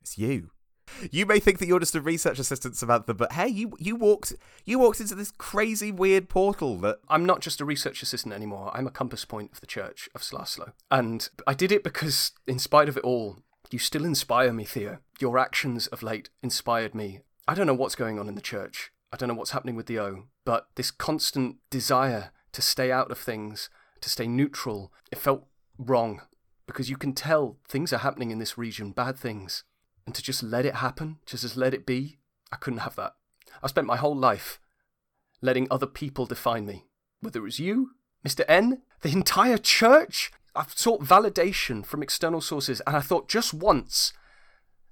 It's 0.00 0.16
you. 0.16 0.50
You 1.10 1.26
may 1.26 1.40
think 1.40 1.58
that 1.58 1.66
you're 1.66 1.80
just 1.80 1.96
a 1.96 2.00
research 2.00 2.38
assistant, 2.38 2.76
Samantha, 2.76 3.14
but 3.14 3.32
hey, 3.32 3.48
you 3.48 3.72
you 3.78 3.96
walked 3.96 4.32
you 4.64 4.78
walked 4.78 5.00
into 5.00 5.16
this 5.16 5.32
crazy 5.32 5.90
weird 5.90 6.28
portal 6.28 6.76
that 6.78 6.98
I'm 7.08 7.24
not 7.24 7.40
just 7.40 7.60
a 7.60 7.64
research 7.64 8.00
assistant 8.00 8.32
anymore. 8.32 8.70
I'm 8.74 8.86
a 8.86 8.92
compass 8.92 9.24
point 9.24 9.50
of 9.52 9.60
the 9.60 9.66
Church 9.66 10.08
of 10.14 10.22
Slaslow. 10.22 10.72
And 10.88 11.28
I 11.48 11.54
did 11.54 11.72
it 11.72 11.82
because, 11.82 12.30
in 12.46 12.60
spite 12.60 12.88
of 12.88 12.96
it 12.96 13.04
all, 13.04 13.38
you 13.72 13.80
still 13.80 14.04
inspire 14.04 14.52
me, 14.52 14.64
Theo. 14.64 14.98
Your 15.18 15.36
actions 15.36 15.88
of 15.88 16.02
late 16.02 16.30
inspired 16.44 16.94
me. 16.94 17.22
I 17.48 17.54
don't 17.54 17.66
know 17.66 17.74
what's 17.74 17.96
going 17.96 18.20
on 18.20 18.28
in 18.28 18.36
the 18.36 18.40
church. 18.40 18.92
I 19.12 19.16
don't 19.16 19.28
know 19.28 19.34
what's 19.34 19.50
happening 19.50 19.74
with 19.74 19.86
the 19.86 19.98
O, 19.98 20.24
but 20.44 20.68
this 20.76 20.92
constant 20.92 21.56
desire 21.70 22.30
to 22.52 22.62
stay 22.62 22.92
out 22.92 23.10
of 23.10 23.18
things, 23.18 23.68
to 24.00 24.08
stay 24.08 24.26
neutral, 24.26 24.92
it 25.10 25.18
felt 25.18 25.46
wrong. 25.78 26.22
Because 26.66 26.88
you 26.88 26.96
can 26.96 27.14
tell 27.14 27.58
things 27.68 27.92
are 27.92 27.98
happening 27.98 28.30
in 28.30 28.38
this 28.38 28.56
region, 28.56 28.92
bad 28.92 29.18
things. 29.18 29.64
And 30.06 30.14
to 30.14 30.22
just 30.22 30.42
let 30.42 30.64
it 30.64 30.76
happen, 30.76 31.18
just 31.26 31.44
as 31.44 31.56
let 31.56 31.74
it 31.74 31.84
be, 31.84 32.18
I 32.52 32.56
couldn't 32.56 32.80
have 32.80 32.96
that. 32.96 33.14
I 33.62 33.66
spent 33.66 33.86
my 33.86 33.96
whole 33.96 34.16
life 34.16 34.60
letting 35.40 35.66
other 35.70 35.86
people 35.86 36.26
define 36.26 36.66
me. 36.66 36.86
Whether 37.20 37.40
it 37.40 37.44
was 37.44 37.58
you, 37.58 37.92
Mr. 38.26 38.44
N, 38.48 38.82
the 39.02 39.10
entire 39.10 39.58
church. 39.58 40.30
I've 40.54 40.76
sought 40.76 41.04
validation 41.04 41.86
from 41.86 42.02
external 42.02 42.40
sources, 42.40 42.82
and 42.86 42.96
I 42.96 43.00
thought 43.00 43.28
just 43.28 43.54
once, 43.54 44.12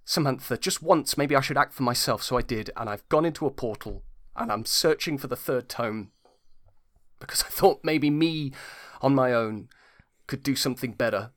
Samantha, 0.04 0.56
just 0.56 0.82
once, 0.82 1.18
maybe 1.18 1.34
I 1.34 1.40
should 1.40 1.58
act 1.58 1.74
for 1.74 1.82
myself. 1.82 2.22
So 2.22 2.36
I 2.36 2.42
did, 2.42 2.70
and 2.76 2.88
I've 2.88 3.08
gone 3.08 3.24
into 3.24 3.46
a 3.46 3.50
portal, 3.50 4.04
and 4.36 4.52
I'm 4.52 4.64
searching 4.64 5.18
for 5.18 5.26
the 5.26 5.36
third 5.36 5.68
tome 5.68 6.12
because 7.18 7.42
I 7.42 7.48
thought 7.48 7.80
maybe 7.82 8.10
me 8.10 8.52
on 9.00 9.14
my 9.14 9.32
own 9.32 9.68
could 10.26 10.42
do 10.42 10.54
something 10.54 10.92
better, 10.92 11.30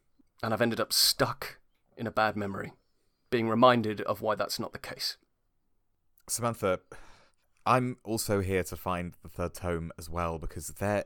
and 0.43 0.53
I've 0.53 0.61
ended 0.61 0.79
up 0.79 0.93
stuck 0.93 1.59
in 1.97 2.07
a 2.07 2.11
bad 2.11 2.35
memory, 2.35 2.73
being 3.29 3.47
reminded 3.47 4.01
of 4.01 4.21
why 4.21 4.35
that's 4.35 4.59
not 4.59 4.73
the 4.73 4.79
case. 4.79 5.17
Samantha, 6.27 6.79
I'm 7.65 7.97
also 8.03 8.41
here 8.41 8.63
to 8.63 8.75
find 8.75 9.13
the 9.23 9.29
third 9.29 9.53
tome 9.53 9.91
as 9.97 10.09
well 10.09 10.39
because 10.39 10.67
there. 10.67 11.05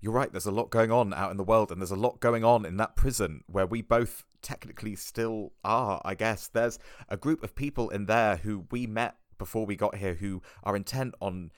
You're 0.00 0.12
right, 0.12 0.30
there's 0.30 0.46
a 0.46 0.52
lot 0.52 0.70
going 0.70 0.92
on 0.92 1.12
out 1.12 1.32
in 1.32 1.38
the 1.38 1.44
world, 1.44 1.72
and 1.72 1.80
there's 1.80 1.90
a 1.90 1.96
lot 1.96 2.20
going 2.20 2.44
on 2.44 2.64
in 2.64 2.76
that 2.76 2.94
prison 2.94 3.42
where 3.48 3.66
we 3.66 3.82
both 3.82 4.24
technically 4.42 4.94
still 4.94 5.52
are, 5.64 6.00
I 6.04 6.14
guess. 6.14 6.46
There's 6.46 6.78
a 7.08 7.16
group 7.16 7.42
of 7.42 7.56
people 7.56 7.90
in 7.90 8.06
there 8.06 8.36
who 8.36 8.66
we 8.70 8.86
met 8.86 9.16
before 9.38 9.66
we 9.66 9.74
got 9.74 9.96
here 9.96 10.14
who 10.14 10.40
are 10.62 10.76
intent 10.76 11.14
on 11.20 11.50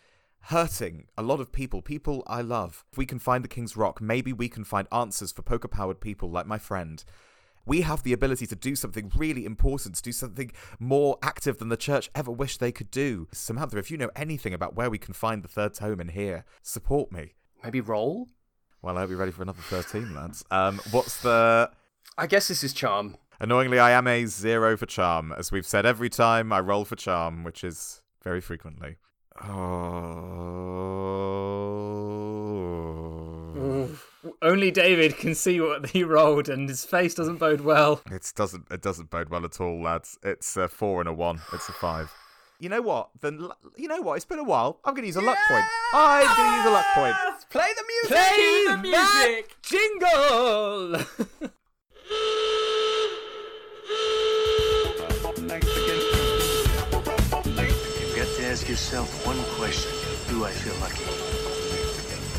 hurting 0.44 1.06
a 1.16 1.22
lot 1.22 1.40
of 1.40 1.52
people, 1.52 1.82
people 1.82 2.22
I 2.26 2.40
love. 2.40 2.84
If 2.92 2.98
we 2.98 3.06
can 3.06 3.18
find 3.18 3.44
the 3.44 3.48
King's 3.48 3.76
Rock, 3.76 4.00
maybe 4.00 4.32
we 4.32 4.48
can 4.48 4.64
find 4.64 4.88
answers 4.90 5.32
for 5.32 5.42
poker 5.42 5.68
powered 5.68 6.00
people 6.00 6.30
like 6.30 6.46
my 6.46 6.58
friend. 6.58 7.04
We 7.66 7.82
have 7.82 8.02
the 8.02 8.12
ability 8.12 8.46
to 8.46 8.56
do 8.56 8.74
something 8.74 9.12
really 9.14 9.44
important, 9.44 9.94
to 9.96 10.02
do 10.02 10.12
something 10.12 10.50
more 10.78 11.18
active 11.22 11.58
than 11.58 11.68
the 11.68 11.76
church 11.76 12.10
ever 12.14 12.30
wished 12.30 12.58
they 12.58 12.72
could 12.72 12.90
do. 12.90 13.28
Samantha, 13.32 13.78
if 13.78 13.90
you 13.90 13.98
know 13.98 14.10
anything 14.16 14.54
about 14.54 14.74
where 14.74 14.90
we 14.90 14.98
can 14.98 15.14
find 15.14 15.42
the 15.42 15.48
third 15.48 15.74
tome 15.74 16.00
in 16.00 16.08
here, 16.08 16.44
support 16.62 17.12
me. 17.12 17.34
Maybe 17.62 17.80
roll? 17.80 18.28
Well, 18.82 18.96
I 18.96 19.00
hope 19.00 19.10
you're 19.10 19.18
ready 19.18 19.32
for 19.32 19.42
another 19.42 19.60
13, 19.62 20.14
lads. 20.14 20.42
Um, 20.50 20.80
what's 20.90 21.20
the. 21.20 21.70
I 22.16 22.26
guess 22.26 22.48
this 22.48 22.64
is 22.64 22.72
charm. 22.72 23.16
Annoyingly, 23.38 23.78
I 23.78 23.92
am 23.92 24.06
a 24.06 24.26
zero 24.26 24.76
for 24.76 24.86
charm, 24.86 25.32
as 25.32 25.52
we've 25.52 25.66
said 25.66 25.86
every 25.86 26.10
time 26.10 26.52
I 26.52 26.60
roll 26.60 26.84
for 26.84 26.96
charm, 26.96 27.44
which 27.44 27.62
is 27.62 28.02
very 28.22 28.40
frequently. 28.40 28.96
Oh. 29.42 30.40
Only 34.42 34.70
David 34.70 35.16
can 35.18 35.34
see 35.34 35.60
what 35.60 35.90
he 35.90 36.04
rolled, 36.04 36.48
and 36.48 36.68
his 36.68 36.84
face 36.84 37.14
doesn't 37.14 37.36
bode 37.36 37.60
well. 37.62 38.02
It 38.10 38.32
doesn't. 38.34 38.66
It 38.70 38.82
doesn't 38.82 39.10
bode 39.10 39.28
well 39.28 39.44
at 39.44 39.60
all, 39.60 39.82
lads. 39.82 40.18
It's 40.22 40.56
a 40.56 40.68
four 40.68 41.00
and 41.00 41.08
a 41.08 41.12
one. 41.12 41.40
It's 41.52 41.68
a 41.68 41.72
five. 41.72 42.12
You 42.58 42.68
know 42.68 42.82
what? 42.82 43.10
Then 43.20 43.48
you 43.76 43.88
know 43.88 44.02
what? 44.02 44.16
It's 44.16 44.26
been 44.26 44.38
a 44.38 44.44
while. 44.44 44.80
I'm 44.84 44.94
going 44.94 45.02
to 45.02 45.08
use 45.08 45.16
a 45.16 45.22
luck 45.22 45.38
point. 45.48 45.64
I'm 45.94 46.36
going 46.36 46.50
to 46.50 46.56
use 46.56 46.66
a 46.66 46.70
luck 46.70 46.86
point. 46.94 47.16
Play 47.50 47.68
the 47.76 47.84
music! 47.88 48.16
Play 48.16 48.64
the 48.68 48.76
music! 48.82 49.56
that 49.58 51.06
jingle! 51.40 51.50
yourself 58.70 59.26
one 59.26 59.36
question. 59.58 59.90
Do 60.28 60.44
I 60.44 60.52
feel 60.52 60.76
lucky? 60.78 61.02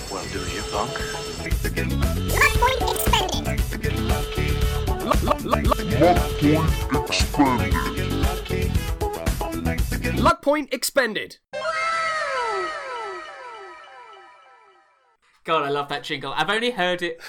Well, 0.10 0.24
do 0.32 0.39
you, 0.56 0.63
punk? 0.72 0.96
Luck 5.44 5.62
point 5.62 5.94
expended. 10.04 10.20
Luck 10.22 10.41
point 10.41 10.74
expended. 10.74 11.38
God, 15.44 15.63
I 15.63 15.70
love 15.70 15.89
that 15.89 16.04
jingle. 16.04 16.32
I've 16.34 16.50
only 16.50 16.72
heard 16.72 17.02
it. 17.02 17.20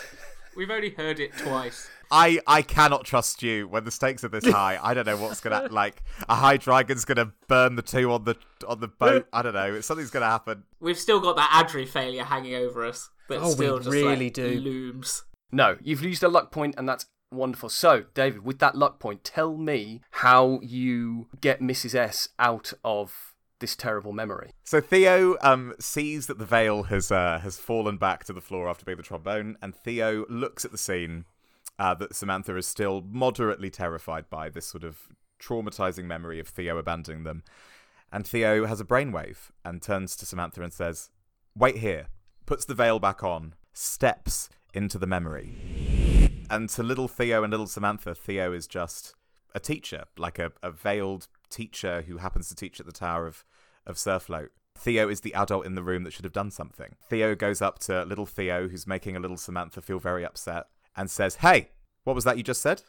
We've 0.57 0.71
only 0.71 0.91
heard 0.91 1.19
it 1.19 1.37
twice. 1.37 1.91
I 2.13 2.41
I 2.47 2.63
cannot 2.63 3.05
trust 3.05 3.43
you 3.43 3.67
when 3.67 3.85
the 3.85 3.91
stakes 3.91 4.23
are 4.23 4.29
this 4.29 4.47
high. 4.53 4.79
I 4.81 4.93
don't 4.95 5.07
know 5.07 5.17
what's 5.17 5.41
gonna 5.41 5.69
like. 5.73 6.03
A 6.29 6.35
high 6.35 6.59
dragon's 6.59 7.05
gonna 7.05 7.33
burn 7.49 7.75
the 7.77 7.83
two 7.83 8.13
on 8.13 8.25
the 8.25 8.37
on 8.69 8.81
the 8.81 8.89
boat. 8.89 9.27
I 9.33 9.43
don't 9.43 9.55
know. 9.55 9.81
Something's 9.81 10.11
gonna 10.11 10.27
happen. 10.27 10.65
We've 10.79 10.99
still 10.99 11.21
got 11.21 11.37
that 11.37 11.51
Adri 11.67 11.89
failure 11.89 12.25
hanging 12.25 12.55
over 12.55 12.85
us. 12.85 13.11
That 13.29 13.39
Oh, 13.41 13.55
we 13.57 13.67
just 13.67 13.89
really 13.89 14.27
like, 14.27 14.35
do. 14.35 14.61
looms. 14.61 15.25
No, 15.51 15.77
you've 15.83 16.03
used 16.03 16.23
a 16.23 16.29
luck 16.29 16.51
point, 16.53 16.75
and 16.79 16.89
that's 16.89 17.07
wonderful. 17.31 17.69
So, 17.71 18.05
David, 18.15 18.45
with 18.45 18.59
that 18.59 18.75
luck 18.75 18.99
point, 19.01 19.25
tell 19.25 19.57
me 19.57 20.03
how 20.11 20.61
you 20.63 21.29
get 21.41 21.61
Mrs. 21.61 21.95
S 21.95 22.29
out 22.39 22.73
of 22.85 23.35
this 23.59 23.77
terrible 23.77 24.13
memory. 24.13 24.51
So 24.65 24.81
Theo 24.81 25.37
um 25.41 25.73
sees 25.79 26.27
that 26.27 26.39
the 26.39 26.45
veil 26.45 26.83
has 26.85 27.11
uh, 27.13 27.39
has 27.43 27.59
fallen 27.59 27.97
back 27.97 28.25
to 28.25 28.33
the 28.33 28.41
floor 28.41 28.69
after 28.69 28.85
being 28.85 28.97
the 28.99 29.05
trombone, 29.05 29.57
and 29.63 29.75
Theo 29.75 30.27
looks 30.29 30.65
at 30.65 30.73
the 30.73 30.79
scene 30.79 31.25
uh, 31.79 31.95
that 31.95 32.15
Samantha 32.15 32.57
is 32.57 32.67
still 32.67 33.03
moderately 33.09 33.71
terrified 33.71 34.29
by 34.31 34.49
this 34.49 34.67
sort 34.67 34.85
of 34.85 35.09
traumatizing 35.41 36.05
memory 36.05 36.39
of 36.39 36.49
Theo 36.49 36.79
abandoning 36.79 37.25
them. 37.25 37.43
And 38.13 38.27
Theo 38.27 38.67
has 38.67 38.81
a 38.81 38.85
brainwave 38.85 39.51
and 39.65 39.81
turns 39.83 40.17
to 40.17 40.27
Samantha 40.27 40.63
and 40.63 40.73
says, 40.73 41.11
"Wait 41.57 41.79
here." 41.79 42.09
Puts 42.45 42.65
the 42.65 42.75
veil 42.75 42.99
back 42.99 43.23
on, 43.23 43.55
steps 43.73 44.51
into 44.75 44.99
the 44.99 45.07
memory. 45.07 45.57
And 46.51 46.69
to 46.71 46.83
little 46.83 47.09
Theo 47.09 47.45
and 47.45 47.51
little 47.51 47.69
Samantha, 47.69 48.15
Theo 48.15 48.53
is 48.53 48.67
just 48.67 49.15
a 49.55 49.61
teacher, 49.61 50.05
like 50.19 50.39
a, 50.39 50.53
a 50.63 50.71
veiled 50.71 51.29
teacher 51.51 52.03
who 52.03 52.19
happens 52.19 52.49
to 52.49 52.55
teach 52.55 52.81
at 52.81 52.87
the 52.87 52.93
Tower 52.93 53.27
of, 53.27 53.45
of 53.87 53.97
Surfloat. 53.97 54.49
Theo 54.77 55.09
is 55.09 55.21
the 55.21 55.35
adult 55.35 55.67
in 55.67 55.75
the 55.75 55.83
room 55.83 56.03
that 56.03 56.13
should 56.13 56.25
have 56.25 56.33
done 56.33 56.51
something. 56.51 56.97
Theo 57.09 57.35
goes 57.35 57.63
up 57.63 57.79
to 57.81 58.05
little 58.05 58.27
Theo, 58.27 58.69
who's 58.69 58.87
making 58.87 59.17
a 59.17 59.21
little 59.21 59.37
Samantha 59.37 59.81
feel 59.81 59.99
very 59.99 60.25
upset, 60.25 60.67
and 60.97 61.11
says, 61.11 61.37
Hey, 61.37 61.71
what 62.05 62.15
was 62.15 62.25
that 62.25 62.37
you 62.37 62.43
just 62.43 62.63
said? 62.63 62.83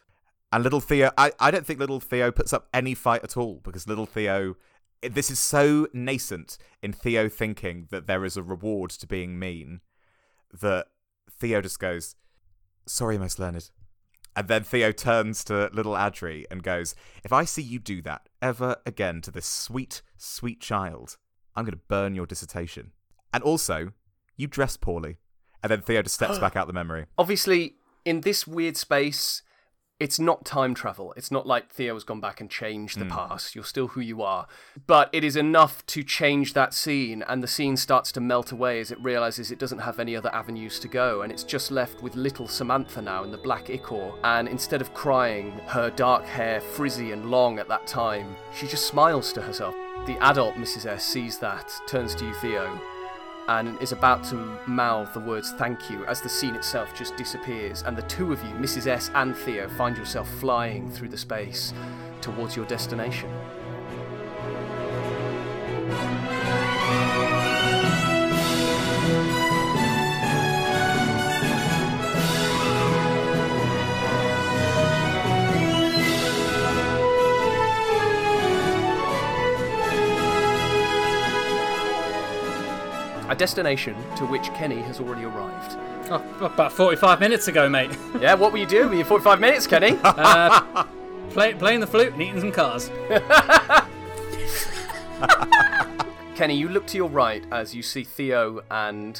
And 0.52 0.64
little 0.64 0.82
Theo, 0.82 1.12
I, 1.18 1.32
I 1.40 1.52
don't 1.52 1.66
think 1.66 1.80
little 1.80 2.00
Theo 2.00 2.32
puts 2.32 2.54
up 2.54 2.68
any 2.74 2.94
fight 2.94 3.24
at 3.24 3.38
all 3.38 3.60
because 3.64 3.88
little 3.88 4.06
Theo, 4.06 4.56
this 5.02 5.32
is 5.32 5.40
so 5.40 5.88
nascent 5.94 6.58
in 6.82 6.94
Theo 6.94 7.28
thinking 7.28 7.88
that 7.90 8.06
there 8.06 8.24
is 8.24 8.38
a 8.38 8.44
reward 8.44 8.92
to 8.92 9.08
being 9.08 9.40
mean 9.40 9.82
that 10.52 10.88
Theo 11.30 11.62
just 11.62 11.80
goes, 11.80 12.16
Sorry, 12.86 13.18
most 13.18 13.40
learned. 13.40 13.70
And 14.36 14.48
then 14.48 14.64
Theo 14.64 14.92
turns 14.92 15.44
to 15.46 15.70
little 15.74 15.94
Adri 15.94 16.46
and 16.50 16.64
goes, 16.64 16.96
If 17.24 17.32
I 17.32 17.46
see 17.46 17.62
you 17.62 17.80
do 17.80 18.02
that 18.04 18.30
ever 18.42 18.78
again 18.86 19.22
to 19.22 19.32
this 19.32 19.46
sweet, 19.46 20.02
sweet 20.18 20.60
child, 20.60 21.18
I'm 21.56 21.66
going 21.66 21.74
to 21.74 21.82
burn 21.88 22.16
your 22.16 22.26
dissertation. 22.26 22.92
And 23.34 23.44
also, 23.44 23.92
you 24.38 24.48
dress 24.48 24.78
poorly. 24.78 25.18
And 25.62 25.72
then 25.72 25.82
Theo 25.82 26.02
just 26.02 26.16
steps 26.16 26.40
back 26.40 26.56
out 26.56 26.68
the 26.68 26.74
memory. 26.74 27.06
Obviously, 27.18 27.76
in 28.06 28.22
this 28.22 28.48
weird 28.48 28.78
space, 28.78 29.42
it's 30.00 30.20
not 30.20 30.44
time 30.44 30.74
travel. 30.74 31.14
It's 31.16 31.32
not 31.32 31.48
like 31.48 31.72
Theo 31.72 31.94
has 31.94 32.04
gone 32.04 32.20
back 32.20 32.42
and 32.42 32.50
changed 32.50 33.00
the 33.00 33.06
hmm. 33.06 33.12
past. 33.12 33.56
You're 33.56 33.64
still 33.64 33.90
who 33.90 34.02
you 34.02 34.22
are. 34.22 34.48
But 34.86 35.10
it 35.14 35.24
is 35.24 35.38
enough 35.38 35.86
to 35.88 36.04
change 36.04 36.54
that 36.54 36.74
scene, 36.74 37.24
and 37.28 37.42
the 37.42 37.48
scene 37.48 37.78
starts 37.78 38.12
to 38.14 38.22
melt 38.22 38.52
away 38.52 38.82
as 38.82 38.92
it 38.92 39.00
realizes 39.00 39.50
it 39.50 39.60
doesn't 39.60 39.80
have 39.80 40.00
any 40.00 40.16
other 40.16 40.34
avenues 40.34 40.80
to 40.80 40.88
go, 40.88 41.22
and 41.22 41.32
it's 41.32 41.44
just 41.44 41.72
left 41.72 42.02
with 42.02 42.16
little 42.16 42.48
Samantha 42.48 43.02
now 43.02 43.24
in 43.24 43.32
the 43.32 43.38
black 43.38 43.70
ichor. 43.70 44.12
And 44.24 44.48
instead 44.48 44.82
of 44.82 44.94
crying, 44.94 45.52
her 45.68 45.90
dark 45.90 46.26
hair 46.26 46.60
frizzy 46.60 47.12
and 47.12 47.32
long 47.32 47.60
at 47.60 47.70
that 47.70 47.88
time, 47.88 48.36
she 48.54 48.68
just 48.68 48.88
smiles 48.88 49.32
to 49.34 49.42
herself. 49.42 49.76
The 50.06 50.18
adult 50.22 50.56
Mrs. 50.56 50.86
S 50.86 51.06
sees 51.06 51.38
that, 51.38 51.72
turns 51.88 52.14
to 52.16 52.26
you, 52.26 52.34
Theo, 52.36 52.78
and 53.48 53.82
is 53.82 53.92
about 53.92 54.24
to 54.26 54.36
mouth 54.68 55.14
the 55.14 55.20
words 55.20 55.52
thank 55.58 55.90
you 55.90 56.06
as 56.06 56.22
the 56.22 56.30
scene 56.30 56.56
itself 56.56 56.96
just 56.96 57.16
disappears, 57.16 57.84
and 57.84 57.98
the 57.98 58.02
two 58.04 58.32
of 58.32 58.42
you, 58.44 58.52
Mrs. 58.56 58.88
S 58.88 59.12
and 59.16 59.36
Theo, 59.36 59.68
find 59.70 59.98
yourself 59.98 60.30
flying 60.40 60.90
through 60.90 61.10
the 61.10 61.18
space 61.18 61.74
towards 62.22 62.56
your 62.56 62.66
destination. 62.66 63.30
A 83.34 83.36
destination 83.36 83.96
to 84.18 84.28
which 84.28 84.54
Kenny 84.54 84.80
has 84.82 85.00
already 85.00 85.24
arrived. 85.24 85.76
Oh, 86.12 86.24
about 86.40 86.72
45 86.72 87.20
minutes 87.20 87.48
ago, 87.48 87.68
mate. 87.68 87.90
Yeah, 88.22 88.36
what 88.36 88.52
were 88.52 88.60
you 88.60 88.68
doing 88.68 88.92
in 88.92 88.98
your 88.98 89.08
45 89.08 89.40
minutes, 89.40 89.66
Kenny? 89.66 89.98
Uh, 90.04 90.84
play, 91.32 91.56
playing 91.56 91.80
the 91.80 91.88
flute 91.88 92.14
and 92.14 92.22
eating 92.22 92.40
some 92.40 92.52
cars. 92.52 92.92
Kenny, 96.36 96.56
you 96.56 96.70
look 96.70 96.86
to 96.86 96.98
your 96.98 97.10
right 97.10 97.44
as 97.52 97.74
you 97.74 97.82
see 97.82 98.04
Theo 98.04 98.62
and 98.70 99.20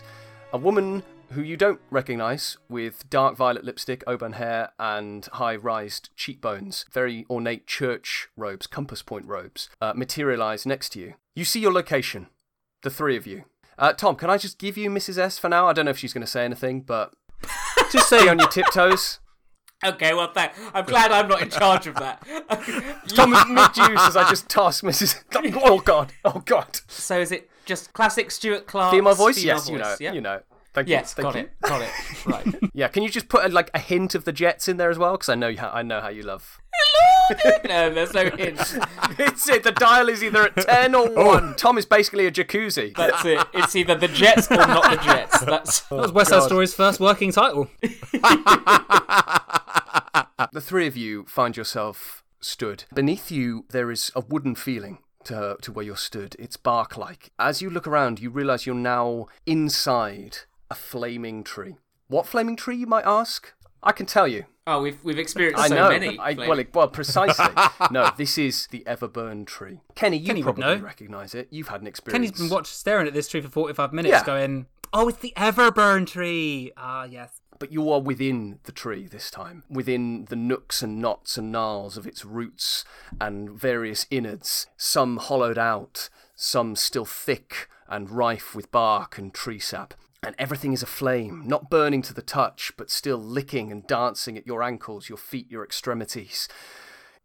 a 0.52 0.60
woman 0.60 1.02
who 1.32 1.42
you 1.42 1.58
don't 1.58 1.82
recognise 1.90 2.58
with 2.70 3.10
dark 3.10 3.36
violet 3.36 3.66
lipstick, 3.66 4.04
auburn 4.06 4.34
hair, 4.34 4.74
and 4.78 5.26
high 5.34 5.56
rised 5.56 6.12
cheekbones, 6.16 6.86
very 6.92 7.26
ornate 7.32 7.66
church 7.66 8.28
robes, 8.38 8.68
compass 8.68 9.02
point 9.02 9.26
robes, 9.26 9.70
uh, 9.82 9.94
materialise 9.96 10.68
next 10.68 10.90
to 10.90 11.00
you. 11.00 11.14
You 11.36 11.46
see 11.46 11.62
your 11.62 11.74
location, 11.74 12.28
the 12.84 12.92
three 12.92 13.18
of 13.18 13.26
you. 13.26 13.46
Uh, 13.78 13.94
Tom, 13.94 14.16
can 14.16 14.30
I 14.30 14.38
just 14.38 14.58
give 14.60 14.78
you 14.78 14.90
Mrs. 14.90 15.18
S 15.18 15.38
for 15.38 15.50
now? 15.50 15.68
I 15.68 15.74
don't 15.74 15.86
know 15.86 15.92
if 15.92 15.98
she's 15.98 16.14
going 16.14 16.26
to 16.26 16.32
say 16.32 16.46
anything, 16.46 16.82
but 16.82 17.14
just 17.92 18.08
stay 18.08 18.28
on 18.28 18.40
your 18.40 18.50
tiptoes. 18.50 19.20
Okay, 19.86 20.14
well, 20.14 20.32
thank. 20.32 20.54
I'm 20.74 20.86
glad 20.86 21.12
I'm 21.12 21.28
not 21.28 21.42
in 21.42 21.50
charge 21.50 21.88
of 21.88 21.96
that. 21.96 22.26
Tom 23.10 23.34
is 23.34 23.46
mid 23.50 24.00
as 24.00 24.16
I 24.16 24.30
just 24.30 24.48
toss 24.48 24.82
Mrs. 24.82 25.22
Oh 25.62 25.80
God! 25.80 26.14
Oh 26.24 26.42
God! 26.46 26.80
So 26.88 27.20
is 27.20 27.34
it 27.34 27.50
just 27.66 27.92
classic 27.92 28.32
Stuart 28.32 28.66
Clark? 28.66 28.94
Female 28.94 29.14
voice? 29.14 29.36
female 29.36 29.56
yes, 29.58 29.70
you 29.70 29.78
know. 29.78 29.96
yeah? 30.00 30.14
You 30.14 30.22
know. 30.22 30.40
Thank 30.74 30.88
Yes, 30.88 31.14
you. 31.18 31.24
Thank 31.24 31.34
got 31.34 31.40
you. 31.40 31.42
it, 31.46 31.62
got 31.62 31.82
it. 31.82 32.26
Right. 32.26 32.70
Yeah, 32.76 32.88
can 32.88 33.04
you 33.04 33.10
just 33.10 33.30
put 33.30 33.46
a, 33.46 33.50
like 33.50 33.70
a 33.76 33.80
hint 33.80 34.16
of 34.16 34.26
the 34.26 34.32
Jets 34.32 34.68
in 34.68 34.78
there 34.78 34.90
as 34.90 34.98
well? 34.98 35.12
Because 35.12 35.30
I 35.30 35.36
know 35.36 35.48
you 35.48 35.60
ha- 35.60 35.72
I 35.74 35.84
know 35.84 36.02
how 36.02 36.08
you 36.10 36.24
love. 36.24 36.60
Hello. 36.74 37.58
no, 37.70 37.94
there's 37.94 38.14
no 38.16 38.30
hint. 38.32 38.60
it's 39.20 39.48
it. 39.48 39.62
The 39.64 39.72
dial 39.72 40.10
is 40.10 40.24
either 40.24 40.44
at 40.46 40.56
ten 40.58 40.96
or 40.96 41.08
Oh. 41.16 41.28
one. 41.28 41.56
Tom 41.56 41.78
is 41.78 41.86
basically 41.86 42.26
a 42.26 42.32
jacuzzi. 42.32 42.96
That's 42.96 43.24
it. 43.26 43.46
It's 43.54 43.76
either 43.76 43.94
the 43.96 44.08
Jets 44.08 44.50
or 44.52 44.58
not 44.58 44.90
the 44.90 44.98
Jets. 45.04 45.40
That's 45.46 45.84
oh, 45.92 45.98
That 45.98 46.02
was 46.02 46.12
West 46.14 46.30
Side 46.32 46.40
God. 46.40 46.46
Story's 46.48 46.74
first 46.74 47.00
working 47.00 47.32
title. 47.32 47.70
The 50.52 50.62
three 50.62 50.88
of 50.88 50.98
you 50.98 51.24
find 51.26 51.56
yourself 51.56 52.24
stood. 52.42 52.84
Beneath 52.94 53.32
you, 53.32 53.66
there 53.70 53.90
is 53.92 54.12
a 54.16 54.22
wooden 54.22 54.56
feeling 54.56 55.00
to, 55.26 55.58
to 55.62 55.72
where 55.72 55.86
you're 55.86 55.96
stood. 55.96 56.36
It's 56.38 56.58
bark 56.58 56.98
like. 56.98 57.32
As 57.40 57.62
you 57.62 57.70
look 57.70 57.88
around, 57.88 58.20
you 58.20 58.30
realize 58.30 58.66
you're 58.66 58.76
now 58.76 59.28
inside 59.46 60.40
a 60.74 60.76
flaming 60.76 61.44
tree. 61.44 61.76
What 62.08 62.26
flaming 62.26 62.56
tree, 62.56 62.76
you 62.76 62.88
might 62.88 63.06
ask? 63.06 63.54
I 63.84 63.92
can 63.92 64.08
tell 64.08 64.28
you. 64.28 64.46
Oh, 64.66 64.82
we've 64.82 64.98
we've 65.04 65.20
experienced 65.20 65.62
I 65.62 65.68
so 65.68 65.76
know. 65.76 65.90
many. 65.90 66.18
I, 66.20 66.34
flavors. 66.34 66.48
well, 66.50 66.60
it, 66.60 66.74
well, 66.74 66.88
precisely. 66.88 67.54
no, 67.92 68.10
this 68.18 68.40
is 68.40 68.68
the 68.72 68.84
Everburn 68.88 69.46
tree. 69.46 69.82
Kenny, 69.94 70.18
you 70.18 70.26
Kenny 70.28 70.42
probably 70.42 70.78
recognise 70.78 71.36
it. 71.36 71.48
You've 71.52 71.68
had 71.68 71.82
an 71.82 71.88
experience. 71.88 72.32
Kenny's 72.32 72.40
been 72.42 72.50
watching, 72.50 72.74
staring 72.74 73.06
at 73.08 73.14
this 73.14 73.28
tree 73.28 73.42
for 73.42 73.50
45 73.50 73.94
minutes, 73.94 74.12
Yeah. 74.14 74.26
going, 74.26 74.66
Oh, 74.94 75.08
it's 75.10 75.20
the 75.20 75.34
Everburn 75.38 76.08
tree. 76.08 76.72
Ah, 76.76 77.04
yes. 77.04 77.40
But 77.60 77.72
you 77.72 77.92
are 77.92 78.02
within 78.02 78.60
the 78.64 78.72
tree 78.72 79.06
this 79.06 79.30
time, 79.30 79.64
within 79.70 80.26
the 80.26 80.36
nooks 80.36 80.82
and 80.82 81.00
knots 81.00 81.38
and 81.38 81.52
gnarls 81.52 81.98
of 81.98 82.08
its 82.08 82.26
roots 82.26 82.84
and 83.22 83.50
various 83.52 84.08
innards, 84.10 84.66
some 84.76 85.18
hollowed 85.18 85.58
out, 85.60 86.10
some 86.36 86.76
still 86.76 87.06
thick 87.06 87.68
and 87.88 88.10
rife 88.10 88.56
with 88.56 88.72
bark 88.72 89.18
and 89.20 89.34
tree 89.34 89.60
sap. 89.60 89.94
And 90.26 90.36
everything 90.40 90.72
is 90.72 90.82
aflame, 90.82 91.44
not 91.46 91.70
burning 91.70 92.02
to 92.04 92.14
the 92.14 92.22
touch, 92.22 92.72
but 92.78 92.90
still 92.90 93.18
licking 93.18 93.72
and 93.72 93.86
dancing 93.86 94.38
at 94.38 94.48
your 94.48 94.64
ankles, 94.64 95.10
your 95.10 95.18
feet, 95.18 95.52
your 95.52 95.66
extremities. 95.66 96.48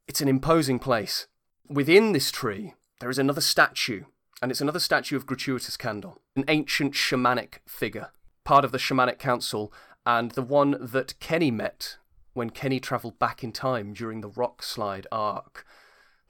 It's 0.08 0.20
an 0.20 0.28
imposing 0.28 0.80
place. 0.80 1.28
Within 1.68 2.12
this 2.12 2.32
tree, 2.32 2.74
there 2.98 3.10
is 3.10 3.18
another 3.18 3.40
statue, 3.40 4.02
and 4.42 4.50
it's 4.50 4.60
another 4.60 4.80
statue 4.80 5.16
of 5.16 5.26
Gratuitous 5.26 5.76
Candle, 5.76 6.20
an 6.34 6.44
ancient 6.48 6.94
shamanic 6.94 7.58
figure, 7.66 8.10
part 8.44 8.64
of 8.64 8.72
the 8.72 8.78
shamanic 8.78 9.18
council, 9.18 9.72
and 10.04 10.32
the 10.32 10.42
one 10.42 10.76
that 10.80 11.18
Kenny 11.20 11.52
met 11.52 11.98
when 12.32 12.50
Kenny 12.50 12.80
travelled 12.80 13.18
back 13.18 13.44
in 13.44 13.52
time 13.52 13.92
during 13.92 14.22
the 14.22 14.28
rock 14.28 14.62
slide 14.62 15.06
arc. 15.12 15.64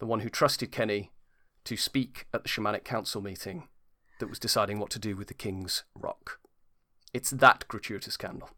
The 0.00 0.06
one 0.06 0.20
who 0.20 0.28
trusted 0.28 0.70
Kenny 0.70 1.12
to 1.64 1.76
speak 1.76 2.26
at 2.34 2.42
the 2.42 2.48
shamanic 2.48 2.84
council 2.84 3.22
meeting 3.22 3.68
that 4.18 4.28
was 4.28 4.38
deciding 4.38 4.78
what 4.78 4.90
to 4.90 4.98
do 4.98 5.16
with 5.16 5.28
the 5.28 5.34
King's 5.34 5.84
Rock. 5.94 6.40
It's 7.18 7.30
that 7.30 7.66
Gratuitous 7.66 8.16
Candle. 8.16 8.48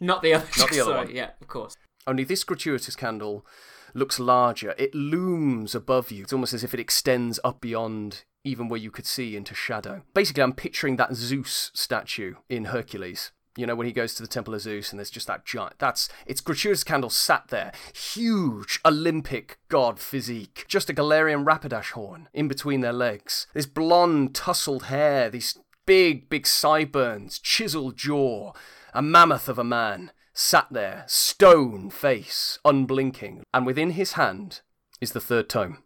Not 0.00 0.22
the 0.22 0.32
other. 0.32 0.46
Not 0.56 0.70
the 0.70 0.80
other 0.80 0.92
sorry, 0.92 1.06
one. 1.08 1.14
Yeah, 1.14 1.30
of 1.38 1.48
course. 1.48 1.76
Only 2.06 2.24
this 2.24 2.44
gratuitous 2.44 2.96
candle 2.96 3.44
looks 3.92 4.18
larger. 4.18 4.74
It 4.78 4.94
looms 4.94 5.74
above 5.74 6.10
you. 6.10 6.22
It's 6.22 6.32
almost 6.32 6.54
as 6.54 6.64
if 6.64 6.72
it 6.72 6.80
extends 6.80 7.38
up 7.44 7.60
beyond 7.60 8.24
even 8.42 8.68
where 8.68 8.80
you 8.80 8.90
could 8.90 9.04
see 9.04 9.36
into 9.36 9.54
shadow. 9.54 10.00
Basically, 10.14 10.42
I'm 10.42 10.54
picturing 10.54 10.96
that 10.96 11.14
Zeus 11.14 11.70
statue 11.74 12.36
in 12.48 12.66
Hercules. 12.66 13.32
You 13.54 13.66
know, 13.66 13.74
when 13.74 13.86
he 13.86 13.92
goes 13.92 14.14
to 14.14 14.22
the 14.22 14.28
Temple 14.28 14.54
of 14.54 14.62
Zeus 14.62 14.92
and 14.92 14.98
there's 14.98 15.10
just 15.10 15.26
that 15.26 15.44
giant. 15.44 15.74
That's. 15.78 16.08
It's 16.24 16.40
gratuitous 16.40 16.84
candle 16.84 17.10
sat 17.10 17.48
there. 17.48 17.72
Huge 17.94 18.80
Olympic 18.82 19.58
god 19.68 19.98
physique. 19.98 20.64
Just 20.68 20.88
a 20.88 20.94
Galarian 20.94 21.44
Rapidash 21.44 21.92
horn 21.92 22.30
in 22.32 22.48
between 22.48 22.80
their 22.80 22.94
legs. 22.94 23.46
This 23.52 23.66
blonde, 23.66 24.34
tousled 24.34 24.84
hair. 24.84 25.28
These 25.28 25.58
big, 25.86 26.28
big 26.28 26.46
sideburns. 26.46 27.38
Chiseled 27.38 27.96
jaw. 27.96 28.52
A 28.92 29.02
mammoth 29.02 29.48
of 29.48 29.58
a 29.58 29.64
man 29.64 30.10
sat 30.32 30.66
there, 30.70 31.04
stone 31.06 31.90
face, 31.90 32.58
unblinking, 32.64 33.42
and 33.54 33.64
within 33.66 33.90
his 33.90 34.12
hand 34.14 34.60
is 35.00 35.12
the 35.12 35.20
third 35.20 35.48
tome. 35.48 35.82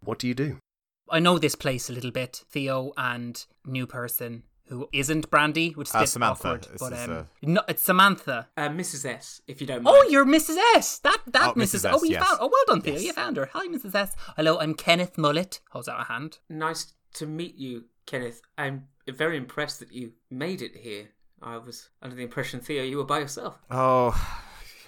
What 0.00 0.18
do 0.18 0.26
you 0.28 0.34
do? 0.34 0.58
I 1.10 1.20
know 1.20 1.38
this 1.38 1.54
place 1.54 1.88
a 1.88 1.92
little 1.92 2.10
bit. 2.10 2.44
Theo 2.50 2.92
and 2.96 3.44
new 3.64 3.86
person 3.86 4.42
who 4.68 4.88
isn't 4.92 5.30
Brandy, 5.30 5.70
which 5.70 5.88
is 5.88 5.94
a 5.94 5.98
Uh, 5.98 6.00
bit 6.02 6.08
Samantha. 6.08 6.48
awkward. 6.48 6.66
But 6.80 6.92
um, 6.94 7.10
uh, 7.12 7.22
no, 7.42 7.62
it's 7.68 7.82
Samantha. 7.84 8.48
Uh, 8.56 8.68
Mrs. 8.68 9.04
S, 9.08 9.40
if 9.46 9.60
you 9.60 9.66
don't 9.68 9.84
mind. 9.84 9.96
Oh, 9.96 10.08
you're 10.10 10.26
Mrs. 10.26 10.56
S. 10.74 10.98
That 11.00 11.18
that 11.26 11.50
Oh, 11.50 11.54
Mrs. 11.54 11.84
Mrs. 11.88 11.92
Oh, 11.92 12.04
you 12.04 12.10
yes. 12.12 12.26
found. 12.26 12.38
Oh, 12.40 12.48
well 12.52 12.64
done, 12.66 12.80
Theo. 12.82 12.94
Yes. 12.94 13.04
You 13.04 13.12
found 13.12 13.36
her. 13.36 13.48
Hi, 13.52 13.68
Mrs. 13.68 13.94
S. 13.94 14.16
Hello, 14.36 14.58
I'm 14.58 14.74
Kenneth 14.74 15.16
Mullet. 15.16 15.60
Holds 15.70 15.86
out 15.88 16.00
a 16.00 16.04
hand. 16.04 16.38
Nice 16.48 16.94
to 17.14 17.26
meet 17.26 17.54
you, 17.56 17.84
Kenneth. 18.06 18.40
I'm 18.58 18.88
very 19.14 19.36
impressed 19.36 19.80
that 19.80 19.92
you 19.92 20.12
made 20.30 20.62
it 20.62 20.76
here. 20.76 21.08
I 21.42 21.58
was 21.58 21.90
under 22.02 22.16
the 22.16 22.22
impression, 22.22 22.60
Theo, 22.60 22.82
you 22.82 22.96
were 22.96 23.04
by 23.04 23.18
yourself. 23.20 23.58
Oh, 23.70 24.14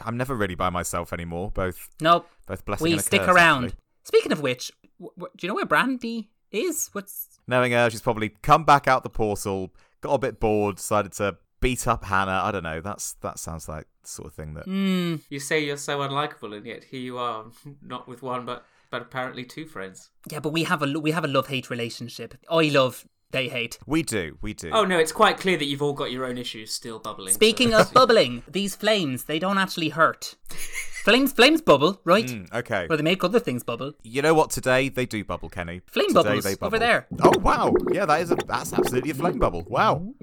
I'm 0.01 0.17
never 0.17 0.35
really 0.35 0.55
by 0.55 0.71
myself 0.71 1.13
anymore. 1.13 1.51
Both 1.51 1.89
Nope. 2.01 2.29
both 2.47 2.65
blessing 2.65 2.85
we 2.85 2.93
and 2.93 3.01
a 3.01 3.03
stick 3.03 3.21
curse, 3.23 3.31
around. 3.37 3.65
actually. 3.67 3.79
Speaking 4.05 4.33
of 4.33 4.41
which, 4.41 4.73
w- 4.99 5.13
w- 5.17 5.31
do 5.37 5.47
you 5.47 5.49
know 5.49 5.55
where 5.55 5.67
Brandy 5.67 6.31
is? 6.51 6.89
What's 6.93 7.39
Knowing 7.47 7.73
her, 7.73 7.91
she's 7.91 8.01
probably 8.01 8.31
come 8.43 8.65
back 8.65 8.89
out 8.89 9.03
the 9.03 9.11
portal, 9.11 9.73
got 10.01 10.13
a 10.15 10.19
bit 10.19 10.41
bored, 10.41 10.77
decided 10.77 11.13
to 11.13 11.37
beat 11.61 11.87
up 11.87 12.05
Hannah. 12.05 12.41
I 12.45 12.51
don't 12.51 12.63
know. 12.63 12.81
That's 12.81 13.13
that 13.21 13.39
sounds 13.39 13.69
like 13.69 13.87
the 14.03 14.09
sort 14.09 14.29
of 14.29 14.35
thing 14.35 14.55
that. 14.55 14.65
Hmm. 14.65 15.17
You 15.29 15.41
say 15.41 15.63
you're 15.65 15.77
so 15.77 15.99
unlikable, 15.99 16.57
and 16.57 16.65
yet 16.67 16.85
here 16.85 17.01
you 17.01 17.19
are, 17.19 17.45
not 17.83 18.09
with 18.09 18.23
one, 18.23 18.47
but 18.47 18.65
but 18.91 19.03
apparently 19.03 19.45
two 19.45 19.67
friends. 19.67 20.11
Yeah, 20.31 20.41
but 20.41 20.53
we 20.55 20.65
have 20.65 20.83
a 20.83 20.99
we 20.99 21.11
have 21.11 21.25
a 21.25 21.29
love 21.29 21.49
hate 21.49 21.69
relationship. 21.71 22.35
I 22.51 22.63
love 22.71 23.07
they 23.31 23.49
hate. 23.49 23.79
We 23.87 24.03
do, 24.03 24.39
we 24.41 24.55
do. 24.55 24.71
Oh 24.73 24.85
no, 24.85 24.99
it's 24.99 25.13
quite 25.13 25.39
clear 25.39 25.57
that 25.57 25.67
you've 25.67 25.83
all 25.83 25.93
got 25.93 26.11
your 26.11 26.25
own 26.25 26.39
issues 26.39 26.73
still 26.73 26.99
bubbling. 26.99 27.35
Speaking 27.35 27.71
so- 27.71 27.81
of 27.81 27.93
bubbling, 27.93 28.43
these 28.49 28.75
flames, 28.75 29.25
they 29.25 29.39
don't 29.39 29.59
actually 29.59 29.91
hurt. 29.91 30.37
flames 31.05 31.33
flames 31.33 31.61
bubble, 31.61 32.01
right? 32.05 32.27
Mm, 32.27 32.53
okay. 32.53 32.87
Well, 32.89 32.97
they 32.97 33.05
make 33.05 33.23
other 33.23 33.41
things 33.41 33.63
bubble. 33.63 33.93
You 34.03 34.23
know 34.23 34.35
what? 34.35 34.51
Today 34.51 34.89
they 34.89 35.07
do 35.07 35.25
bubble, 35.25 35.49
Kenny. 35.49 35.83
Flame 35.87 36.09
Today 36.09 36.23
bubbles 36.23 36.45
they 36.45 36.57
over 36.63 36.79
there. 36.79 37.07
Oh 37.23 37.39
wow! 37.41 37.75
Yeah, 37.93 38.07
that 38.07 38.21
is 38.23 38.31
a 38.31 38.37
that's 38.37 38.73
absolutely 38.73 39.11
a 39.11 39.15
flame 39.15 39.39
bubble. 39.39 39.65
Wow. 39.69 40.15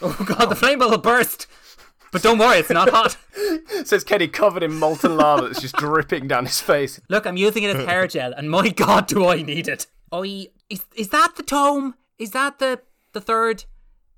Oh 0.00 0.24
god, 0.26 0.46
the 0.46 0.56
flame 0.56 0.78
bubble 0.78 0.98
burst! 0.98 1.46
But 2.12 2.22
don't 2.22 2.38
worry, 2.38 2.58
it's 2.58 2.68
not 2.68 2.90
hot. 2.90 3.16
Says 3.86 4.04
Kenny 4.04 4.28
covered 4.28 4.62
in 4.62 4.74
molten 4.74 5.16
lava 5.16 5.48
that's 5.48 5.62
just 5.62 5.76
dripping 5.76 6.28
down 6.28 6.44
his 6.44 6.60
face. 6.60 7.00
Look, 7.08 7.26
I'm 7.26 7.38
using 7.38 7.62
it 7.62 7.74
as 7.74 7.86
hair 7.86 8.06
gel, 8.06 8.34
and 8.34 8.50
my 8.50 8.68
god, 8.68 9.06
do 9.06 9.26
I 9.26 9.40
need 9.40 9.66
it. 9.66 9.86
Oh, 10.12 10.22
is, 10.22 10.48
is 10.94 11.08
that 11.08 11.36
the 11.36 11.42
tome? 11.42 11.94
Is 12.18 12.30
that 12.32 12.58
the, 12.58 12.80
the 13.12 13.20
third 13.20 13.64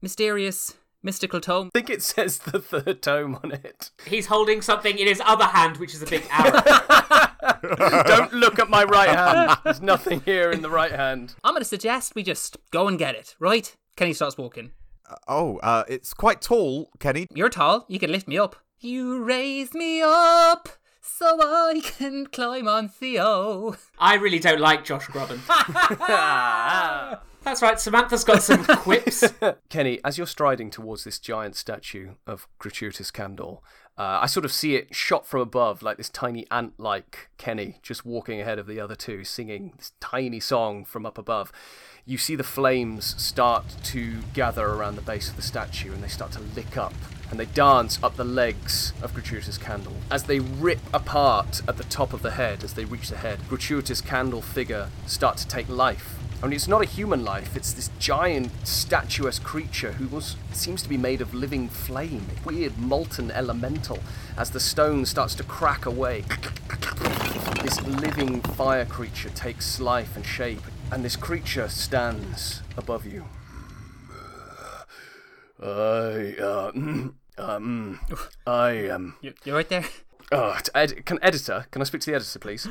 mysterious, 0.01 0.75
mystical 1.03 1.41
tome? 1.41 1.71
I 1.75 1.79
think 1.79 1.91
it 1.91 2.03
says 2.03 2.39
the 2.39 2.59
third 2.59 3.03
tome 3.03 3.39
on 3.43 3.53
it. 3.53 3.91
He's 4.07 4.27
holding 4.27 4.63
something 4.63 4.99
in 4.99 5.07
his 5.07 5.23
other 5.25 5.47
hand, 5.47 5.79
which 5.79 5.95
is 5.95 6.03
a 6.03 6.07
big 6.07 6.27
arrow. 6.31 6.61
Don't 8.07 8.33
look 8.33 8.59
at 8.59 8.69
my 8.69 8.85
right 8.85 9.09
hand. 9.09 9.59
There's 9.65 9.81
nothing 9.83 10.21
here 10.23 10.51
in 10.51 10.63
the 10.63 10.71
right 10.71 10.93
hand. 10.93 11.35
I'm 11.43 11.55
going 11.55 11.63
to 11.63 11.69
suggest 11.69 12.15
we 12.15 12.23
just 12.23 12.57
go 12.71 12.89
and 12.89 12.99
get 12.99 13.15
it, 13.15 13.35
right? 13.39 13.75
Kenny 13.97 14.13
starts 14.13 14.37
walking. 14.37 14.73
Oh, 15.29 15.59
uh, 15.59 15.85
it's 15.89 16.15
quite 16.15 16.41
tall, 16.41 16.91
Kenny. 16.99 17.27
You're 17.35 17.49
tall. 17.49 17.85
You 17.89 17.99
can 17.99 18.11
lift 18.11 18.27
me 18.27 18.39
up. 18.39 18.57
You 18.81 19.23
raise 19.23 19.75
me 19.75 20.03
up 20.03 20.69
so 21.01 21.39
I 21.41 21.81
can 21.83 22.27
climb 22.27 22.67
on 22.67 22.89
Theo. 22.89 23.77
I 23.99 24.15
really 24.15 24.39
don't 24.39 24.61
like 24.61 24.85
Josh 24.85 25.07
Groban. 25.07 25.41
That's 27.45 27.61
right, 27.61 27.79
Samantha's 27.79 28.25
got 28.25 28.43
some 28.43 28.65
quips. 28.77 29.25
Kenny, 29.69 30.01
as 30.05 30.17
you're 30.17 30.27
striding 30.27 30.71
towards 30.71 31.05
this 31.05 31.19
giant 31.19 31.57
statue 31.57 32.13
of 32.27 32.49
Gratuitous 32.59 33.11
Candle, 33.11 33.63
uh, 33.97 34.19
I 34.23 34.27
sort 34.27 34.45
of 34.45 34.53
see 34.53 34.75
it 34.75 34.95
shot 34.95 35.27
from 35.27 35.41
above, 35.41 35.83
like 35.83 35.99
this 35.99 36.09
tiny 36.09 36.47
ant 36.51 36.73
like 36.79 37.29
Kenny 37.39 37.79
just 37.83 38.05
walking 38.05 38.41
ahead 38.41 38.59
of 38.59 38.67
the 38.67 38.81
other 38.81 38.97
two, 38.97 39.23
singing 39.23 39.75
this 39.77 39.93
tiny 40.01 40.41
song 40.41 40.85
from 40.85 41.07
up 41.07 41.17
above. 41.17 41.53
You 42.05 42.19
see 42.19 42.35
the 42.35 42.43
flames 42.43 43.15
start 43.23 43.65
to 43.85 44.23
gather 44.33 44.67
around 44.67 44.97
the 44.97 45.03
base 45.03 45.29
of 45.29 45.37
the 45.37 45.43
statue 45.43 45.93
and 45.93 46.03
they 46.03 46.09
start 46.09 46.33
to 46.33 46.41
lick 46.41 46.77
up 46.77 46.93
and 47.31 47.39
they 47.39 47.47
dance 47.47 48.03
up 48.03 48.17
the 48.17 48.25
legs 48.25 48.93
of 49.01 49.15
Gratuitous 49.15 49.59
Candle. 49.59 49.97
As 50.11 50.25
they 50.25 50.41
rip 50.41 50.81
apart 50.93 51.63
at 51.69 51.77
the 51.77 51.85
top 51.85 52.13
of 52.13 52.23
the 52.23 52.33
head, 52.33 52.65
as 52.65 52.75
they 52.75 52.85
reach 52.85 53.11
the 53.11 53.17
head, 53.17 53.39
Gratuitous 53.49 54.01
Candle 54.01 54.43
figure 54.43 54.89
start 55.07 55.37
to 55.39 55.47
take 55.47 55.69
life. 55.69 56.19
I 56.43 56.47
mean, 56.47 56.57
it's 56.57 56.68
not 56.68 56.82
a 56.82 56.87
human 56.87 57.24
life, 57.24 57.57
it's 57.57 57.72
this 57.72 57.91
giant, 57.99 58.51
statuesque 58.66 59.43
creature 59.43 59.93
who 59.93 60.09
was 60.09 60.37
seems 60.53 60.82
to 60.82 60.89
be 60.89 60.99
made 60.99 61.22
of 61.22 61.32
living 61.32 61.68
flame, 61.68 62.26
weird 62.45 62.78
molten 62.78 63.30
elemental. 63.30 63.99
As 64.37 64.51
the 64.51 64.61
stone 64.61 65.07
starts 65.07 65.35
to 65.37 65.43
crack 65.43 65.87
away, 65.87 66.24
this 67.62 67.80
living 67.82 68.43
fire 68.43 68.85
creature 68.85 69.30
takes 69.30 69.80
life 69.80 70.16
and 70.16 70.26
shape, 70.26 70.61
and 70.93 71.03
this 71.03 71.16
creature 71.16 71.68
stands 71.68 72.62
above 72.76 73.07
you. 73.07 73.24
I, 75.62 75.66
uh, 75.66 76.72
mm, 76.72 77.14
um, 77.39 78.01
I 78.47 78.70
am. 78.70 79.16
You, 79.22 79.32
you 79.45 79.55
right 79.55 79.68
there? 79.68 79.85
Oh, 80.30 80.59
t- 80.62 80.70
ed- 80.74 81.07
can 81.07 81.18
editor? 81.22 81.66
Can 81.70 81.80
I 81.80 81.85
speak 81.85 82.03
to 82.03 82.11
the 82.11 82.16
editor, 82.16 82.39
please? 82.39 82.68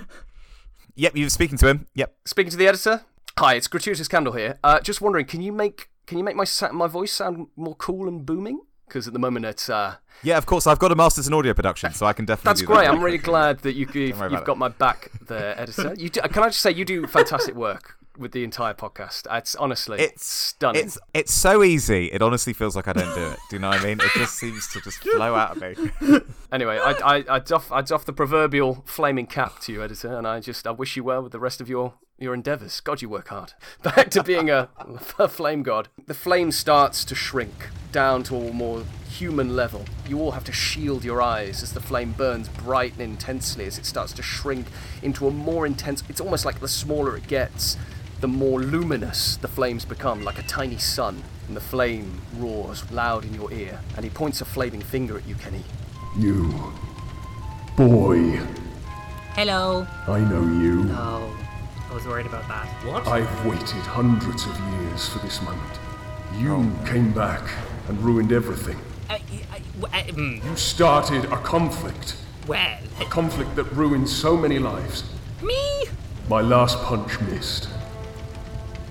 Yep, 0.95 1.15
you're 1.15 1.29
speaking 1.29 1.57
to 1.57 1.67
him. 1.67 1.87
Yep. 1.95 2.13
Speaking 2.25 2.51
to 2.51 2.57
the 2.57 2.67
editor. 2.67 3.01
Hi, 3.39 3.55
it's 3.55 3.67
gratuitous 3.67 4.07
candle 4.07 4.33
here. 4.33 4.59
Uh, 4.63 4.79
just 4.79 5.01
wondering, 5.01 5.25
can 5.25 5.41
you 5.41 5.51
make 5.51 5.89
can 6.05 6.17
you 6.19 6.23
make 6.23 6.35
my 6.35 6.43
sa- 6.43 6.71
my 6.71 6.87
voice 6.87 7.11
sound 7.11 7.47
more 7.55 7.75
cool 7.75 8.07
and 8.07 8.25
booming? 8.25 8.61
Because 8.87 9.07
at 9.07 9.13
the 9.13 9.19
moment 9.19 9.45
it's 9.45 9.69
uh, 9.69 9.95
Yeah, 10.21 10.37
of 10.37 10.45
course. 10.45 10.67
I've 10.67 10.77
got 10.77 10.91
a 10.91 10.95
master's 10.95 11.27
in 11.27 11.33
audio 11.33 11.53
production, 11.55 11.93
so 11.93 12.05
I 12.05 12.13
can 12.13 12.25
definitely. 12.25 12.49
that's 12.49 12.61
great. 12.61 12.85
That. 12.85 12.93
I'm 12.93 13.03
really 13.03 13.17
glad 13.17 13.59
that 13.59 13.73
you, 13.73 13.87
you've, 13.93 14.21
you've 14.31 14.43
got 14.45 14.59
my 14.59 14.67
back 14.67 15.09
there, 15.19 15.59
editor. 15.59 15.95
You 15.97 16.09
do, 16.09 16.21
can 16.21 16.43
I 16.43 16.49
just 16.49 16.59
say 16.59 16.71
you 16.71 16.85
do 16.85 17.07
fantastic 17.07 17.55
work 17.55 17.97
with 18.19 18.33
the 18.33 18.43
entire 18.43 18.75
podcast. 18.75 19.25
It's 19.35 19.55
honestly 19.55 19.99
It's 19.99 20.23
stunning. 20.23 20.83
It's 20.83 20.99
it's 21.15 21.33
so 21.33 21.63
easy. 21.63 22.11
It 22.11 22.21
honestly 22.21 22.53
feels 22.53 22.75
like 22.75 22.87
I 22.87 22.93
don't 22.93 23.15
do 23.15 23.25
it. 23.25 23.39
Do 23.49 23.55
you 23.55 23.59
know 23.59 23.69
what 23.69 23.81
I 23.81 23.83
mean? 23.83 23.99
It 23.99 24.11
just 24.13 24.35
seems 24.35 24.67
to 24.73 24.81
just 24.81 24.99
flow 24.99 25.33
out 25.33 25.57
of 25.57 25.61
me. 26.01 26.19
Anyway, 26.51 26.77
I, 26.77 26.91
I, 26.91 27.23
I 27.27 27.39
doff, 27.39 27.71
I 27.71 27.81
doff 27.81 28.05
the 28.05 28.13
proverbial 28.13 28.83
flaming 28.85 29.25
cap 29.25 29.59
to 29.61 29.73
you, 29.73 29.81
editor, 29.81 30.15
and 30.15 30.27
I 30.27 30.39
just 30.39 30.67
I 30.67 30.71
wish 30.71 30.95
you 30.95 31.03
well 31.03 31.23
with 31.23 31.31
the 31.31 31.39
rest 31.39 31.59
of 31.61 31.67
your, 31.67 31.95
your 32.17 32.33
endeavours. 32.33 32.79
God, 32.79 33.01
you 33.01 33.09
work 33.09 33.29
hard. 33.29 33.53
Back 33.83 34.09
to 34.11 34.23
being 34.23 34.49
a, 34.49 34.69
a 35.19 35.27
flame 35.27 35.63
god. 35.63 35.89
The 36.05 36.13
flame 36.13 36.51
starts 36.51 37.03
to 37.05 37.15
shrink 37.15 37.69
down 37.91 38.23
to 38.23 38.35
a 38.35 38.53
more 38.53 38.83
human 39.09 39.55
level. 39.55 39.85
You 40.07 40.19
all 40.19 40.31
have 40.31 40.43
to 40.45 40.51
shield 40.51 41.03
your 41.03 41.21
eyes 41.21 41.61
as 41.63 41.73
the 41.73 41.79
flame 41.79 42.11
burns 42.13 42.49
bright 42.49 42.93
and 42.93 43.01
intensely 43.01 43.65
as 43.65 43.77
it 43.77 43.85
starts 43.85 44.13
to 44.13 44.21
shrink 44.21 44.67
into 45.01 45.27
a 45.27 45.31
more 45.31 45.65
intense. 45.65 46.03
It's 46.09 46.21
almost 46.21 46.45
like 46.45 46.59
the 46.59 46.67
smaller 46.67 47.15
it 47.17 47.27
gets, 47.27 47.77
the 48.21 48.27
more 48.27 48.61
luminous 48.61 49.37
the 49.37 49.47
flames 49.47 49.85
become, 49.85 50.23
like 50.23 50.39
a 50.39 50.43
tiny 50.43 50.77
sun. 50.77 51.23
And 51.47 51.57
the 51.57 51.61
flame 51.61 52.21
roars 52.37 52.89
loud 52.89 53.25
in 53.25 53.33
your 53.33 53.51
ear, 53.51 53.81
and 53.97 54.05
he 54.05 54.09
points 54.09 54.39
a 54.39 54.45
flaming 54.45 54.81
finger 54.81 55.17
at 55.17 55.27
you, 55.27 55.35
Kenny. 55.35 55.63
You. 56.17 56.73
Boy, 57.75 58.39
Hello. 59.35 59.87
I 60.07 60.19
know 60.19 60.43
you. 60.43 60.85
Oh, 60.91 61.35
I 61.93 61.95
was 61.95 62.07
worried 62.07 62.25
about 62.25 62.47
that. 62.47 62.65
What? 62.87 63.05
I've 63.07 63.45
waited 63.45 63.67
hundreds 63.67 64.47
of 64.47 64.59
years 64.81 65.07
for 65.09 65.19
this 65.19 65.39
moment. 65.43 65.79
You 66.39 66.71
came 66.87 67.11
back 67.13 67.47
and 67.87 68.01
ruined 68.01 68.31
everything. 68.31 68.77
Uh, 69.11 69.13
I, 69.13 69.21
I, 69.51 69.61
I, 69.99 70.01
mm, 70.05 70.43
You 70.43 70.55
started 70.55 71.25
a 71.25 71.37
conflict. 71.37 72.15
well, 72.47 72.79
A 72.99 73.05
conflict 73.05 73.55
that 73.57 73.65
ruined 73.73 74.09
so 74.09 74.35
many 74.35 74.57
lives. 74.57 75.03
me? 75.43 75.83
My 76.27 76.41
last 76.41 76.79
punch 76.79 77.21
missed. 77.21 77.69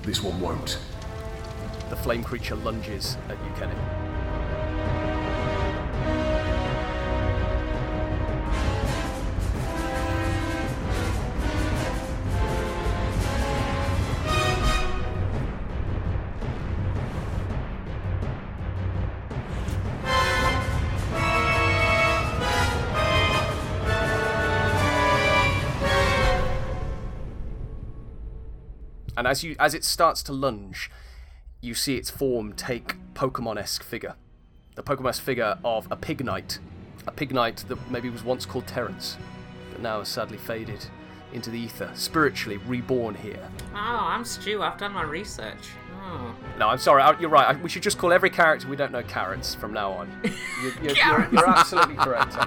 This 0.05 0.23
one 0.23 0.41
won't. 0.41 0.79
The 1.91 1.97
flame 1.97 2.23
creature 2.23 2.55
lunges 2.55 3.17
at 3.29 3.37
you, 3.45 3.51
Kenny. 3.59 3.75
As 29.33 29.43
you 29.43 29.57
as 29.59 29.73
it 29.75 29.83
starts 29.83 30.23
to 30.25 30.33
lunge, 30.33 30.91
you 31.63 31.73
see 31.75 31.97
its 31.97 32.11
form 32.11 32.53
take 32.53 32.97
Pokemon-esque 33.15 33.83
figure. 33.83 34.15
The 34.75 34.83
Pokemon-esque 34.83 35.23
figure 35.23 35.59
of 35.65 35.89
a 35.91 35.97
pig 35.97 36.23
knight. 36.23 36.59
A 37.07 37.11
pig 37.11 37.33
knight 37.33 37.65
that 37.69 37.79
maybe 37.91 38.11
was 38.11 38.23
once 38.23 38.45
called 38.45 38.67
Terence, 38.67 39.17
but 39.71 39.81
now 39.81 40.01
has 40.01 40.09
sadly 40.09 40.37
faded 40.37 40.85
into 41.33 41.49
the 41.51 41.59
ether, 41.59 41.91
spiritually 41.95 42.59
reborn 42.59 43.15
here. 43.15 43.49
Oh, 43.75 44.01
I'm 44.13 44.25
Stu. 44.25 44.63
I've 44.63 44.77
done 44.79 44.93
my 44.93 45.03
research. 45.03 45.65
Oh. 46.05 46.35
No, 46.59 46.69
I'm 46.69 46.79
sorry. 46.79 47.01
I- 47.03 47.19
You're 47.19 47.31
right. 47.31 47.57
I- 47.57 47.61
We 47.63 47.71
should 47.71 47.83
just 47.83 47.97
call 47.97 48.13
every 48.13 48.29
character 48.29 48.69
we 48.69 48.77
don't 48.77 48.93
know 48.93 49.03
carrots 49.03 49.55
from 49.55 49.73
now 49.73 49.93
on. 49.93 50.13
You're, 50.63 50.73
you're, 50.83 50.95
you're, 50.95 51.29
you're 51.33 51.49
absolutely 51.49 51.97
correct. 51.97 52.37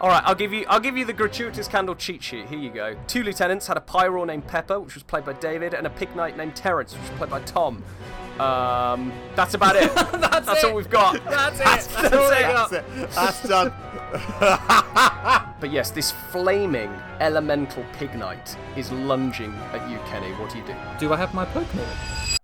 All 0.00 0.08
right, 0.08 0.22
I'll 0.24 0.34
give 0.34 0.52
you. 0.52 0.64
I'll 0.68 0.80
give 0.80 0.96
you 0.96 1.04
the 1.04 1.12
gratuitous 1.12 1.68
candle 1.68 1.94
cheat 1.94 2.22
sheet. 2.22 2.46
Here 2.46 2.58
you 2.58 2.70
go. 2.70 2.96
Two 3.06 3.22
lieutenants 3.22 3.66
had 3.66 3.76
a 3.76 3.80
pyro 3.80 4.24
named 4.24 4.46
Pepper, 4.46 4.80
which 4.80 4.94
was 4.94 5.02
played 5.02 5.24
by 5.24 5.34
David, 5.34 5.74
and 5.74 5.86
a 5.86 5.90
pig 5.90 6.14
knight 6.16 6.36
named 6.36 6.56
Terence, 6.56 6.92
which 6.94 7.02
was 7.02 7.10
played 7.18 7.30
by 7.30 7.40
Tom. 7.40 7.84
Um, 8.40 9.12
that's 9.36 9.54
about 9.54 9.76
it. 9.76 9.94
that's 9.94 10.64
all 10.64 10.74
we've 10.74 10.88
got. 10.88 11.22
That's 11.24 11.60
it. 11.60 11.64
That's, 11.64 11.86
That's 11.86 12.14
all 12.14 12.30
it. 12.30 12.40
That's 12.40 12.72
it. 12.72 13.10
That's 13.10 13.48
done. 13.48 13.72
But 15.62 15.70
yes, 15.70 15.92
this 15.92 16.10
flaming 16.10 16.90
elemental 17.20 17.84
pig 17.92 18.16
knight 18.16 18.56
is 18.76 18.90
lunging 18.90 19.54
at 19.72 19.88
you, 19.88 19.98
Kenny. 20.06 20.32
What 20.32 20.50
do 20.50 20.58
you 20.58 20.66
do? 20.66 20.74
Do 20.98 21.12
I 21.12 21.16
have 21.16 21.32
my 21.34 21.44
Pokemon? 21.46 21.86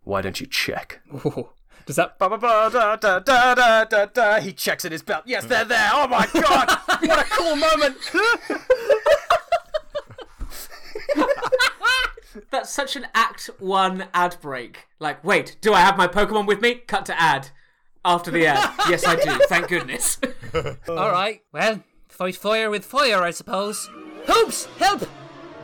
Why 0.04 0.22
don't 0.22 0.40
you 0.40 0.46
check? 0.46 1.00
Oh, 1.24 1.50
does 1.88 1.96
that? 1.96 2.16
Ba, 2.18 2.28
ba, 2.28 2.36
ba, 2.36 2.68
da, 2.70 2.96
da, 2.96 3.18
da, 3.18 3.54
da, 3.54 3.84
da, 3.84 4.04
da. 4.04 4.40
He 4.40 4.52
checks 4.52 4.84
in 4.84 4.92
his 4.92 5.00
belt. 5.00 5.22
Yes, 5.24 5.46
they're 5.46 5.64
there. 5.64 5.88
Oh 5.94 6.06
my 6.06 6.28
god! 6.34 6.68
what 7.00 7.18
a 7.18 7.24
cool 7.30 7.56
moment! 7.56 7.96
That's 12.50 12.70
such 12.70 12.94
an 12.94 13.06
Act 13.14 13.48
1 13.58 14.08
ad 14.12 14.36
break. 14.42 14.86
Like, 14.98 15.24
wait, 15.24 15.56
do 15.62 15.72
I 15.72 15.80
have 15.80 15.96
my 15.96 16.06
Pokemon 16.06 16.46
with 16.46 16.60
me? 16.60 16.74
Cut 16.74 17.06
to 17.06 17.18
ad. 17.18 17.48
After 18.04 18.30
the 18.30 18.48
ad. 18.48 18.70
yes, 18.90 19.06
I 19.06 19.16
do. 19.16 19.40
Thank 19.48 19.68
goodness. 19.68 20.18
All 20.88 21.10
right. 21.10 21.40
Well, 21.54 21.82
fight 22.06 22.36
fire 22.36 22.68
with 22.68 22.84
fire, 22.84 23.22
I 23.22 23.30
suppose. 23.30 23.88
Hoops, 24.26 24.66
help! 24.76 25.08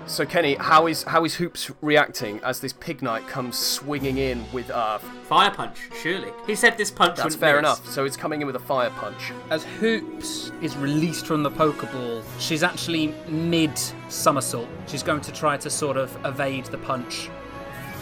So 0.07 0.27
Kenny, 0.27 0.55
how 0.57 0.87
is 0.87 1.03
how 1.05 1.25
is 1.25 1.35
Hoops 1.37 1.71
reacting 1.81 2.39
as 2.45 2.61
this 2.61 2.73
pig 2.75 3.01
knight 3.03 3.27
comes 3.27 3.57
swinging 3.59 4.19
in 4.19 4.45
with 4.53 4.71
uh 4.71 4.99
Fire 4.99 5.51
punch, 5.51 5.79
surely. 6.03 6.31
He 6.47 6.55
said 6.55 6.77
this 6.77 6.91
punch 6.91 7.17
That's 7.17 7.25
wouldn't 7.25 7.41
fair 7.41 7.55
miss. 7.55 7.79
enough. 7.79 7.89
So 7.89 8.05
it's 8.05 8.17
coming 8.17 8.43
in 8.43 8.47
with 8.47 8.57
a 8.57 8.61
fire 8.61 8.91
punch. 8.91 9.33
As 9.51 9.65
Hoops 9.81 10.53
is 10.61 10.77
released 10.77 11.27
from 11.27 11.43
the 11.43 11.51
Pokeball, 11.51 12.23
she's 12.39 12.63
actually 12.63 13.15
mid 13.29 13.73
somersault. 14.11 14.69
She's 14.87 15.03
going 15.03 15.23
to 15.23 15.33
try 15.33 15.57
to 15.57 15.71
sort 15.71 15.97
of 15.97 16.15
evade 16.27 16.67
the 16.67 16.77
punch 16.79 17.31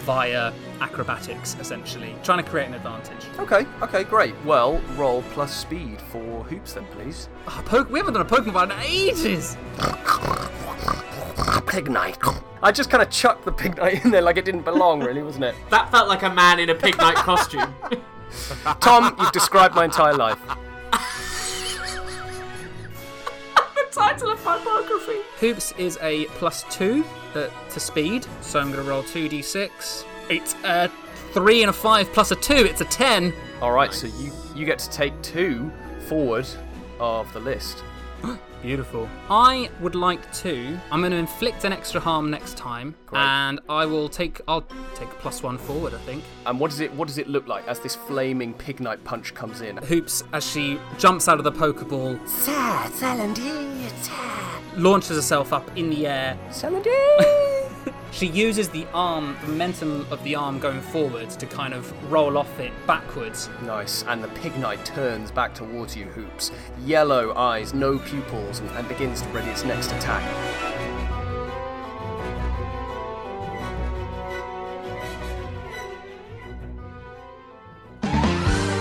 via 0.05 0.53
acrobatics, 0.81 1.57
essentially, 1.61 2.13
trying 2.25 2.43
to 2.43 2.51
create 2.51 2.67
an 2.67 2.75
advantage. 2.75 3.25
Okay, 3.39 3.65
okay, 3.81 4.03
great. 4.03 4.35
Well, 4.45 4.81
roll 4.97 5.23
plus 5.33 5.57
speed 5.57 6.01
for 6.11 6.43
Hoops 6.43 6.73
then, 6.73 6.85
please. 6.87 7.29
Oh, 7.47 7.63
po- 7.65 7.85
we 7.85 8.01
haven't 8.01 8.15
done 8.15 8.27
a 8.27 8.29
Pokemon 8.29 8.73
in 8.73 8.81
ages. 8.85 9.57
Pig 11.67 11.91
knight. 11.91 12.19
I 12.63 12.71
just 12.71 12.91
kind 12.91 13.03
of 13.03 13.11
chucked 13.11 13.45
the 13.45 13.53
pig 13.53 13.77
knight 13.77 14.05
in 14.05 14.11
there 14.11 14.21
like 14.23 14.37
it 14.37 14.45
didn't 14.45 14.63
belong, 14.63 15.01
really, 15.01 15.23
wasn't 15.23 15.45
it? 15.45 15.55
That 15.71 15.91
felt 15.91 16.09
like 16.09 16.23
a 16.23 16.31
man 16.31 16.61
in 16.61 16.71
a 16.71 16.75
pig 16.75 16.97
knight 16.99 17.17
costume. 17.17 17.75
Tom, 18.81 19.17
you've 19.19 19.33
described 19.33 19.75
my 19.75 19.85
entire 19.85 20.15
life. 20.15 20.39
the 23.75 23.87
title 23.91 24.31
of 24.31 24.45
my 24.45 24.63
biography. 24.63 25.21
Hoops 25.39 25.73
is 25.79 25.99
a 26.03 26.27
plus 26.27 26.65
two 26.71 27.05
uh, 27.35 27.49
to 27.71 27.81
speed, 27.81 28.27
so 28.41 28.61
I'm 28.61 28.71
going 28.71 28.85
to 28.85 28.89
roll 28.89 29.03
2d6. 29.03 30.05
It's 30.29 30.55
a 30.65 30.91
three 31.33 31.63
and 31.63 31.71
a 31.71 31.73
five 31.73 32.13
plus 32.13 32.31
a 32.31 32.37
two, 32.37 32.55
it's 32.55 32.81
a 32.81 32.87
ten. 32.87 33.33
All 33.61 33.73
right, 33.73 33.93
so 33.93 34.07
you 34.07 34.31
you 34.55 34.65
get 34.67 34.79
to 34.81 34.91
take 34.91 35.21
two 35.23 35.73
forward 36.07 36.47
of 37.01 37.33
the 37.33 37.41
list. 37.41 37.83
Beautiful. 38.63 39.09
I 39.29 39.69
would 39.81 39.95
like 39.95 40.33
to. 40.35 40.79
I'm 40.91 41.01
going 41.01 41.11
to 41.13 41.19
inflict 41.19 41.65
an 41.65 41.73
extra 41.73 42.01
harm 42.01 42.31
next 42.31 42.57
time, 42.57 42.95
Great. 43.07 43.21
and 43.21 43.61
I 43.69 43.87
will 43.87 44.09
take. 44.09 44.41
I'll 44.47 44.63
take 44.95 45.11
a 45.11 45.15
plus 45.15 45.43
one 45.43 45.59
forward. 45.59 45.95
I 45.95 45.99
think. 45.99 46.23
And 46.47 46.61
what 46.61 46.71
does 46.71 46.81
it 46.81 46.93
what 46.95 47.09
does 47.09 47.19
it 47.19 47.29
look 47.29 47.49
like 47.49 47.67
as 47.67 47.81
this 47.81 47.97
flaming 47.97 48.55
pig 48.55 48.81
knight 48.81 49.03
punch 49.05 49.35
comes 49.35 49.61
in? 49.61 49.77
Hoops, 49.79 50.23
as 50.33 50.49
she 50.49 50.79
jumps 50.99 51.29
out 51.29 51.39
of 51.39 51.45
the 51.45 51.53
Pokeball, 51.53 52.19
launches 54.77 55.17
herself 55.17 55.53
up 55.53 55.77
in 55.77 55.91
the 55.91 56.07
air. 56.07 56.39
she 58.13 58.27
uses 58.27 58.69
the 58.69 58.87
arm, 58.93 59.37
the 59.43 59.49
momentum 59.49 60.07
of 60.11 60.23
the 60.23 60.35
arm 60.35 60.59
going 60.59 60.81
forwards 60.81 61.35
to 61.37 61.47
kind 61.47 61.73
of 61.75 62.13
roll 62.13 62.37
off 62.37 62.61
it 62.61 62.73
backwards. 62.87 63.49
Nice. 63.63 64.05
And 64.07 64.23
the 64.23 64.29
pig 64.29 64.57
knight 64.59 64.85
turns 64.85 65.31
back 65.31 65.55
towards 65.55 65.97
you, 65.97 66.05
Hoops. 66.07 66.53
Yellow 66.85 67.35
eyes, 67.35 67.73
no 67.75 67.99
pupils, 67.99 68.52
and, 68.61 68.71
and 68.71 68.89
begins 68.89 69.23
to 69.23 69.29
ready 69.29 69.49
its 69.51 69.65
next 69.65 69.93
attack. 69.93 70.23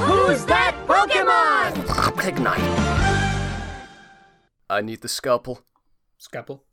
Who's 0.02 0.46
that 0.46 0.76
Pokemon? 0.88 2.18
Pig 2.18 2.40
knight. 2.40 2.60
I 4.70 4.82
need 4.82 5.02
the 5.02 5.08
scalpel. 5.08 5.62
Scalpel. 6.18 6.64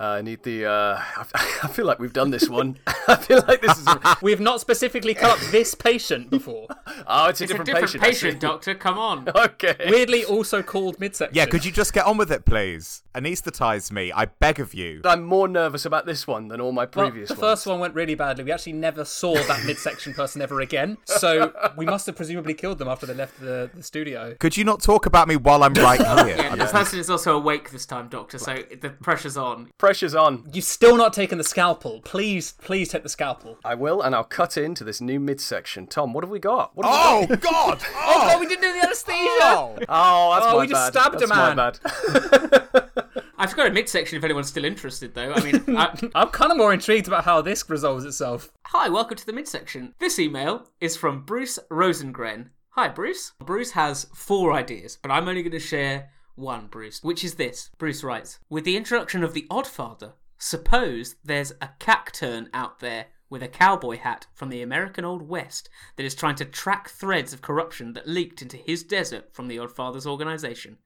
Uh, 0.00 0.04
I 0.04 0.22
need 0.22 0.42
the. 0.42 0.66
Uh, 0.66 1.00
I 1.62 1.68
feel 1.68 1.84
like 1.84 1.98
we've 1.98 2.12
done 2.12 2.30
this 2.30 2.48
one. 2.48 2.78
I 3.08 3.16
feel 3.16 3.44
like 3.46 3.60
this 3.60 3.78
is. 3.78 3.86
A... 3.86 4.16
We 4.22 4.30
have 4.30 4.40
not 4.40 4.60
specifically 4.60 5.14
cut 5.14 5.38
this 5.50 5.74
patient 5.74 6.30
before. 6.30 6.66
Oh, 7.06 7.26
it's 7.26 7.40
a 7.40 7.44
It's 7.44 7.52
different, 7.52 7.68
a 7.68 7.72
different 7.72 8.00
patient. 8.00 8.02
Patient. 8.02 8.40
Doctor. 8.40 8.74
Come 8.74 8.98
on. 8.98 9.28
Okay. 9.28 9.76
Weirdly, 9.88 10.24
also 10.24 10.62
called 10.62 10.98
midsection. 10.98 11.36
Yeah, 11.36 11.46
could 11.46 11.64
you 11.64 11.72
just 11.72 11.92
get 11.92 12.06
on 12.06 12.16
with 12.16 12.32
it, 12.32 12.44
please? 12.44 13.02
Anesthetize 13.14 13.92
me, 13.92 14.10
I 14.10 14.24
beg 14.26 14.58
of 14.58 14.72
you. 14.72 15.02
I'm 15.04 15.22
more 15.22 15.46
nervous 15.46 15.84
about 15.84 16.06
this 16.06 16.26
one 16.26 16.48
than 16.48 16.60
all 16.60 16.72
my 16.72 16.86
previous. 16.86 17.02
Well, 17.02 17.10
previous 17.10 17.28
the 17.28 17.34
ones. 17.34 17.40
first 17.40 17.66
one 17.66 17.80
went 17.80 17.94
really 17.94 18.14
badly. 18.14 18.44
We 18.44 18.52
actually 18.52 18.72
never 18.72 19.04
saw 19.04 19.34
that 19.34 19.64
midsection 19.66 20.14
person 20.14 20.40
ever 20.40 20.60
again. 20.60 20.96
So 21.04 21.52
we 21.76 21.84
must 21.84 22.06
have 22.06 22.16
presumably 22.16 22.54
killed 22.54 22.78
them 22.78 22.88
after 22.88 23.04
they 23.04 23.14
left 23.14 23.38
the, 23.40 23.70
the 23.74 23.82
studio. 23.82 24.34
Could 24.40 24.56
you 24.56 24.64
not 24.64 24.82
talk 24.82 25.04
about 25.04 25.28
me 25.28 25.36
while 25.36 25.62
I'm 25.62 25.74
right 25.74 26.00
here? 26.00 26.36
Yeah, 26.36 26.56
the 26.56 26.66
person 26.66 26.98
is 26.98 27.10
also 27.10 27.36
awake 27.36 27.70
this 27.70 27.84
time, 27.84 28.08
Doctor, 28.08 28.38
so 28.38 28.62
the 28.80 28.90
pressure's 28.90 29.36
on. 29.36 29.70
Pressure's 29.82 30.14
on. 30.14 30.48
You've 30.52 30.64
still 30.64 30.96
not 30.96 31.12
taken 31.12 31.38
the 31.38 31.42
scalpel. 31.44 32.02
Please, 32.04 32.52
please 32.52 32.88
take 32.88 33.02
the 33.02 33.08
scalpel. 33.08 33.58
I 33.64 33.74
will, 33.74 34.00
and 34.00 34.14
I'll 34.14 34.22
cut 34.22 34.56
into 34.56 34.84
this 34.84 35.00
new 35.00 35.18
midsection. 35.18 35.88
Tom, 35.88 36.12
what 36.12 36.22
have 36.22 36.30
we 36.30 36.38
got? 36.38 36.76
What 36.76 36.86
have 36.86 37.28
we 37.28 37.34
Oh 37.34 37.36
God! 37.40 37.82
Oh, 37.96 38.28
God, 38.28 38.38
we 38.38 38.46
didn't 38.46 38.62
do 38.62 38.72
the 38.74 38.86
anesthesia! 38.86 39.26
got? 39.40 39.82
Oh, 39.88 40.34
that's 40.34 40.46
Oh, 40.46 40.52
my 40.54 40.60
we 40.60 40.68
just 40.68 40.94
bad. 40.94 41.00
stabbed 41.02 41.16
a 41.16 41.26
That's 41.26 41.30
my 41.30 41.52
man. 41.52 41.72
bad. 41.82 43.22
I've 43.38 43.56
got 43.56 43.66
a 43.66 43.72
midsection 43.72 44.18
if 44.18 44.22
anyone's 44.22 44.46
still 44.46 44.64
interested, 44.64 45.16
though. 45.16 45.32
I 45.32 45.42
mean, 45.42 45.76
I... 45.76 46.10
I'm 46.14 46.28
kind 46.28 46.52
of 46.52 46.58
more 46.58 46.72
intrigued 46.72 47.08
about 47.08 47.24
how 47.24 47.42
this 47.42 47.68
resolves 47.68 48.04
itself. 48.04 48.52
hi, 48.66 48.88
welcome 48.88 49.16
to 49.16 49.26
the 49.26 49.32
midsection. 49.32 49.94
This 49.98 50.20
email 50.20 50.68
is 50.80 50.96
from 50.96 51.24
Bruce 51.24 51.58
Rosengren. 51.72 52.50
Hi, 52.76 52.86
Bruce. 52.86 53.32
Bruce 53.40 53.72
has 53.72 54.06
four 54.14 54.52
ideas, 54.52 54.96
but 55.02 55.10
I'm 55.10 55.26
only 55.26 55.42
going 55.42 55.50
to 55.50 55.58
share 55.58 56.10
one, 56.34 56.66
Bruce, 56.66 57.02
which 57.02 57.24
is 57.24 57.34
this. 57.34 57.70
Bruce 57.78 58.02
writes 58.02 58.38
With 58.48 58.64
the 58.64 58.76
introduction 58.76 59.22
of 59.22 59.34
the 59.34 59.46
Oddfather, 59.50 60.12
suppose 60.38 61.16
there's 61.24 61.52
a 61.60 61.70
cacturne 61.78 62.48
out 62.52 62.80
there 62.80 63.06
with 63.30 63.42
a 63.42 63.48
cowboy 63.48 63.96
hat 63.96 64.26
from 64.34 64.50
the 64.50 64.60
American 64.60 65.04
Old 65.04 65.26
West 65.28 65.70
that 65.96 66.04
is 66.04 66.14
trying 66.14 66.34
to 66.36 66.44
track 66.44 66.90
threads 66.90 67.32
of 67.32 67.40
corruption 67.40 67.94
that 67.94 68.06
leaked 68.06 68.42
into 68.42 68.56
his 68.58 68.82
desert 68.82 69.34
from 69.34 69.48
the 69.48 69.56
Oddfather's 69.56 70.06
organization. 70.06 70.78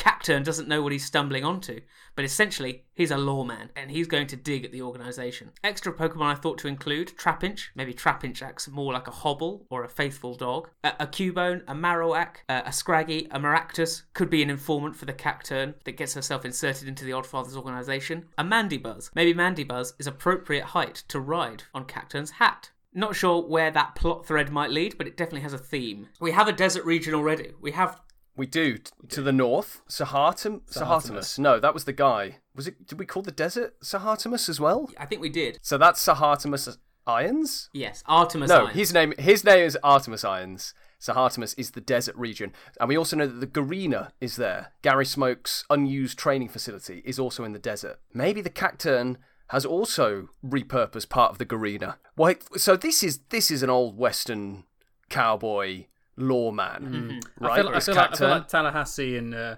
Cacturne 0.00 0.42
doesn't 0.42 0.66
know 0.66 0.80
what 0.80 0.92
he's 0.92 1.04
stumbling 1.04 1.44
onto, 1.44 1.80
but 2.16 2.24
essentially, 2.24 2.84
he's 2.94 3.10
a 3.10 3.18
lawman, 3.18 3.68
and 3.76 3.90
he's 3.90 4.06
going 4.06 4.26
to 4.28 4.36
dig 4.36 4.64
at 4.64 4.72
the 4.72 4.80
organisation. 4.80 5.50
Extra 5.62 5.92
Pokemon 5.92 6.32
I 6.32 6.34
thought 6.36 6.56
to 6.60 6.68
include 6.68 7.18
Trapinch, 7.18 7.68
maybe 7.74 7.92
Trapinch 7.92 8.40
acts 8.40 8.66
more 8.66 8.94
like 8.94 9.06
a 9.06 9.10
Hobble 9.10 9.66
or 9.68 9.84
a 9.84 9.90
faithful 9.90 10.34
dog, 10.34 10.70
a, 10.82 10.94
a 11.00 11.06
Cubone, 11.06 11.62
a 11.68 11.74
Marowak, 11.74 12.36
a, 12.48 12.62
a 12.64 12.72
Scraggy, 12.72 13.28
a 13.30 13.38
Maractus, 13.38 14.04
could 14.14 14.30
be 14.30 14.42
an 14.42 14.48
informant 14.48 14.96
for 14.96 15.04
the 15.04 15.12
Cacturne 15.12 15.74
that 15.84 15.98
gets 15.98 16.14
herself 16.14 16.46
inserted 16.46 16.88
into 16.88 17.04
the 17.04 17.12
Oddfather's 17.12 17.56
organisation, 17.56 18.24
a 18.38 18.42
Mandibuzz. 18.42 19.10
Maybe 19.14 19.34
Mandibuzz 19.34 19.92
is 19.98 20.06
appropriate 20.06 20.64
height 20.64 21.04
to 21.08 21.20
ride 21.20 21.64
on 21.74 21.84
Cacturne's 21.84 22.30
hat. 22.30 22.70
Not 22.94 23.14
sure 23.14 23.46
where 23.46 23.70
that 23.70 23.96
plot 23.96 24.26
thread 24.26 24.50
might 24.50 24.70
lead, 24.70 24.96
but 24.96 25.06
it 25.06 25.18
definitely 25.18 25.42
has 25.42 25.52
a 25.52 25.58
theme. 25.58 26.08
We 26.20 26.32
have 26.32 26.48
a 26.48 26.52
desert 26.52 26.86
region 26.86 27.14
already. 27.14 27.52
We 27.60 27.72
have 27.72 28.00
We 28.40 28.46
do 28.46 28.78
t- 28.78 28.90
to 29.10 29.20
the 29.20 29.34
north, 29.34 29.82
Sahatim, 29.86 30.62
Sahatimus. 30.62 31.38
No, 31.38 31.60
that 31.60 31.74
was 31.74 31.84
the 31.84 31.92
guy. 31.92 32.38
Was 32.56 32.66
it? 32.66 32.86
Did 32.86 32.98
we 32.98 33.04
call 33.04 33.20
the 33.20 33.30
desert 33.30 33.78
Sahatimus 33.82 34.48
as 34.48 34.58
well? 34.58 34.88
I 34.96 35.04
think 35.04 35.20
we 35.20 35.28
did. 35.28 35.58
So 35.60 35.76
that's 35.76 36.02
Sahatimus 36.02 36.78
Irons. 37.06 37.68
Yes, 37.74 38.02
Artemis. 38.06 38.48
no, 38.48 38.60
Irons. 38.60 38.74
his 38.74 38.94
name 38.94 39.12
his 39.18 39.44
name 39.44 39.66
is 39.66 39.76
Artemis 39.84 40.24
Irons. 40.24 40.72
Sahatimus 40.98 41.54
is 41.58 41.72
the 41.72 41.82
desert 41.82 42.16
region, 42.16 42.54
and 42.80 42.88
we 42.88 42.96
also 42.96 43.14
know 43.14 43.26
that 43.26 43.40
the 43.40 43.46
Garena 43.46 44.12
is 44.22 44.36
there. 44.36 44.72
Gary 44.80 45.04
Smoke's 45.04 45.66
unused 45.68 46.18
training 46.18 46.48
facility 46.48 47.02
is 47.04 47.18
also 47.18 47.44
in 47.44 47.52
the 47.52 47.58
desert. 47.58 48.00
Maybe 48.14 48.40
the 48.40 48.48
Cacturne 48.48 49.18
has 49.48 49.66
also 49.66 50.30
repurposed 50.42 51.10
part 51.10 51.30
of 51.30 51.36
the 51.36 51.44
Garena. 51.44 51.96
Wait, 52.16 52.42
so 52.56 52.74
this 52.74 53.02
is 53.02 53.18
this 53.28 53.50
is 53.50 53.62
an 53.62 53.68
old 53.68 53.98
Western 53.98 54.64
cowboy 55.10 55.84
lawman, 56.20 57.20
right? 57.38 57.52
I 57.52 57.62
feel, 57.62 57.68
I, 57.68 57.80
feel 57.80 57.94
like, 57.94 58.12
I 58.12 58.16
feel 58.16 58.28
like 58.28 58.48
Tallahassee 58.48 59.16
and 59.16 59.34
uh, 59.34 59.56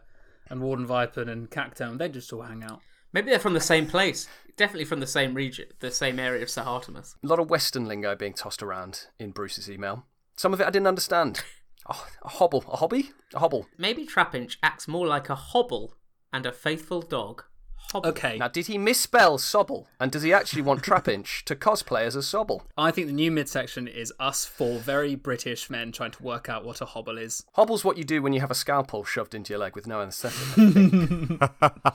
and 0.49 0.61
Warden 0.61 0.87
Viper 0.87 1.23
and 1.23 1.51
Cacturne, 1.51 1.99
they 1.99 2.09
just 2.09 2.33
all 2.33 2.43
hang 2.43 2.63
out. 2.63 2.81
Maybe 3.13 3.31
they're 3.31 3.39
from 3.39 3.55
the 3.55 3.61
same 3.61 3.87
place. 3.87 4.29
Definitely 4.57 4.85
from 4.85 5.01
the 5.01 5.07
same 5.07 5.35
region, 5.35 5.67
the 5.81 5.91
same 5.91 6.19
area 6.19 6.43
of 6.43 6.49
Sahartimus. 6.49 7.15
A 7.23 7.27
lot 7.27 7.39
of 7.39 7.51
Western 7.51 7.87
lingo 7.87 8.15
being 8.15 8.35
tossed 8.35 8.63
around 8.63 9.07
in 9.19 9.31
Bruce's 9.31 9.71
email. 9.71 10.07
Some 10.37 10.53
of 10.53 10.61
it 10.61 10.67
I 10.67 10.71
didn't 10.71 10.89
understand. 10.89 11.43
Oh, 11.89 12.07
a 12.23 12.29
hobble, 12.29 12.63
a 12.69 12.77
hobby, 12.77 13.11
a 13.35 13.41
hobble. 13.41 13.67
Maybe 13.77 14.07
Trapinch 14.07 14.57
acts 14.63 14.87
more 14.87 15.05
like 15.05 15.29
a 15.29 15.35
hobble 15.35 15.97
and 16.33 16.47
a 16.47 16.53
faithful 16.53 17.03
dog. 17.03 17.43
Hobble. 17.91 18.09
Okay, 18.09 18.39
Now, 18.39 18.49
did 18.49 18.69
he 18.69 18.79
misspell 18.79 19.37
Sobble? 19.37 19.85
And 20.01 20.11
does 20.11 20.23
he 20.23 20.33
actually 20.33 20.63
want 20.63 20.83
Trapinch 20.83 21.43
to 21.45 21.55
cosplay 21.55 22.03
as 22.05 22.17
a 22.17 22.21
Sobble? 22.21 22.63
I 22.77 22.91
think 22.91 23.07
the 23.07 23.13
new 23.13 23.31
midsection 23.31 23.87
is 23.87 24.13
us 24.19 24.47
four 24.47 24.79
very 24.79 25.15
British 25.15 25.69
men 25.69 25.93
trying 25.93 26.13
to 26.13 26.23
work 26.23 26.49
out 26.49 26.65
what 26.65 26.81
a 26.81 26.87
hobble 26.87 27.19
is. 27.19 27.45
Hobble's 27.55 27.85
what 27.85 27.99
you 27.99 28.05
do 28.05 28.23
when 28.23 28.33
you 28.33 28.41
have 28.41 28.51
a 28.51 28.55
scalpel 28.55 29.05
shoved 29.05 29.35
into 29.35 29.53
your 29.53 29.61
leg 29.61 29.75
with 29.75 29.87
no 29.87 30.01
anaesthetic. 30.01 30.39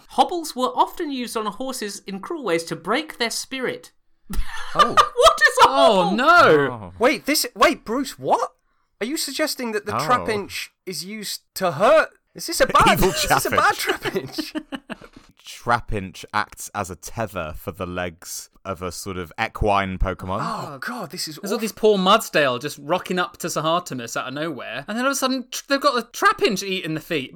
Hobbles 0.09 0.55
were 0.55 0.71
often 0.75 1.11
used 1.11 1.35
on 1.35 1.45
horses 1.47 2.01
in 2.05 2.19
cruel 2.19 2.43
ways 2.43 2.63
to 2.65 2.75
break 2.75 3.17
their 3.17 3.31
spirit. 3.31 3.91
oh. 4.75 4.95
What 5.15 5.41
is 5.41 5.57
a 5.63 5.67
Oh 5.69 6.03
hobble? 6.03 6.17
no! 6.17 6.71
Oh. 6.71 6.93
Wait, 6.99 7.25
this. 7.25 7.45
Wait, 7.55 7.83
Bruce, 7.85 8.17
what? 8.19 8.51
Are 9.01 9.05
you 9.05 9.17
suggesting 9.17 9.71
that 9.73 9.85
the 9.85 9.95
Oh. 9.95 9.99
Trapinch 9.99 10.69
is 10.85 11.03
used 11.05 11.41
to 11.55 11.71
hurt? 11.73 12.09
Is 12.35 12.47
this 12.47 12.59
a 12.61 12.67
bad? 12.67 12.97
Evil 12.99 13.09
is 13.09 13.27
this 13.27 13.45
a 13.45 13.49
bad 13.51 13.75
Trapinch. 13.75 14.53
Trapinch? 15.48 15.88
Trapinch 15.88 16.26
acts 16.34 16.70
as 16.76 16.89
a 16.89 16.95
tether 16.95 17.54
for 17.58 17.72
the 17.72 17.86
legs 17.86 18.50
of 18.66 18.82
a 18.82 18.91
sort 18.91 19.18
of 19.18 19.32
equine 19.39 19.98
Pokemon. 19.98 20.39
Oh 20.41 20.78
god, 20.80 21.12
this 21.12 21.28
is 21.28 21.38
There's 21.38 21.52
all 21.52 21.58
these 21.58 21.72
poor 21.72 21.98
Mudsdale 21.98 22.60
just 22.62 22.78
rocking 22.82 23.18
up 23.18 23.38
to 23.38 23.48
Sahartimus 23.48 24.18
out 24.18 24.28
of 24.28 24.34
nowhere, 24.34 24.84
and 24.88 24.98
then 24.98 25.06
all 25.06 25.12
of 25.12 25.14
a 25.14 25.16
sudden 25.16 25.45
tr- 25.50 25.64
they've 25.70 25.82
got 25.82 25.95
the 25.95 26.04
Trapinch 26.04 26.64
eating 26.64 26.93
the 26.93 27.00
feet. 27.00 27.34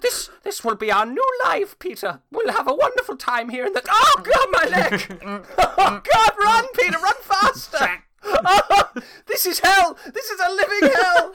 This 0.00 0.30
this 0.44 0.62
will 0.62 0.76
be 0.76 0.92
our 0.92 1.04
new 1.04 1.38
life, 1.44 1.78
Peter. 1.78 2.20
We'll 2.30 2.52
have 2.52 2.68
a 2.68 2.74
wonderful 2.74 3.16
time 3.16 3.48
here 3.48 3.66
in 3.66 3.72
the. 3.72 3.82
Oh 3.88 4.22
God, 4.22 4.46
my 4.52 4.64
leg! 4.70 5.44
Oh 5.80 6.00
God, 6.02 6.30
run, 6.42 6.66
Peter, 6.74 6.98
run 6.98 7.14
faster! 7.22 8.04
Oh, 8.24 8.90
this 9.26 9.46
is 9.46 9.60
hell. 9.60 9.96
This 10.12 10.30
is 10.30 10.40
a 10.40 10.52
living 10.52 10.90
hell. 10.94 11.32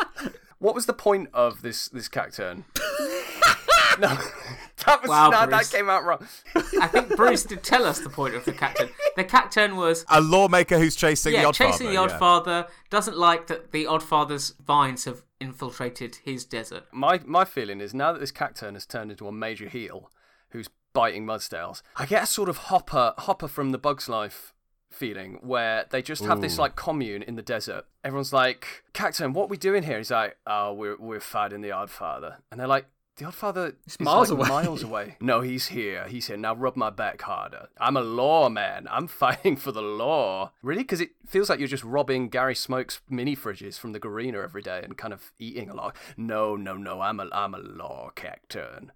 What 0.60 0.76
was 0.76 0.86
the 0.86 0.94
point 0.94 1.30
of 1.34 1.62
this 1.62 1.90
this 1.90 2.08
cacturne? 2.08 2.64
no, 4.00 4.18
that 4.86 5.02
was 5.02 5.10
Wow, 5.10 5.30
no, 5.30 5.46
Bruce. 5.48 5.70
that 5.70 5.78
came 5.78 5.90
out 5.90 6.04
wrong. 6.04 6.26
I 6.82 6.88
think 6.88 7.10
Bruce 7.16 7.44
did 7.44 7.64
tell 7.64 7.86
us 7.86 8.00
the 8.00 8.10
point 8.10 8.36
of 8.36 8.46
the 8.46 8.54
cacturne. 8.54 8.90
The 9.16 9.24
cacturne 9.24 9.76
was 9.76 10.06
A 10.10 10.22
lawmaker 10.22 10.80
who's 10.80 10.96
chasing 10.96 11.34
yeah, 11.34 11.46
the 11.46 11.52
chasing 11.52 11.88
Oddfather. 11.88 11.90
the 11.90 11.94
yeah. 11.94 12.20
Oddfather. 12.20 12.68
Doesn't 12.90 13.18
like 13.18 13.48
that 13.48 13.72
the 13.72 13.86
odd 13.88 14.04
father's 14.04 14.52
vines 14.66 15.06
have 15.06 15.24
infiltrated 15.40 16.18
his 16.24 16.46
desert. 16.46 16.86
My 16.92 17.20
my 17.26 17.46
feeling 17.46 17.82
is 17.82 17.94
now 17.94 18.14
that 18.14 18.20
this 18.20 18.32
cacturne 18.32 18.74
has 18.74 18.86
turned 18.86 19.12
into 19.12 19.28
a 19.28 19.32
major 19.32 19.68
heel 19.70 20.12
who's 20.50 20.70
biting 20.94 21.26
Mudsdales, 21.26 21.82
I 21.96 22.06
get 22.06 22.24
a 22.24 22.28
sort 22.28 22.50
of 22.50 22.58
Hopper 22.58 23.14
Hopper 23.18 23.48
from 23.48 23.72
the 23.72 23.78
Bugs 23.78 24.08
Life 24.08 24.54
feeling 24.92 25.40
where 25.42 25.86
they 25.90 26.04
just 26.04 26.24
have 26.24 26.40
this 26.40 26.60
like 26.60 26.76
commune 26.76 27.24
in 27.24 27.36
the 27.36 27.42
desert. 27.42 27.86
Everyone's 28.04 28.32
like, 28.32 28.84
Cacturne, 28.94 29.34
what 29.34 29.46
are 29.46 29.48
we 29.48 29.58
doing 29.58 29.82
here? 29.84 29.98
He's 29.98 30.12
like, 30.12 30.38
Oh, 30.46 30.72
we're 30.74 30.98
we're 30.98 31.20
fighting 31.20 31.62
the 31.62 31.72
odd 31.72 31.90
father. 31.90 32.38
And 32.52 32.60
they're 32.60 32.68
like, 32.68 32.86
the 33.18 33.26
Oddfather 33.26 33.76
is 33.86 33.99
miles 33.99 34.32
like 34.32 34.39
away." 34.39 34.49
miles 34.49 34.84
away. 34.84 35.18
No, 35.22 35.41
he's 35.41 35.68
here. 35.68 36.07
He's 36.07 36.28
here. 36.28 36.38
Now 36.38 36.55
rub 36.55 36.76
my 36.76 36.89
back 36.89 37.22
harder. 37.22 37.68
I'm 37.80 37.95
a 37.97 38.01
lawman. 38.01 38.88
I'm 38.89 39.07
fighting 39.24 39.55
for 39.55 39.72
the 39.72 39.82
law. 39.82 40.51
Really? 40.61 40.84
Because 40.84 41.01
it 41.01 41.11
feels 41.28 41.49
like 41.49 41.59
you're 41.59 41.68
just 41.68 41.84
robbing 41.84 42.30
Gary 42.30 42.55
Smoke's 42.55 43.01
mini 43.09 43.36
fridges 43.36 43.78
from 43.80 43.91
the 43.93 43.99
Garena 43.99 44.43
every 44.43 44.61
day 44.61 44.82
and 44.84 44.97
kind 44.97 45.14
of 45.14 45.32
eating 45.39 45.70
a 45.70 45.76
lot. 45.76 45.95
No, 46.18 46.55
no, 46.55 46.76
no. 46.76 47.01
I'm 47.01 47.20
a 47.20 47.28
I'm 47.32 47.53
a 47.53 47.59
law 47.59 48.09
cacturne. 48.16 48.89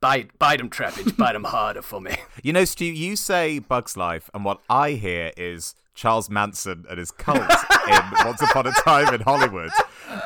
Bite 0.00 0.36
bite 0.38 0.60
him, 0.60 0.68
Trappage. 0.68 1.16
bite 1.16 1.36
him 1.36 1.44
harder 1.44 1.82
for 1.82 2.00
me. 2.00 2.16
You 2.42 2.52
know, 2.52 2.64
Stu, 2.64 2.84
you 2.84 3.14
say 3.14 3.60
Bugs 3.60 3.96
Life, 3.96 4.28
and 4.34 4.44
what 4.44 4.60
I 4.68 4.92
hear 4.92 5.30
is 5.36 5.74
Charles 5.94 6.30
Manson 6.30 6.84
and 6.88 6.98
his 6.98 7.10
cult 7.10 7.38
in 7.40 8.02
Once 8.24 8.42
Upon 8.42 8.66
a 8.66 8.72
Time 8.72 9.14
in 9.14 9.20
Hollywood, 9.20 9.70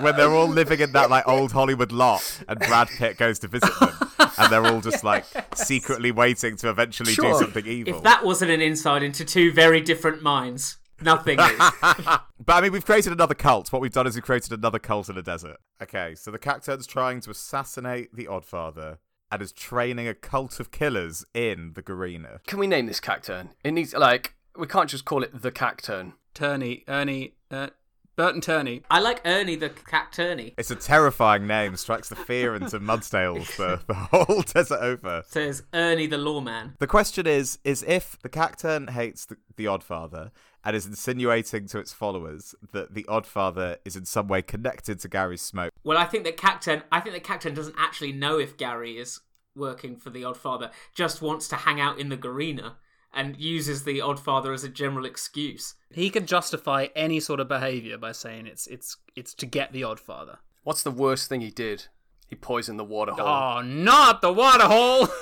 when 0.01 0.17
they're 0.17 0.31
all 0.31 0.49
living 0.49 0.81
in 0.81 0.93
that 0.93 1.11
like 1.11 1.27
old 1.27 1.53
Hollywood 1.53 1.93
lot, 1.93 2.43
and 2.49 2.59
Brad 2.59 2.89
Pitt 2.89 3.17
goes 3.17 3.39
to 3.41 3.49
visit 3.49 3.73
them, 3.81 3.93
and 4.39 4.53
they're 4.53 4.67
all 4.67 4.81
just 4.81 5.05
like 5.05 5.25
secretly 5.55 6.11
waiting 6.11 6.57
to 6.57 6.71
eventually 6.71 7.15
do 7.15 7.35
something 7.35 7.67
evil. 7.67 7.97
If 7.97 8.03
that 8.03 8.25
wasn't 8.25 8.51
an 8.51 8.61
insight 8.61 9.03
into 9.03 9.25
two 9.25 9.53
very 9.53 9.81
different 9.81 10.23
minds, 10.23 10.79
nothing 11.01 11.39
is. 11.41 11.59
but 11.83 12.23
I 12.49 12.61
mean, 12.61 12.73
we've 12.73 12.87
created 12.87 13.13
another 13.13 13.35
cult. 13.35 13.73
What 13.73 13.83
we've 13.83 13.93
done 13.93 14.07
is 14.07 14.15
we've 14.15 14.25
created 14.25 14.53
another 14.53 14.79
cult 14.79 15.09
in 15.09 15.19
a 15.19 15.23
desert. 15.23 15.57
Okay, 15.83 16.15
so 16.15 16.31
the 16.31 16.39
Cacturne's 16.39 16.87
trying 16.87 17.21
to 17.23 17.31
assassinate 17.31 18.15
the 18.15 18.27
Oddfather 18.27 18.99
and 19.31 19.43
is 19.43 19.53
training 19.53 20.07
a 20.07 20.15
cult 20.15 20.61
of 20.61 20.71
killers 20.71 21.25
in 21.35 21.73
the 21.75 21.83
Garena. 21.83 22.45
Can 22.47 22.59
we 22.59 22.67
name 22.67 22.87
this 22.87 23.01
cacturne? 23.01 23.51
It 23.65 23.73
needs 23.73 23.93
like 23.93 24.36
we 24.59 24.67
can't 24.67 24.91
just 24.91 25.05
call 25.05 25.23
it 25.23 25.43
the 25.43 25.53
cacturne. 25.53 26.15
Turney, 26.35 26.85
Ernie, 26.87 27.35
uh, 27.51 27.69
Burton 28.17 28.41
Turney. 28.41 28.83
I 28.91 29.01
like 29.01 29.21
Ernie 29.27 29.57
the 29.57 29.69
Cacturny. 29.69 30.55
It's 30.57 30.71
a 30.71 30.77
terrifying 30.77 31.47
name, 31.47 31.77
strikes 31.77 32.09
the 32.09 32.17
fear 32.17 32.55
into 32.55 32.81
Mudsdales 32.81 33.55
the, 33.57 33.81
the 33.87 33.95
whole 33.95 34.43
desert 34.43 34.81
over. 34.81 35.23
Says 35.27 35.63
Ernie 35.75 36.07
the 36.07 36.17
Lawman. 36.17 36.77
The 36.79 36.87
question 36.87 37.27
is, 37.27 37.59
is 37.63 37.85
if 37.87 38.19
the 38.23 38.31
Cacturne 38.31 38.91
hates 38.91 39.27
the, 39.27 39.37
the 39.57 39.67
Oddfather 39.67 40.31
and 40.65 40.75
is 40.75 40.87
insinuating 40.87 41.67
to 41.69 41.79
its 41.79 41.93
followers 41.93 42.55
that 42.73 42.95
the 42.95 43.05
Oddfather 43.05 43.77
is 43.85 43.97
in 43.97 44.07
some 44.07 44.29
way 44.29 44.41
connected 44.41 44.99
to 45.01 45.09
Gary 45.09 45.37
Smoke. 45.37 45.73
Well, 45.85 45.99
I 45.99 46.07
think 46.07 46.25
that 46.25 46.39
Cacturne. 46.39 46.83
I 46.91 47.01
think 47.01 47.15
that 47.15 47.25
Cacturne 47.25 47.55
doesn't 47.55 47.77
actually 47.79 48.13
know 48.13 48.39
if 48.39 48.57
Gary 48.57 48.97
is 48.97 49.21
working 49.55 49.97
for 49.97 50.09
the 50.09 50.23
Oddfather. 50.23 50.71
Just 50.95 51.21
wants 51.21 51.49
to 51.49 51.57
hang 51.57 51.81
out 51.81 51.99
in 51.99 52.09
the 52.09 52.17
Garena 52.17 52.77
and 53.15 53.37
uses 53.37 53.85
the 53.85 53.99
Oddfather 53.99 54.53
as 54.53 54.65
a 54.65 54.69
general 54.69 55.05
excuse. 55.05 55.75
He 55.93 56.11
can 56.11 56.27
justify 56.27 56.89
any 56.95 57.21
sort 57.21 57.41
of 57.41 57.49
behaviour 57.49 57.97
by 57.99 58.13
saying 58.13 58.47
it's 58.47 58.67
it's 58.67 58.97
it's 59.15 59.35
to 59.35 59.47
get 59.47 59.73
the 59.73 59.83
Oddfather. 59.83 60.39
What's 60.65 60.83
the 60.83 60.91
worst 60.91 61.29
thing 61.29 61.41
he 61.41 61.51
did? 61.51 61.87
He 62.29 62.35
poisoned 62.37 62.79
the 62.79 62.85
water 62.85 63.13
hole. 63.13 63.27
Oh, 63.27 63.63
not 63.63 64.21
the 64.23 64.33
water 64.33 64.65
hole! 64.67 65.09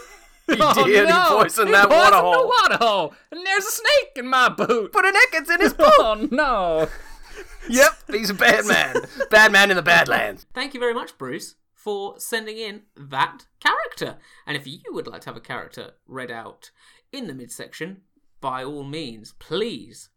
He 0.46 0.56
Oh, 0.60 0.74
did. 0.84 1.06
He 1.06 1.10
no. 1.10 1.38
poisoned 1.40 1.68
He 1.68 1.72
that 1.72 1.88
water 1.88 2.16
poisoned 2.16 2.22
hole. 2.22 2.42
the 2.42 2.46
water 2.48 2.76
hole, 2.84 3.14
and 3.30 3.46
there's 3.46 3.64
a 3.64 3.70
snake 3.70 4.10
in 4.16 4.26
my 4.28 4.50
boot. 4.50 4.92
Put 4.92 5.06
an 5.06 5.14
Ekans 5.14 5.48
in 5.54 5.60
his 5.62 5.74
oh, 5.78 6.16
boot. 6.18 6.28
Oh 6.28 6.28
no! 6.30 6.88
Yep, 7.70 7.92
he's 8.10 8.28
a 8.28 8.34
bad 8.34 8.66
man. 8.66 8.96
bad 9.30 9.52
man 9.52 9.70
in 9.70 9.76
the 9.78 9.82
Badlands. 9.82 10.44
Thank 10.52 10.74
you 10.74 10.80
very 10.80 10.92
much, 10.92 11.16
Bruce, 11.16 11.54
for 11.72 12.20
sending 12.20 12.58
in 12.58 12.82
that 12.94 13.46
character. 13.58 14.18
And 14.46 14.54
if 14.54 14.66
you 14.66 14.80
would 14.90 15.06
like 15.06 15.22
to 15.22 15.30
have 15.30 15.36
a 15.38 15.40
character 15.40 15.92
read 16.06 16.30
out 16.30 16.70
in 17.14 17.26
the 17.26 17.34
midsection, 17.34 18.02
by 18.40 18.64
all 18.64 18.84
means, 18.84 19.32
please 19.38 20.10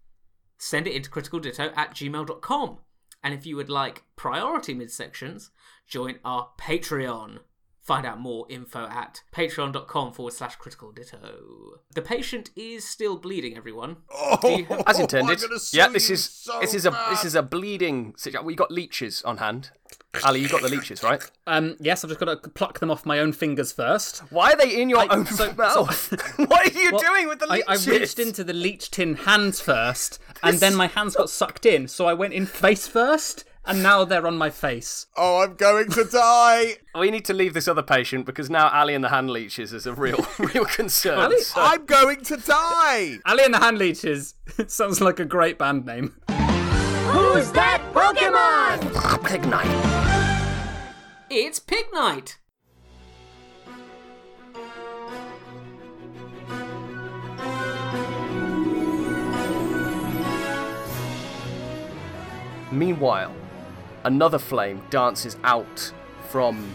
send 0.57 0.87
it 0.87 0.93
into 0.93 1.09
criticalditto 1.09 1.71
at 1.77 1.93
gmail.com. 1.93 2.79
And 3.23 3.33
if 3.33 3.45
you 3.45 3.55
would 3.55 3.69
like 3.69 4.03
priority 4.15 4.75
midsections, 4.75 5.49
join 5.87 6.19
our 6.25 6.49
Patreon. 6.59 7.39
Find 7.88 8.05
out 8.05 8.19
more 8.19 8.45
info 8.49 8.85
at 8.88 9.21
patreon.com 9.33 10.11
forward 10.11 10.33
slash 10.33 10.57
critical 10.57 10.91
ditto. 10.91 11.79
The 11.95 12.01
patient 12.01 12.49
is 12.53 12.85
still 12.85 13.15
bleeding, 13.17 13.55
everyone. 13.55 13.95
Do 14.41 14.49
you 14.49 14.65
have- 14.65 14.83
As 14.85 14.99
intended. 14.99 15.39
yeah, 15.71 15.88
this 15.88 16.09
is 16.09 16.45
this 16.59 16.73
is 16.73 16.85
a 16.85 16.91
this 17.09 17.23
is 17.23 17.33
a 17.33 17.41
bleeding 17.41 18.13
situation. 18.17 18.45
We 18.45 18.55
got 18.55 18.71
leeches 18.71 19.21
on 19.23 19.38
hand. 19.38 19.71
Ali, 20.25 20.41
you 20.41 20.49
got 20.49 20.61
the 20.63 20.67
leeches, 20.67 21.01
right? 21.01 21.21
Um, 21.45 21.77
yes, 21.79 22.03
I've 22.03 22.09
just 22.09 22.19
got 22.19 22.43
to 22.43 22.49
pluck 22.49 22.79
them 22.79 22.91
off 22.91 23.05
my 23.05 23.19
own 23.19 23.31
fingers 23.31 23.71
first. 23.71 24.19
Why 24.31 24.51
are 24.51 24.57
they 24.57 24.81
in 24.81 24.89
your 24.89 24.99
I- 24.99 25.07
own 25.07 25.25
so- 25.25 25.53
mouth? 25.53 26.11
what 26.38 26.67
are 26.75 26.77
you 26.79 26.91
Well, 26.91 27.01
doing 27.01 27.29
with 27.29 27.39
the 27.39 27.47
leeches? 27.47 27.88
I 27.88 27.91
reached 27.91 28.19
into 28.19 28.43
the 28.43 28.51
leech 28.53 28.91
tin 28.91 29.15
hands 29.15 29.61
first, 29.61 30.19
and 30.43 30.59
then 30.59 30.75
my 30.75 30.88
hands 30.88 31.15
got 31.15 31.29
sucked 31.29 31.65
in, 31.65 31.88
so 31.88 32.05
I 32.05 32.13
went 32.13 32.33
in 32.33 32.45
face 32.47 32.85
first, 32.88 33.45
and 33.68 33.84
now 33.84 34.03
they're 34.05 34.26
on 34.26 34.38
my 34.38 34.49
face. 34.49 35.05
Oh, 35.15 35.43
I'm 35.43 35.55
going 35.55 35.89
to 35.91 36.03
die! 36.05 36.78
We 36.97 37.11
need 37.11 37.26
to 37.26 37.34
leave 37.34 37.53
this 37.53 37.68
other 37.68 37.84
patient 37.84 38.26
because 38.26 38.49
now 38.49 38.70
Ali 38.70 38.95
and 38.95 39.03
the 39.03 39.09
hand 39.09 39.30
leeches 39.30 39.72
is 39.72 39.86
a 39.86 39.93
real 39.93 40.26
real 40.39 40.65
concern. 40.65 41.20
Ali? 41.20 41.39
So- 41.41 41.61
I'm 41.61 41.86
going 41.86 42.22
to 42.24 42.38
die! 42.38 43.20
Ali 43.26 43.43
and 43.43 43.53
the 43.53 43.59
Hand 43.59 43.78
Leeches 43.78 44.34
sounds 44.68 44.99
like 44.99 45.20
a 45.20 45.26
great 45.26 45.59
band 45.59 45.86
name. 45.86 46.15
Who's 46.28 47.51
that 47.51 47.82
Pokemon? 47.93 48.80
Pignite. 49.22 50.88
It's 51.30 51.59
Pig 51.59 51.86
Night! 51.93 52.39
Meanwhile, 62.72 63.34
another 64.07 64.39
flame 64.39 64.81
dances 64.89 65.35
out 65.43 65.91
from 66.29 66.73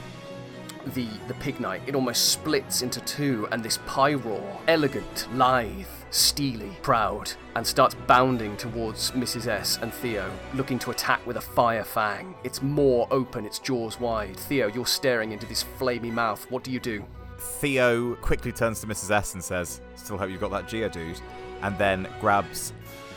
the 0.95 1.09
the 1.29 1.35
pig 1.35 1.59
knight. 1.61 1.81
It 1.87 1.95
almost 1.95 2.29
splits 2.29 2.83
into 2.83 3.01
two, 3.01 3.49
and 3.51 3.63
this 3.63 3.79
Pyroar, 3.79 4.59
elegant, 4.69 5.27
lithe, 5.35 5.87
steely, 6.11 6.77
proud, 6.83 7.33
and 7.57 7.67
starts 7.67 7.95
bounding 8.07 8.57
towards 8.59 9.13
Mrs. 9.13 9.47
S 9.47 9.79
and 9.81 9.93
Theo, 9.95 10.31
looking 10.55 10.79
to 10.81 10.91
attack 10.91 11.27
with 11.27 11.39
a 11.39 11.41
fire 11.41 11.85
fang. 11.85 12.35
It's 12.45 12.61
more 12.61 13.09
open, 13.11 13.47
its 13.47 13.59
jaws 13.59 13.99
wide. 13.99 14.37
Theo, 14.37 14.69
you're 14.69 14.87
staring 14.87 15.33
into 15.33 15.47
this 15.47 15.65
flamey 15.79 16.13
mouth. 16.13 16.45
What 16.51 16.63
do 16.65 16.71
you 16.71 16.81
do? 16.81 17.03
Theo 17.39 18.15
quickly 18.17 18.53
turns 18.53 18.81
to 18.81 18.87
Mrs. 18.87 19.11
S 19.11 19.33
and 19.35 19.43
says, 19.43 19.81
Still 19.97 20.19
hope 20.19 20.31
you've 20.31 20.41
got 20.41 20.51
that 20.51 20.69
Geodude. 20.69 21.21
And 21.63 21.79
then 21.79 22.09
grabs 22.21 22.73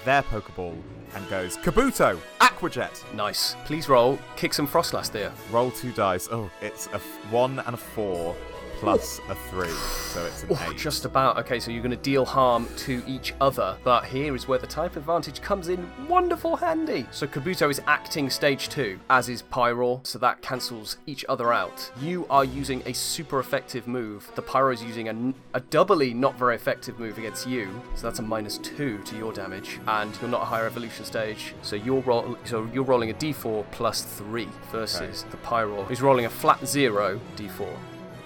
their 0.05 0.21
Pokeball 0.23 0.81
and 1.15 1.27
goes, 1.29 1.57
Kabuto! 1.57 2.19
Aquajet! 2.41 3.13
Nice. 3.13 3.55
Please 3.65 3.89
roll. 3.89 4.19
Kick 4.35 4.53
some 4.53 4.67
Froslass, 4.67 5.09
Theo. 5.09 5.31
Roll 5.51 5.71
two 5.71 5.91
dice. 5.93 6.27
Oh, 6.31 6.49
it's 6.61 6.87
a 6.87 6.95
f- 6.95 7.31
one 7.31 7.59
and 7.59 7.73
a 7.73 7.77
four 7.77 8.35
plus 8.79 9.19
a 9.29 9.35
three. 9.49 9.69
So 9.69 10.25
it's 10.25 10.43
an 10.43 10.49
Oh, 10.51 10.67
eight. 10.71 10.77
just 10.77 11.05
about. 11.05 11.37
Okay, 11.39 11.59
so 11.59 11.71
you're 11.71 11.81
going 11.83 11.91
to 11.91 11.97
deal 11.97 12.25
harm 12.25 12.67
to 12.77 13.03
each 13.07 13.33
other, 13.41 13.77
but 13.83 14.05
here 14.05 14.35
is 14.35 14.47
where 14.47 14.59
the 14.59 14.67
type 14.67 14.95
advantage 14.95 15.41
comes 15.41 15.67
in 15.69 15.89
wonderful 16.07 16.55
handy. 16.55 17.05
So 17.11 17.27
Kabuto 17.27 17.69
is 17.69 17.81
acting 17.87 18.29
stage 18.29 18.69
two, 18.69 18.99
as 19.09 19.29
is 19.29 19.41
Pyro, 19.41 20.01
so 20.03 20.19
that 20.19 20.41
cancels 20.41 20.97
each 21.05 21.25
other 21.29 21.51
out. 21.53 21.91
You 22.01 22.25
are 22.29 22.45
using 22.45 22.81
a 22.85 22.93
super 22.93 23.39
effective 23.39 23.87
move. 23.87 24.29
The 24.35 24.41
Pyro 24.41 24.71
is 24.71 24.83
using 24.83 25.09
a, 25.09 25.57
a 25.57 25.61
doubly 25.61 26.13
not 26.13 26.37
very 26.37 26.55
effective 26.55 26.99
move 26.99 27.17
against 27.17 27.47
you, 27.47 27.81
so 27.95 28.07
that's 28.07 28.19
a 28.19 28.23
minus 28.23 28.57
two 28.59 28.99
to 28.99 29.17
your 29.17 29.33
damage, 29.33 29.79
and 29.87 30.15
you're 30.21 30.29
not 30.29 30.41
a 30.41 30.45
higher 30.45 30.65
evolution 30.67 31.05
stage, 31.05 31.53
so 31.61 31.75
you're 31.75 32.01
roll- 32.01 32.37
so 32.45 32.69
you're 32.73 32.83
rolling 32.83 33.09
a 33.09 33.13
D4 33.13 33.65
plus 33.71 34.01
three 34.03 34.47
versus 34.71 35.25
the 35.31 35.37
Pyro, 35.37 35.83
who's 35.83 36.01
rolling 36.01 36.25
a 36.25 36.29
flat 36.29 36.65
zero 36.67 37.19
D4. 37.35 37.67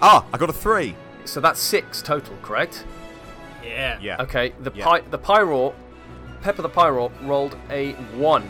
Ah, 0.02 0.24
I 0.32 0.38
got 0.38 0.48
a 0.50 0.52
three. 0.52 0.94
So 1.24 1.40
that's 1.40 1.60
six 1.60 2.02
total, 2.02 2.36
correct? 2.42 2.84
Yeah. 3.64 3.98
Yeah. 4.00 4.16
Okay, 4.22 4.52
the 4.60 4.72
Yeah. 4.74 4.84
pi- 4.84 5.00
the 5.10 5.18
Pyro, 5.18 5.74
Pepper 6.42 6.62
the 6.62 6.68
Pyro 6.68 7.12
rolled 7.22 7.56
a 7.70 7.92
one. 8.16 8.48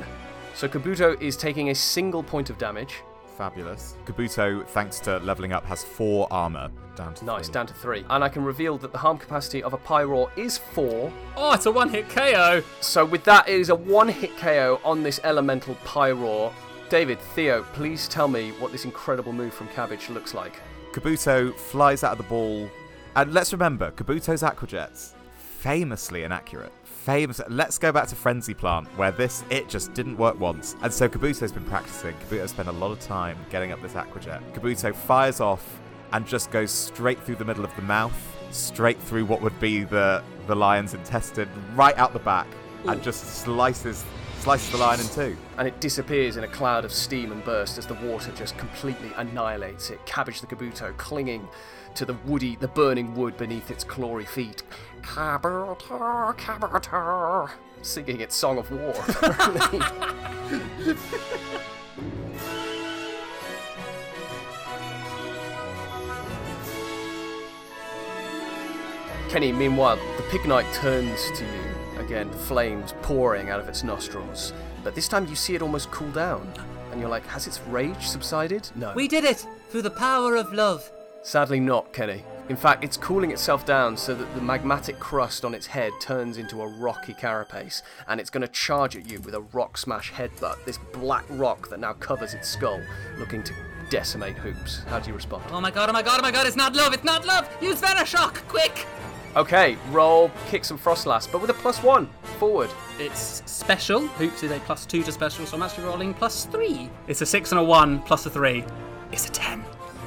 So 0.54 0.68
Kabuto 0.68 1.20
is 1.20 1.36
taking 1.36 1.70
a 1.70 1.74
single 1.74 2.22
point 2.22 2.50
of 2.50 2.58
damage. 2.58 3.02
Fabulous. 3.36 3.96
Kabuto, 4.04 4.66
thanks 4.68 5.00
to 5.00 5.18
leveling 5.18 5.52
up, 5.52 5.64
has 5.66 5.82
four 5.82 6.28
armor 6.30 6.70
down 6.94 7.14
to 7.14 7.24
Nice, 7.24 7.46
three. 7.46 7.52
down 7.54 7.66
to 7.66 7.74
three. 7.74 8.04
And 8.10 8.22
I 8.22 8.28
can 8.28 8.44
reveal 8.44 8.76
that 8.78 8.92
the 8.92 8.98
harm 8.98 9.16
capacity 9.18 9.62
of 9.62 9.72
a 9.72 9.78
Pyro 9.78 10.30
is 10.36 10.58
four. 10.58 11.10
Oh, 11.36 11.52
it's 11.54 11.64
a 11.66 11.72
one-hit 11.72 12.08
KO. 12.10 12.62
So 12.80 13.04
with 13.04 13.24
that, 13.24 13.48
it 13.48 13.58
is 13.58 13.70
a 13.70 13.74
one-hit 13.74 14.36
KO 14.36 14.80
on 14.84 15.02
this 15.02 15.18
elemental 15.24 15.74
Pyro. 15.84 16.52
David, 16.90 17.18
Theo, 17.34 17.62
please 17.72 18.06
tell 18.08 18.28
me 18.28 18.50
what 18.58 18.72
this 18.72 18.84
incredible 18.84 19.32
move 19.32 19.54
from 19.54 19.68
Cabbage 19.68 20.10
looks 20.10 20.34
like. 20.34 20.60
Kabuto 20.92 21.54
flies 21.54 22.02
out 22.02 22.12
of 22.12 22.18
the 22.18 22.24
ball, 22.24 22.68
and 23.16 23.32
let's 23.32 23.52
remember, 23.52 23.92
Kabuto's 23.92 24.42
aquajets 24.42 25.14
famously 25.60 26.24
inaccurate. 26.24 26.72
Famous. 26.84 27.40
Let's 27.48 27.78
go 27.78 27.92
back 27.92 28.08
to 28.08 28.14
Frenzy 28.14 28.54
Plant, 28.54 28.88
where 28.96 29.12
this 29.12 29.44
it 29.50 29.68
just 29.68 29.94
didn't 29.94 30.16
work 30.16 30.38
once, 30.40 30.76
and 30.82 30.92
so 30.92 31.08
Kabuto's 31.08 31.52
been 31.52 31.64
practicing. 31.64 32.14
Kabuto 32.14 32.48
spent 32.48 32.68
a 32.68 32.72
lot 32.72 32.92
of 32.92 33.00
time 33.00 33.36
getting 33.50 33.72
up 33.72 33.80
this 33.82 33.92
aquajet. 33.92 34.40
Kabuto 34.52 34.94
fires 34.94 35.40
off 35.40 35.80
and 36.12 36.26
just 36.26 36.50
goes 36.50 36.70
straight 36.70 37.20
through 37.22 37.36
the 37.36 37.44
middle 37.44 37.64
of 37.64 37.74
the 37.76 37.82
mouth, 37.82 38.16
straight 38.50 39.00
through 39.00 39.24
what 39.26 39.40
would 39.42 39.58
be 39.60 39.84
the 39.84 40.22
the 40.46 40.54
lion's 40.54 40.94
intestine, 40.94 41.48
right 41.74 41.96
out 41.98 42.12
the 42.12 42.18
back, 42.18 42.48
and 42.86 43.02
just 43.02 43.24
slices 43.42 44.04
slices 44.40 44.70
the 44.70 44.78
lion 44.78 44.98
in 44.98 45.06
two. 45.08 45.36
and 45.58 45.68
it 45.68 45.78
disappears 45.80 46.38
in 46.38 46.44
a 46.44 46.48
cloud 46.48 46.86
of 46.86 46.92
steam 46.92 47.30
and 47.30 47.44
burst 47.44 47.76
as 47.76 47.86
the 47.86 47.92
water 47.94 48.32
just 48.34 48.56
completely 48.56 49.12
annihilates 49.16 49.90
it. 49.90 50.04
Cabbage 50.06 50.40
the 50.40 50.46
Kabuto 50.46 50.96
clinging 50.96 51.46
to 51.94 52.06
the 52.06 52.14
woody, 52.24 52.56
the 52.56 52.68
burning 52.68 53.14
wood 53.14 53.36
beneath 53.36 53.70
its 53.70 53.84
clawy 53.84 54.26
feet. 54.26 54.62
Kabuto, 55.02 56.34
Kabuto, 56.38 57.50
singing 57.82 58.22
its 58.22 58.34
song 58.34 58.56
of 58.56 58.70
war. 58.70 58.94
Kenny, 69.28 69.52
meanwhile, 69.52 69.96
the 70.16 70.22
pig 70.30 70.46
knight 70.46 70.66
turns 70.72 71.30
to 71.38 71.44
you 71.44 71.69
again, 72.10 72.28
flames 72.30 72.92
pouring 73.02 73.50
out 73.50 73.60
of 73.60 73.68
its 73.68 73.84
nostrils. 73.84 74.52
But 74.82 74.96
this 74.96 75.06
time 75.06 75.28
you 75.28 75.36
see 75.36 75.54
it 75.54 75.62
almost 75.62 75.92
cool 75.92 76.10
down. 76.10 76.52
And 76.90 77.00
you're 77.00 77.08
like, 77.08 77.24
has 77.26 77.46
its 77.46 77.60
rage 77.68 78.08
subsided? 78.08 78.68
No. 78.74 78.92
We 78.96 79.06
did 79.06 79.22
it 79.22 79.46
through 79.68 79.82
the 79.82 79.90
power 79.90 80.34
of 80.34 80.52
love. 80.52 80.90
Sadly 81.22 81.60
not, 81.60 81.92
Kenny. 81.92 82.24
In 82.48 82.56
fact, 82.56 82.82
it's 82.82 82.96
cooling 82.96 83.30
itself 83.30 83.64
down 83.64 83.96
so 83.96 84.12
that 84.16 84.34
the 84.34 84.40
magmatic 84.40 84.98
crust 84.98 85.44
on 85.44 85.54
its 85.54 85.68
head 85.68 85.92
turns 86.00 86.36
into 86.36 86.62
a 86.62 86.66
rocky 86.66 87.14
carapace, 87.14 87.80
and 88.08 88.18
it's 88.18 88.30
going 88.30 88.40
to 88.40 88.48
charge 88.48 88.96
at 88.96 89.08
you 89.08 89.20
with 89.20 89.36
a 89.36 89.40
rock 89.40 89.78
smash 89.78 90.10
headbutt, 90.10 90.64
this 90.64 90.78
black 90.92 91.24
rock 91.28 91.68
that 91.68 91.78
now 91.78 91.92
covers 91.92 92.34
its 92.34 92.48
skull, 92.48 92.80
looking 93.18 93.44
to 93.44 93.54
decimate 93.88 94.34
Hoops. 94.34 94.82
How 94.88 94.98
do 94.98 95.10
you 95.10 95.14
respond? 95.14 95.44
Oh 95.52 95.60
my 95.60 95.70
god, 95.70 95.90
oh 95.90 95.92
my 95.92 96.02
god, 96.02 96.18
oh 96.18 96.22
my 96.22 96.32
god, 96.32 96.48
it's 96.48 96.56
not 96.56 96.74
love, 96.74 96.92
it's 96.92 97.04
not 97.04 97.24
love! 97.24 97.48
Use 97.62 97.80
Venoshock, 97.80 98.34
quick! 98.48 98.84
Okay, 99.36 99.76
roll, 99.90 100.30
kick 100.48 100.64
some 100.64 100.76
Froslass, 100.78 101.30
but 101.30 101.40
with 101.40 101.50
a 101.50 101.54
plus 101.54 101.82
one, 101.84 102.08
forward. 102.40 102.68
It's 102.98 103.42
special. 103.46 104.08
Hoops 104.08 104.42
is 104.42 104.50
a 104.50 104.58
plus 104.60 104.84
two 104.84 105.04
to 105.04 105.12
special, 105.12 105.46
so 105.46 105.56
I'm 105.56 105.62
actually 105.62 105.84
rolling 105.84 106.14
plus 106.14 106.46
three. 106.46 106.90
It's 107.06 107.20
a 107.20 107.26
six 107.26 107.52
and 107.52 107.60
a 107.60 107.62
one 107.62 108.00
plus 108.02 108.26
a 108.26 108.30
three. 108.30 108.64
It's 109.12 109.28
a 109.28 109.30
ten. 109.30 109.64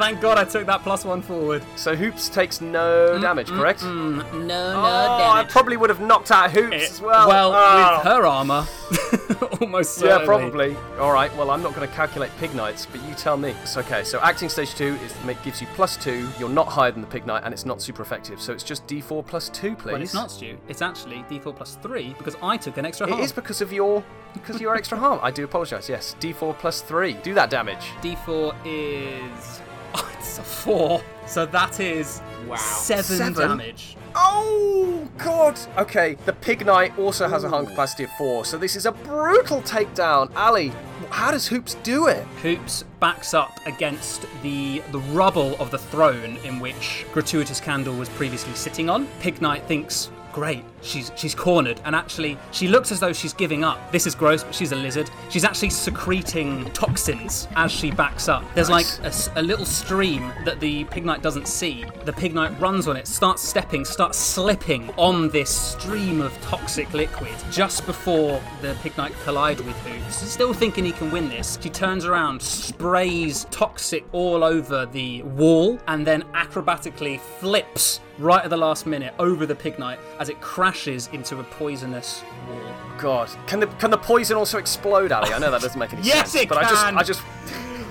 Thank 0.00 0.22
God 0.22 0.38
I 0.38 0.44
took 0.44 0.64
that 0.66 0.82
plus 0.82 1.04
one 1.04 1.20
forward. 1.20 1.62
So 1.76 1.94
Hoops 1.94 2.30
takes 2.30 2.62
no 2.62 3.18
damage, 3.20 3.48
correct? 3.48 3.80
Mm, 3.80 4.32
no, 4.32 4.46
no 4.46 4.74
oh, 4.76 4.80
I 4.82 5.36
damage. 5.36 5.52
probably 5.52 5.76
would 5.76 5.90
have 5.90 6.00
knocked 6.00 6.30
out 6.30 6.50
Hoops 6.52 6.74
It- 6.74 6.90
as 6.90 7.00
well. 7.02 7.28
well, 7.28 7.52
Oh. 7.54 7.98
with 7.98 8.06
her 8.06 8.26
armor, 8.26 8.66
almost 9.60 9.96
certainly. 9.96 10.20
Yeah, 10.20 10.24
probably. 10.24 10.76
All 10.98 11.12
right. 11.12 11.30
Well, 11.36 11.50
I'm 11.50 11.62
not 11.62 11.74
going 11.74 11.86
to 11.86 11.94
calculate 11.94 12.30
pig 12.38 12.54
knights, 12.54 12.86
but 12.86 13.02
you 13.06 13.14
tell 13.14 13.36
me. 13.36 13.50
It's 13.62 13.76
okay. 13.76 14.02
So 14.02 14.18
acting 14.20 14.48
stage 14.48 14.74
two 14.74 14.96
is 15.04 15.14
make, 15.24 15.42
gives 15.42 15.60
you 15.60 15.66
plus 15.74 15.98
two. 15.98 16.26
You're 16.38 16.48
not 16.48 16.68
higher 16.68 16.90
than 16.90 17.02
the 17.02 17.06
pig 17.06 17.26
knight, 17.26 17.42
and 17.44 17.52
it's 17.52 17.66
not 17.66 17.82
super 17.82 18.02
effective. 18.02 18.40
So 18.40 18.54
it's 18.54 18.64
just 18.64 18.86
D4 18.86 19.26
plus 19.26 19.50
two, 19.50 19.76
please. 19.76 19.92
Well, 19.92 20.02
it's 20.02 20.14
not 20.14 20.30
Stu. 20.30 20.56
It's 20.68 20.80
actually 20.80 21.24
D4 21.28 21.54
plus 21.54 21.76
three 21.82 22.14
because 22.16 22.36
I 22.42 22.56
took 22.56 22.78
an 22.78 22.86
extra 22.86 23.06
It 23.06 23.10
harm. 23.10 23.22
is 23.22 23.32
because 23.32 23.60
of 23.60 23.70
your 23.70 24.02
because 24.32 24.56
of 24.56 24.62
your 24.62 24.76
extra 24.76 24.96
harm. 24.96 25.20
I 25.22 25.30
do 25.30 25.44
apologise. 25.44 25.90
Yes, 25.90 26.16
D4 26.20 26.56
plus 26.58 26.80
three. 26.80 27.12
Do 27.14 27.34
that 27.34 27.50
damage. 27.50 27.84
D4 28.00 28.54
is. 28.64 29.60
Oh, 29.94 30.10
it's 30.18 30.38
a 30.38 30.42
four. 30.42 31.02
So 31.26 31.46
that 31.46 31.80
is 31.80 32.20
Wow. 32.48 32.56
seven, 32.56 33.02
Seven? 33.16 33.34
damage. 33.48 33.96
Oh 34.14 35.08
God. 35.18 35.58
Okay. 35.78 36.16
The 36.24 36.32
pig 36.32 36.64
knight 36.66 36.98
also 36.98 37.28
has 37.28 37.44
a 37.44 37.48
harm 37.48 37.66
capacity 37.66 38.04
of 38.04 38.10
four. 38.18 38.44
So 38.44 38.58
this 38.58 38.74
is 38.76 38.86
a 38.86 38.92
brutal 38.92 39.62
takedown. 39.62 40.30
Ali, 40.36 40.72
how 41.10 41.30
does 41.30 41.46
Hoops 41.48 41.74
do 41.82 42.08
it? 42.08 42.24
Hoops 42.42 42.84
backs 42.98 43.34
up 43.34 43.58
against 43.66 44.26
the 44.42 44.82
the 44.92 44.98
rubble 45.12 45.54
of 45.60 45.70
the 45.70 45.78
throne 45.78 46.38
in 46.44 46.58
which 46.60 47.06
Gratuitous 47.12 47.60
Candle 47.60 47.94
was 47.94 48.08
previously 48.10 48.54
sitting 48.54 48.88
on. 48.90 49.06
Pig 49.20 49.40
Knight 49.40 49.64
thinks, 49.66 50.10
great, 50.32 50.64
she's 50.82 51.10
she's 51.16 51.34
cornered, 51.34 51.80
and 51.84 51.94
actually 51.94 52.38
she 52.52 52.68
looks 52.68 52.90
as 52.92 53.00
though 53.00 53.12
she's 53.12 53.32
giving 53.32 53.64
up. 53.64 53.92
This 53.92 54.06
is 54.06 54.14
gross, 54.14 54.42
but 54.44 54.54
she's 54.54 54.72
a 54.72 54.76
lizard. 54.76 55.10
She's 55.28 55.44
actually 55.44 55.70
secreting 55.70 56.64
toxins 56.72 57.48
as 57.56 57.70
she 57.70 57.90
backs 57.90 58.28
up. 58.28 58.44
There's 58.54 58.68
Nice. 58.70 59.00
like 59.00 59.36
a 59.36 59.42
little 59.42 59.66
stream 59.66 60.32
that 60.44 60.60
the 60.60 60.84
Pig 60.84 61.04
Knight 61.04 61.22
doesn't 61.22 61.46
see. 61.48 61.84
The 62.04 62.12
Pig 62.12 62.34
Knight 62.34 62.58
runs 62.60 62.88
on 62.88 62.96
it, 62.96 63.06
starts 63.06 63.42
stepping, 63.42 63.84
starts 63.84 64.18
slipping 64.18 64.90
on 64.96 65.28
this 65.30 65.50
stream 65.50 66.20
of 66.20 66.32
toxic 66.40 66.92
liquid 66.94 67.34
just 67.50 67.86
before 67.86 68.40
the 68.62 68.74
Pig 68.82 68.96
Knight 68.96 69.12
collide 69.24 69.60
with 69.60 69.76
Hoops. 69.80 70.16
Still 70.16 70.52
thinking 70.52 70.84
he 70.84 70.92
can 70.92 71.10
win 71.10 71.28
this, 71.28 71.58
she 71.60 71.68
turns 71.70 72.04
around, 72.04 72.40
sprays 72.42 73.46
toxic 73.50 74.04
all 74.12 74.42
over 74.42 74.86
the 74.86 75.22
wall, 75.22 75.78
and 75.88 76.06
then 76.06 76.22
acrobatically 76.34 77.20
flips 77.20 78.00
right 78.18 78.44
at 78.44 78.50
the 78.50 78.56
last 78.56 78.86
minute 78.86 79.14
over 79.18 79.46
the 79.46 79.54
Pig 79.54 79.78
Knight 79.78 79.98
as 80.18 80.28
it 80.28 80.40
crashes 80.40 80.69
into 81.12 81.38
a 81.40 81.44
poisonous 81.44 82.22
wall. 82.48 82.60
God, 82.98 83.30
can 83.46 83.60
the 83.60 83.66
can 83.66 83.90
the 83.90 83.98
poison 83.98 84.36
also 84.36 84.58
explode, 84.58 85.12
Ali? 85.12 85.32
I 85.32 85.38
know 85.38 85.50
that 85.50 85.60
doesn't 85.62 85.78
make 85.78 85.92
any 85.92 86.02
Yes, 86.04 86.32
sense. 86.32 86.44
it 86.44 86.48
but 86.48 86.58
I 86.58 86.62
just 86.68 86.84
can. 86.84 86.98
I 86.98 87.02
just 87.02 87.22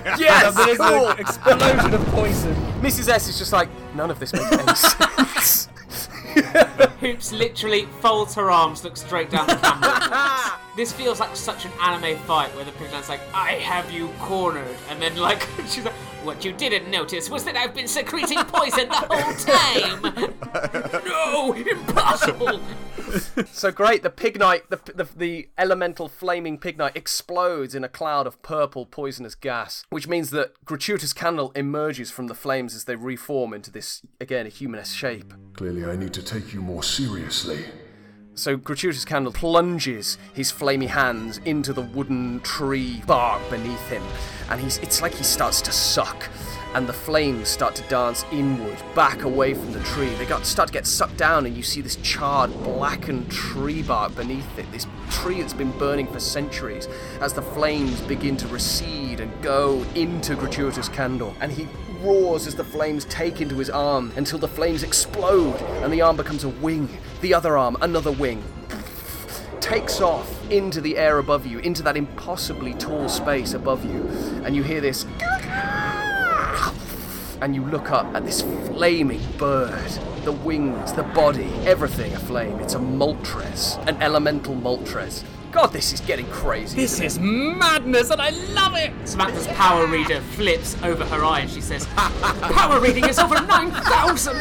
yes, 0.18 0.54
There's 0.56 0.78
cool. 0.78 1.08
an 1.10 1.18
explosion 1.18 1.94
of 1.94 2.06
poison. 2.06 2.54
Mrs. 2.80 3.08
S 3.08 3.28
is 3.28 3.38
just 3.38 3.52
like 3.52 3.68
none 3.94 4.10
of 4.10 4.18
this 4.18 4.32
makes 4.32 4.50
any 4.52 4.74
sense. 4.74 5.68
Hoops 7.00 7.32
literally 7.32 7.86
folds 8.00 8.34
her 8.34 8.50
arms, 8.50 8.84
looks 8.84 9.00
straight 9.00 9.30
down 9.30 9.46
the 9.46 9.54
camera. 9.56 10.58
this 10.76 10.92
feels 10.92 11.18
like 11.18 11.34
such 11.34 11.64
an 11.64 11.70
anime 11.80 12.16
fight 12.24 12.54
where 12.54 12.64
the 12.64 12.72
pig 12.72 12.90
knight's 12.92 13.08
like, 13.08 13.20
I 13.34 13.52
have 13.54 13.90
you 13.90 14.08
cornered. 14.20 14.76
And 14.90 15.00
then, 15.00 15.16
like, 15.16 15.46
she's 15.66 15.84
like, 15.84 15.94
What 16.24 16.44
you 16.44 16.52
didn't 16.52 16.90
notice 16.90 17.30
was 17.30 17.44
that 17.44 17.56
I've 17.56 17.74
been 17.74 17.88
secreting 17.88 18.38
poison 18.44 18.88
the 18.88 18.94
whole 18.94 19.34
time. 19.34 21.02
no, 21.06 21.52
impossible. 21.54 22.60
so 23.50 23.70
great, 23.70 24.02
the 24.02 24.10
pig 24.10 24.38
knight, 24.38 24.68
the, 24.68 24.78
the 24.94 25.08
the 25.16 25.48
elemental 25.56 26.08
flaming 26.08 26.58
pig 26.58 26.76
knight 26.76 26.94
explodes 26.94 27.74
in 27.74 27.84
a 27.84 27.88
cloud 27.88 28.26
of 28.26 28.42
purple 28.42 28.84
poisonous 28.84 29.34
gas, 29.34 29.84
which 29.88 30.06
means 30.06 30.28
that 30.30 30.52
gratuitous 30.66 31.14
candle 31.14 31.52
emerges 31.56 32.10
from 32.10 32.26
the 32.26 32.34
flames 32.34 32.74
as 32.74 32.84
they 32.84 32.96
reform 32.96 33.54
into 33.54 33.70
this 33.70 34.02
again 34.20 34.44
a 34.44 34.50
humanist 34.50 34.94
shape. 34.94 35.32
Clearly, 35.54 35.86
I 35.86 35.96
need 35.96 36.12
to 36.14 36.22
take 36.22 36.52
you 36.52 36.60
more 36.60 36.82
seriously. 36.82 37.64
So 38.34 38.56
Gratuitous 38.56 39.04
Candle 39.04 39.32
plunges 39.32 40.16
his 40.32 40.50
flamey 40.50 40.86
hands 40.86 41.38
into 41.44 41.72
the 41.72 41.82
wooden 41.82 42.40
tree 42.40 43.02
bark 43.06 43.42
beneath 43.50 43.88
him, 43.88 44.02
and 44.48 44.60
he's 44.60 44.78
it's 44.78 45.02
like 45.02 45.12
he 45.12 45.24
starts 45.24 45.60
to 45.62 45.72
suck, 45.72 46.30
and 46.74 46.86
the 46.86 46.92
flames 46.92 47.48
start 47.48 47.74
to 47.76 47.82
dance 47.88 48.24
inward, 48.32 48.78
back 48.94 49.22
away 49.22 49.54
from 49.54 49.72
the 49.72 49.80
tree. 49.80 50.14
They 50.14 50.26
got 50.26 50.46
start 50.46 50.68
to 50.68 50.72
get 50.72 50.86
sucked 50.86 51.16
down, 51.16 51.46
and 51.46 51.56
you 51.56 51.62
see 51.62 51.80
this 51.80 51.96
charred, 51.96 52.52
blackened 52.62 53.30
tree 53.30 53.82
bark 53.82 54.14
beneath 54.14 54.58
it. 54.58 54.70
This 54.72 54.86
tree 55.10 55.40
that's 55.40 55.52
been 55.52 55.76
burning 55.78 56.06
for 56.06 56.20
centuries, 56.20 56.88
as 57.20 57.32
the 57.32 57.42
flames 57.42 58.00
begin 58.02 58.36
to 58.38 58.48
recede 58.48 59.20
and 59.20 59.42
go 59.42 59.84
into 59.94 60.36
Gratuitous 60.36 60.88
Candle, 60.88 61.34
and 61.40 61.50
he 61.50 61.66
roars 62.02 62.46
as 62.46 62.54
the 62.54 62.64
flames 62.64 63.04
take 63.06 63.40
into 63.40 63.56
his 63.56 63.68
arm 63.68 64.12
until 64.16 64.38
the 64.38 64.48
flames 64.48 64.82
explode 64.82 65.60
and 65.82 65.92
the 65.92 66.00
arm 66.00 66.16
becomes 66.16 66.44
a 66.44 66.48
wing. 66.48 66.88
The 67.20 67.34
other 67.34 67.58
arm, 67.58 67.76
another 67.82 68.12
wing, 68.12 68.42
takes 69.60 70.00
off 70.00 70.50
into 70.50 70.80
the 70.80 70.96
air 70.96 71.18
above 71.18 71.46
you, 71.46 71.58
into 71.58 71.82
that 71.82 71.96
impossibly 71.96 72.74
tall 72.74 73.08
space 73.08 73.52
above 73.52 73.84
you, 73.84 74.08
and 74.44 74.56
you 74.56 74.62
hear 74.62 74.80
this. 74.80 75.04
And 77.40 77.54
you 77.54 77.64
look 77.64 77.90
up 77.90 78.14
at 78.14 78.24
this 78.24 78.42
flaming 78.42 79.22
bird. 79.38 79.90
The 80.24 80.32
wings, 80.32 80.92
the 80.92 81.02
body, 81.02 81.50
everything 81.64 82.12
aflame. 82.12 82.60
It's 82.60 82.74
a 82.74 82.78
Moltres, 82.78 83.78
an 83.86 84.00
elemental 84.02 84.54
Moltres. 84.54 85.24
God, 85.50 85.72
this 85.72 85.92
is 85.92 86.00
getting 86.00 86.26
crazy. 86.26 86.76
This 86.76 87.00
is 87.00 87.18
madness, 87.18 88.10
and 88.10 88.20
I 88.22 88.30
love 88.30 88.76
it. 88.76 88.92
Samantha's 89.04 89.48
power 89.48 89.86
reader 89.86 90.20
flips 90.20 90.80
over 90.82 91.04
her 91.06 91.24
eye 91.24 91.40
and 91.40 91.50
she 91.50 91.60
says, 91.60 91.86
Power 91.96 92.78
reading 92.78 93.08
is 93.08 93.18
over 93.18 93.34
9,000! 93.34 94.36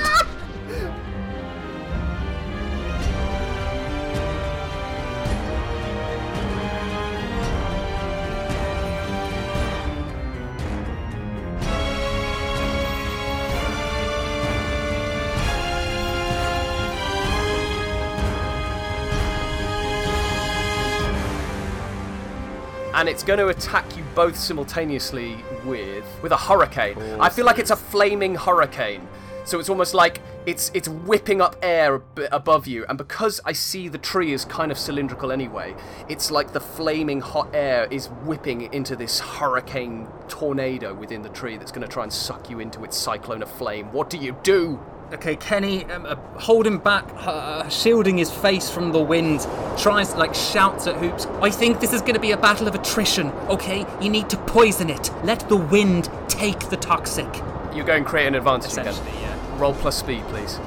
And 22.99 23.07
it's 23.07 23.23
going 23.23 23.39
to 23.39 23.47
attack 23.47 23.95
you 23.95 24.03
both 24.13 24.35
simultaneously 24.35 25.37
with 25.63 26.03
with 26.21 26.33
a 26.33 26.37
hurricane. 26.37 26.99
I 27.17 27.29
feel 27.29 27.45
like 27.45 27.57
it's 27.57 27.71
a 27.71 27.75
flaming 27.77 28.35
hurricane. 28.35 29.07
So 29.45 29.57
it's 29.57 29.69
almost 29.69 29.93
like 29.93 30.19
it's 30.45 30.69
it's 30.73 30.89
whipping 30.89 31.39
up 31.39 31.55
air 31.61 32.01
above 32.29 32.67
you, 32.67 32.85
and 32.89 32.97
because 32.97 33.39
I 33.45 33.53
see 33.53 33.87
the 33.87 33.97
tree 33.97 34.33
is 34.33 34.43
kind 34.43 34.69
of 34.69 34.77
cylindrical 34.77 35.31
anyway, 35.31 35.75
it's 36.09 36.29
like 36.29 36.51
the 36.51 36.59
flaming 36.59 37.21
hot 37.21 37.49
air 37.53 37.87
is 37.89 38.07
whipping 38.25 38.71
into 38.73 38.97
this 38.97 39.21
hurricane 39.21 40.05
tornado 40.27 40.93
within 40.93 41.21
the 41.21 41.29
tree 41.29 41.55
that's 41.55 41.71
going 41.71 41.87
to 41.87 41.91
try 41.91 42.03
and 42.03 42.11
suck 42.11 42.49
you 42.49 42.59
into 42.59 42.83
its 42.83 42.97
cyclone 42.97 43.41
of 43.41 43.49
flame. 43.49 43.93
What 43.93 44.09
do 44.09 44.17
you 44.17 44.37
do? 44.43 44.77
Okay, 45.11 45.35
Kenny, 45.37 45.85
um, 45.85 46.05
uh, 46.05 46.15
holding 46.39 46.77
back, 46.77 47.03
uh, 47.15 47.67
shielding 47.67 48.17
his 48.19 48.29
face 48.29 48.69
from 48.69 48.91
the 48.91 48.99
wind, 48.99 49.47
tries 49.75 50.13
like 50.13 50.35
shouts 50.35 50.85
at 50.85 50.97
Hoops. 50.97 51.25
I 51.41 51.49
think 51.49 51.79
this 51.79 51.93
is 51.93 52.01
going 52.01 52.13
to 52.13 52.19
be 52.19 52.31
a 52.31 52.37
battle 52.37 52.67
of 52.67 52.75
attrition. 52.75 53.29
Okay, 53.49 53.87
you 53.99 54.09
need 54.09 54.29
to 54.29 54.37
poison 54.37 54.87
it. 54.87 55.11
Let 55.23 55.49
the 55.49 55.57
wind 55.57 56.11
take 56.27 56.69
the 56.69 56.77
toxic. 56.77 57.27
You 57.73 57.83
go 57.83 57.93
and 57.93 58.05
create 58.05 58.27
an 58.27 58.35
advantage 58.35 58.73
again. 58.73 58.93
Yeah. 59.19 59.59
Roll 59.59 59.73
plus 59.73 59.97
speed, 59.97 60.23
please. 60.25 60.59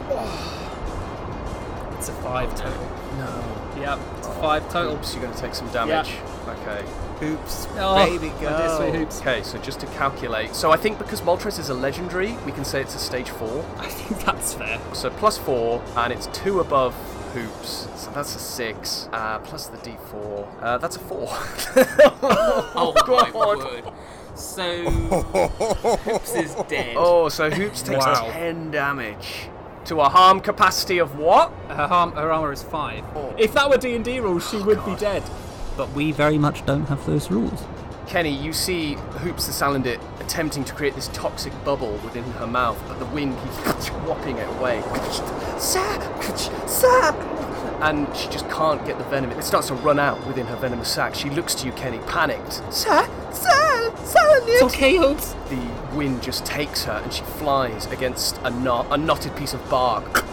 It's 1.97 2.09
a 2.09 2.12
five 2.22 2.53
total. 2.57 2.82
No. 3.18 3.74
Yep, 3.78 4.01
it's 4.18 4.26
a 4.26 4.32
five 4.40 4.68
total. 4.72 4.95
Oops, 4.95 5.14
you're 5.14 5.22
going 5.22 5.34
to 5.34 5.40
take 5.40 5.55
some 5.55 5.68
damage. 5.68 6.14
Okay. 6.49 6.84
Oops, 7.22 7.66
Oh, 7.78 8.04
baby, 8.04 8.28
my 8.30 8.40
go. 8.40 8.92
Hoops. 8.92 9.20
Okay, 9.20 9.42
so 9.42 9.58
just 9.58 9.80
to 9.80 9.86
calculate. 9.86 10.54
So 10.54 10.70
I 10.72 10.76
think 10.76 10.98
because 10.98 11.20
Moltres 11.20 11.58
is 11.58 11.68
a 11.68 11.74
legendary, 11.74 12.32
we 12.46 12.52
can 12.52 12.64
say 12.64 12.80
it's 12.80 12.94
a 12.94 12.98
stage 12.98 13.28
four. 13.30 13.64
I 13.78 13.86
think 13.88 14.24
that's 14.24 14.54
fair. 14.54 14.80
So 14.92 15.10
plus 15.10 15.38
four, 15.38 15.82
and 15.96 16.12
it's 16.12 16.26
two 16.28 16.60
above 16.60 16.94
Hoops. 17.34 17.88
So 17.96 18.10
that's 18.10 18.34
a 18.34 18.38
six. 18.38 19.08
Uh, 19.12 19.38
plus 19.40 19.66
the 19.68 19.76
d4. 19.78 20.62
Uh, 20.62 20.78
that's 20.78 20.96
a 20.96 21.00
four. 21.00 21.28
Oh 22.74 22.92
my 23.06 23.30
word. 23.34 23.92
So, 24.34 24.84
Hoops 24.90 26.34
is 26.34 26.54
dead. 26.68 26.94
Oh, 26.98 27.28
so 27.28 27.50
Hoops 27.50 27.82
takes 27.82 28.04
Wow. 28.04 28.30
10 28.32 28.70
damage. 28.70 29.48
To 29.86 30.00
a 30.00 30.08
harm 30.08 30.40
capacity 30.40 30.98
of 30.98 31.18
what? 31.18 31.50
Her, 31.68 31.86
harm, 31.88 32.12
her 32.12 32.30
armor 32.32 32.52
is 32.52 32.62
five. 32.62 33.04
If 33.36 33.52
that 33.54 33.68
were 33.68 33.76
D 33.76 33.94
and 33.96 34.04
D 34.04 34.20
rules, 34.20 34.48
she 34.48 34.56
would 34.58 34.84
be 34.86 34.94
dead. 34.96 35.22
But 35.77 35.91
we 35.93 36.12
very 36.12 36.39
much 36.39 36.64
don't 36.66 36.87
have 36.87 37.05
those 37.07 37.31
rules. 37.31 37.64
Kenny, 38.07 38.31
you 38.31 38.53
see 38.53 38.95
Hoops 38.95 39.47
the 39.47 39.53
Salandit 39.53 40.01
attempting 40.20 40.64
to 40.64 40.75
create 40.75 40.95
this 40.95 41.09
toxic 41.09 41.53
bubble 41.64 41.93
within 42.05 42.25
her 42.33 42.47
mouth, 42.47 42.81
but 42.87 42.99
the 42.99 43.07
wind 43.07 43.37
keeps 43.39 43.89
whopping 44.07 44.39
it 44.39 44.49
away. 44.59 44.83
And 47.83 48.16
she 48.16 48.29
just 48.29 48.49
can't 48.49 48.87
get 48.87 48.97
the 48.99 49.05
venom. 49.05 49.33
It 49.33 49.43
starts 49.43 49.66
to 49.66 49.75
run 49.75 49.99
out 49.99 50.25
within 50.25 50.47
her 50.47 50.55
venomous 50.55 50.89
sac. 50.89 51.16
She 51.16 51.29
looks 51.31 51.53
to 51.57 51.66
you, 51.66 51.73
Kenny, 51.73 51.99
panicked. 52.07 52.62
Sir! 52.73 53.09
Sir! 53.33 53.91
Salandit! 53.97 54.47
It's 54.47 54.62
okay, 54.62 54.97
Hoops. 54.99 55.33
The 55.49 55.97
wind 55.97 56.23
just 56.23 56.47
takes 56.47 56.85
her 56.85 57.01
and 57.03 57.12
she 57.12 57.23
flies 57.23 57.87
against 57.87 58.39
a, 58.45 58.51
knot, 58.51 58.87
a 58.91 58.97
knotted 58.97 59.35
piece 59.35 59.53
of 59.53 59.68
bark 59.68 60.25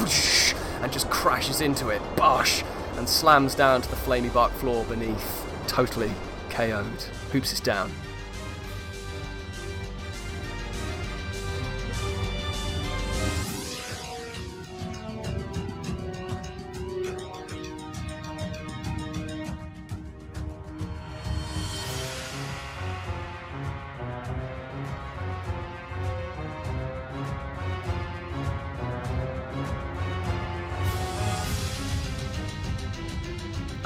and 0.82 0.92
just 0.92 1.10
crashes 1.10 1.60
into 1.60 1.90
it, 1.90 2.04
bosh, 2.16 2.64
and 3.00 3.08
slams 3.08 3.56
down 3.56 3.82
to 3.82 3.90
the 3.90 3.96
flamey 3.96 4.32
bark 4.34 4.52
floor 4.52 4.84
beneath, 4.84 5.46
totally 5.68 6.12
KO'd. 6.50 7.02
Hoops 7.32 7.54
is 7.54 7.62
down. 7.62 7.90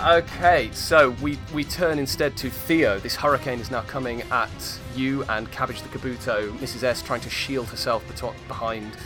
Okay, 0.05 0.69
so 0.73 1.11
we, 1.21 1.39
we 1.53 1.63
turn 1.63 1.97
instead 1.97 2.35
to 2.37 2.49
Theo. 2.49 2.99
This 2.99 3.15
hurricane 3.15 3.59
is 3.59 3.71
now 3.71 3.83
coming 3.83 4.21
at 4.23 4.49
you 4.97 5.23
and 5.29 5.49
Cabbage 5.49 5.81
the 5.81 5.87
Kabuto. 5.87 6.51
Mrs. 6.57 6.83
S 6.83 7.01
trying 7.01 7.21
to 7.21 7.29
shield 7.29 7.67
herself 7.67 8.05
beto- 8.09 8.35
behind. 8.49 8.97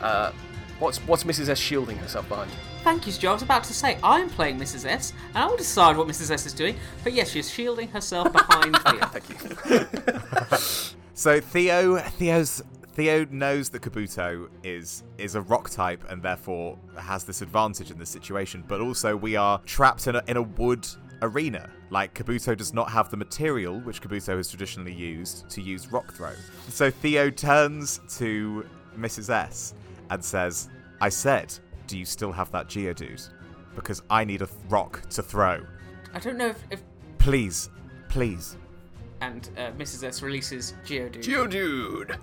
Uh, 0.00 0.30
what's 0.78 0.98
what's 1.08 1.24
Mrs. 1.24 1.48
S 1.48 1.58
shielding 1.58 1.96
herself 1.98 2.28
behind? 2.28 2.52
Thank 2.84 3.04
you, 3.06 3.12
Stu. 3.12 3.26
I 3.28 3.32
was 3.32 3.42
about 3.42 3.64
to 3.64 3.74
say, 3.74 3.98
I'm 4.04 4.30
playing 4.30 4.60
Mrs. 4.60 4.86
S, 4.86 5.12
and 5.34 5.38
I 5.42 5.46
will 5.48 5.56
decide 5.56 5.96
what 5.96 6.06
Mrs. 6.06 6.30
S 6.30 6.46
is 6.46 6.52
doing. 6.52 6.76
But 7.02 7.14
yes, 7.14 7.30
she's 7.30 7.50
shielding 7.50 7.88
herself 7.88 8.32
behind 8.32 8.76
Theo. 8.86 9.06
Thank 9.06 9.30
you. 9.30 10.60
So 11.16 11.40
Theo, 11.40 11.98
Theo's 11.98 12.60
Theo 12.94 13.26
knows 13.30 13.70
that 13.70 13.82
Kabuto 13.82 14.48
is 14.62 15.02
is 15.18 15.34
a 15.34 15.40
rock 15.42 15.68
type 15.68 16.04
and 16.10 16.22
therefore 16.22 16.78
has 16.96 17.24
this 17.24 17.42
advantage 17.42 17.90
in 17.90 17.98
this 17.98 18.08
situation. 18.08 18.62
But 18.68 18.80
also, 18.80 19.16
we 19.16 19.34
are 19.34 19.60
trapped 19.66 20.06
in 20.06 20.14
a 20.14 20.22
in 20.28 20.36
a 20.36 20.42
wood 20.42 20.86
arena. 21.20 21.68
Like 21.90 22.14
Kabuto 22.14 22.56
does 22.56 22.72
not 22.72 22.90
have 22.90 23.10
the 23.10 23.16
material 23.16 23.80
which 23.80 24.00
Kabuto 24.00 24.36
has 24.36 24.48
traditionally 24.48 24.92
used 24.92 25.48
to 25.50 25.60
use 25.60 25.90
rock 25.90 26.14
throw. 26.14 26.32
So 26.68 26.90
Theo 26.90 27.30
turns 27.30 28.00
to 28.18 28.64
Mrs. 28.96 29.28
S 29.28 29.74
and 30.10 30.24
says, 30.24 30.68
"I 31.00 31.08
said, 31.08 31.52
do 31.88 31.98
you 31.98 32.04
still 32.04 32.30
have 32.30 32.52
that 32.52 32.68
Geodude? 32.68 33.28
Because 33.74 34.02
I 34.08 34.24
need 34.24 34.42
a 34.42 34.46
th- 34.46 34.58
rock 34.68 35.08
to 35.10 35.22
throw. 35.22 35.64
I 36.12 36.20
don't 36.20 36.38
know 36.38 36.48
if. 36.48 36.62
if 36.70 36.82
Please, 37.18 37.70
please." 38.08 38.56
and 39.20 39.48
uh, 39.56 39.70
Mrs. 39.78 40.04
S 40.04 40.22
releases 40.22 40.74
Geodude. 40.84 41.22
Geodude! 41.22 42.18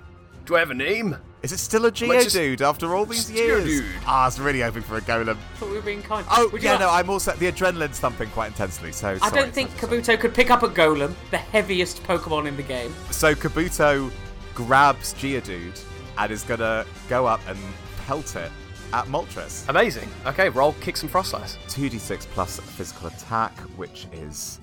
Do 0.45 0.55
I 0.55 0.59
have 0.59 0.71
a 0.71 0.75
name? 0.75 1.15
Is 1.43 1.51
it 1.51 1.57
still 1.57 1.81
a 1.81 1.89
Let's 1.89 1.99
just- 1.99 2.35
Geodude 2.35 2.61
after 2.61 2.93
all 2.95 3.05
these 3.05 3.31
years? 3.31 3.65
Geodude. 3.65 3.85
Ah, 4.05 4.23
I 4.23 4.25
was 4.25 4.39
really 4.39 4.61
hoping 4.61 4.83
for 4.83 4.97
a 4.97 5.01
golem. 5.01 5.37
thought 5.55 5.69
we 5.69 5.75
were 5.75 5.81
being 5.81 6.03
kind. 6.03 6.25
Oh, 6.29 6.49
Would 6.49 6.61
yeah, 6.61 6.71
like- 6.71 6.79
no, 6.81 6.89
I'm 6.89 7.09
also. 7.09 7.31
The 7.33 7.51
adrenaline's 7.51 7.99
thumping 7.99 8.29
quite 8.29 8.47
intensely, 8.47 8.91
so. 8.91 9.09
I 9.09 9.17
sorry, 9.17 9.41
don't 9.41 9.53
think 9.53 9.71
sorry, 9.79 9.99
Kabuto 10.01 10.19
could 10.19 10.33
pick 10.35 10.51
up 10.51 10.61
a 10.63 10.67
Golem, 10.69 11.13
the 11.31 11.37
heaviest 11.37 12.03
Pokemon 12.03 12.47
in 12.47 12.57
the 12.57 12.63
game. 12.63 12.93
So 13.09 13.33
Kabuto 13.33 14.11
grabs 14.53 15.13
Geodude 15.15 15.81
and 16.17 16.31
is 16.31 16.43
gonna 16.43 16.85
go 17.09 17.25
up 17.25 17.41
and 17.47 17.57
pelt 18.05 18.35
it 18.35 18.51
at 18.93 19.05
Moltres. 19.05 19.67
Amazing. 19.69 20.09
Okay, 20.27 20.49
roll 20.49 20.73
kick 20.81 20.97
some 20.97 21.09
Froslass. 21.09 21.57
2d6 21.69 22.27
plus 22.33 22.59
physical 22.59 23.07
attack, 23.07 23.57
which 23.77 24.05
is 24.13 24.59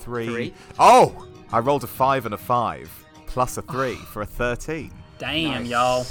three. 0.00 0.26
Three. 0.26 0.54
Oh! 0.78 1.26
I 1.52 1.60
rolled 1.60 1.82
a 1.84 1.86
5 1.88 2.26
and 2.26 2.34
a 2.34 2.38
5, 2.38 2.90
plus 3.26 3.56
a 3.56 3.62
3 3.62 3.94
for 3.96 4.22
a 4.22 4.26
13. 4.26 4.90
Damn, 5.20 5.66
y'all. 5.66 6.06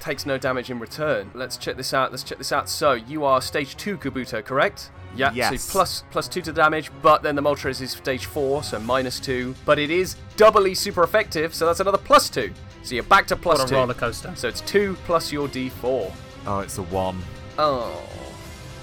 Takes 0.00 0.24
no 0.24 0.38
damage 0.38 0.70
in 0.70 0.78
return. 0.78 1.30
Let's 1.34 1.56
check 1.58 1.76
this 1.76 1.92
out. 1.92 2.10
Let's 2.10 2.22
check 2.22 2.38
this 2.38 2.52
out. 2.52 2.68
So 2.70 2.92
you 2.94 3.24
are 3.24 3.42
stage 3.42 3.76
two 3.76 3.98
Kabuto, 3.98 4.42
correct? 4.42 4.90
Yeah. 5.14 5.30
Yes. 5.34 5.62
So 5.62 5.72
plus 5.72 6.04
plus 6.10 6.26
two 6.26 6.40
to 6.42 6.52
damage, 6.52 6.90
but 7.02 7.22
then 7.22 7.34
the 7.36 7.42
Moltres 7.42 7.80
is 7.82 7.90
stage 7.92 8.24
four, 8.26 8.62
so 8.62 8.78
minus 8.80 9.20
two. 9.20 9.54
But 9.66 9.78
it 9.78 9.90
is 9.90 10.16
doubly 10.36 10.74
super 10.74 11.02
effective, 11.02 11.54
so 11.54 11.66
that's 11.66 11.80
another 11.80 11.98
plus 11.98 12.30
two. 12.30 12.52
So 12.82 12.94
you're 12.94 13.04
back 13.04 13.26
to 13.28 13.36
plus 13.36 13.58
What 13.58 13.66
a 13.66 13.68
two. 13.70 13.74
roller 13.76 13.94
coaster. 13.94 14.32
So 14.36 14.48
it's 14.48 14.62
two 14.62 14.96
plus 15.04 15.30
your 15.32 15.48
D4. 15.48 16.12
Oh, 16.46 16.60
it's 16.60 16.78
a 16.78 16.82
1. 16.82 17.18
Oh. 17.58 18.02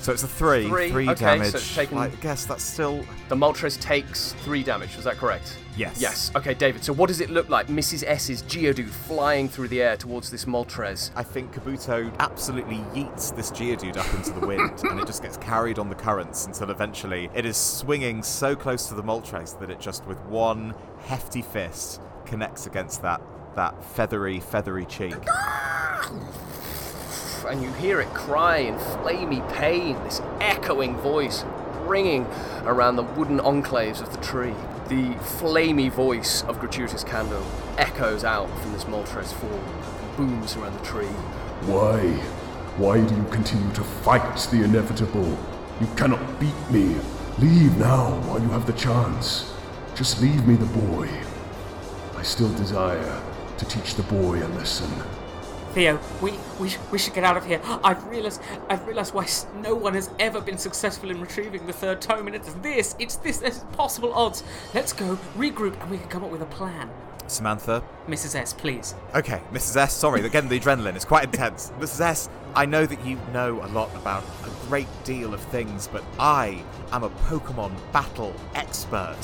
So 0.01 0.11
it's 0.11 0.23
a 0.23 0.27
3. 0.27 0.67
Three, 0.67 0.89
3 0.91 1.09
okay, 1.09 1.15
so 1.15 1.25
damage. 1.25 1.55
it's 1.55 1.75
taken- 1.75 1.97
I 1.97 2.09
guess 2.09 2.45
that's 2.45 2.63
still. 2.63 3.05
The 3.29 3.35
Moltres 3.35 3.79
takes 3.79 4.33
three 4.43 4.61
damage. 4.61 4.95
Was 4.97 5.05
that 5.05 5.15
correct? 5.17 5.57
Yes. 5.75 5.99
Yes. 5.99 6.31
Okay, 6.35 6.53
David. 6.53 6.83
So 6.83 6.93
what 6.93 7.07
does 7.07 7.19
it 7.19 7.29
look 7.29 7.49
like? 7.49 7.67
Mrs. 7.67 8.03
S's 8.05 8.43
Geodude 8.43 8.89
flying 8.89 9.49
through 9.49 9.69
the 9.69 9.81
air 9.81 9.97
towards 9.97 10.29
this 10.29 10.45
Moltres. 10.45 11.09
I 11.15 11.23
think 11.23 11.53
Kabuto 11.53 12.13
absolutely 12.19 12.77
yeets 12.93 13.35
this 13.35 13.49
Geodude 13.51 13.97
up 13.97 14.13
into 14.13 14.31
the 14.39 14.45
wind, 14.45 14.83
and 14.83 14.99
it 14.99 15.07
just 15.07 15.23
gets 15.23 15.37
carried 15.37 15.79
on 15.79 15.89
the 15.89 15.95
currents 15.95 16.45
until 16.45 16.69
eventually 16.69 17.29
it 17.33 17.45
is 17.45 17.57
swinging 17.57 18.21
so 18.21 18.55
close 18.55 18.87
to 18.89 18.93
the 18.93 19.03
Moltres 19.03 19.57
that 19.59 19.69
it 19.71 19.79
just, 19.79 20.05
with 20.05 20.19
one 20.25 20.75
hefty 21.05 21.41
fist, 21.41 22.01
connects 22.25 22.67
against 22.67 23.01
that 23.01 23.21
that 23.55 23.83
feathery, 23.83 24.39
feathery 24.39 24.85
cheek. 24.85 25.13
and 27.47 27.61
you 27.61 27.71
hear 27.73 28.01
it 28.01 28.07
cry 28.13 28.57
in 28.57 28.73
flamey 28.75 29.47
pain, 29.53 29.95
this 30.03 30.21
echoing 30.39 30.95
voice. 30.97 31.43
ringing 31.83 32.25
around 32.63 32.95
the 32.95 33.03
wooden 33.03 33.39
enclaves 33.39 34.01
of 34.01 34.09
the 34.11 34.21
tree. 34.25 34.55
The 34.89 35.13
flamy 35.39 35.87
voice 35.87 36.43
of 36.43 36.59
Gratuitous 36.59 37.05
Candle 37.05 37.45
echoes 37.77 38.25
out 38.25 38.49
from 38.59 38.73
this 38.73 38.83
Moltres 38.83 39.31
form, 39.33 39.53
and 39.53 40.17
booms 40.17 40.57
around 40.57 40.77
the 40.77 40.85
tree. 40.85 41.05
Why? 41.65 41.99
Why 42.75 42.99
do 42.99 43.15
you 43.15 43.23
continue 43.31 43.71
to 43.75 43.81
fight 43.81 44.37
the 44.51 44.61
inevitable? 44.61 45.37
You 45.79 45.87
cannot 45.95 46.37
beat 46.37 46.69
me. 46.69 46.97
Leave 47.39 47.77
now 47.77 48.19
while 48.27 48.41
you 48.41 48.49
have 48.49 48.67
the 48.67 48.73
chance. 48.73 49.53
Just 49.95 50.21
leave 50.21 50.45
me 50.45 50.55
the 50.55 50.65
boy. 50.65 51.09
I 52.17 52.21
still 52.23 52.53
desire 52.55 53.21
to 53.57 53.65
teach 53.65 53.95
the 53.95 54.03
boy 54.03 54.45
a 54.45 54.49
lesson. 54.49 54.91
Theo, 55.73 55.99
we, 56.21 56.33
we, 56.59 56.71
we 56.91 56.99
should 56.99 57.15
get 57.15 57.23
out 57.23 57.35
of 57.35 57.47
here. 57.47 57.59
I've 57.83 58.05
realised 58.05 58.39
I've 58.69 58.85
realised 58.85 59.11
why 59.15 59.27
no 59.55 59.73
one 59.73 59.95
has 59.95 60.07
ever 60.19 60.39
been 60.39 60.59
successful 60.59 61.09
in 61.09 61.19
retrieving 61.19 61.65
the 61.65 61.73
third 61.73 61.99
tome, 61.99 62.27
and 62.27 62.35
it's 62.35 62.53
this. 62.55 62.95
It's 62.99 63.15
this. 63.15 63.39
There's 63.39 63.59
possible 63.71 64.13
odds. 64.13 64.43
Let's 64.75 64.93
go, 64.93 65.17
regroup, 65.35 65.81
and 65.81 65.89
we 65.89 65.97
can 65.97 66.07
come 66.09 66.23
up 66.23 66.29
with 66.29 66.43
a 66.43 66.45
plan. 66.45 66.91
Samantha. 67.25 67.83
Mrs. 68.07 68.35
S, 68.35 68.53
please. 68.53 68.93
Okay, 69.15 69.41
Mrs. 69.51 69.77
S, 69.77 69.93
sorry, 69.93 70.23
again, 70.23 70.47
the 70.47 70.59
adrenaline 70.59 70.95
is 70.95 71.05
quite 71.05 71.23
intense. 71.23 71.71
Mrs. 71.79 72.01
S, 72.01 72.29
I 72.53 72.67
know 72.67 72.85
that 72.85 73.03
you 73.03 73.17
know 73.31 73.63
a 73.63 73.69
lot 73.69 73.93
about 73.95 74.23
a 74.45 74.67
great 74.67 74.87
deal 75.03 75.33
of 75.33 75.41
things, 75.41 75.87
but 75.87 76.03
I 76.19 76.63
am 76.91 77.03
a 77.03 77.09
Pokemon 77.09 77.71
battle 77.91 78.35
expert. 78.53 79.17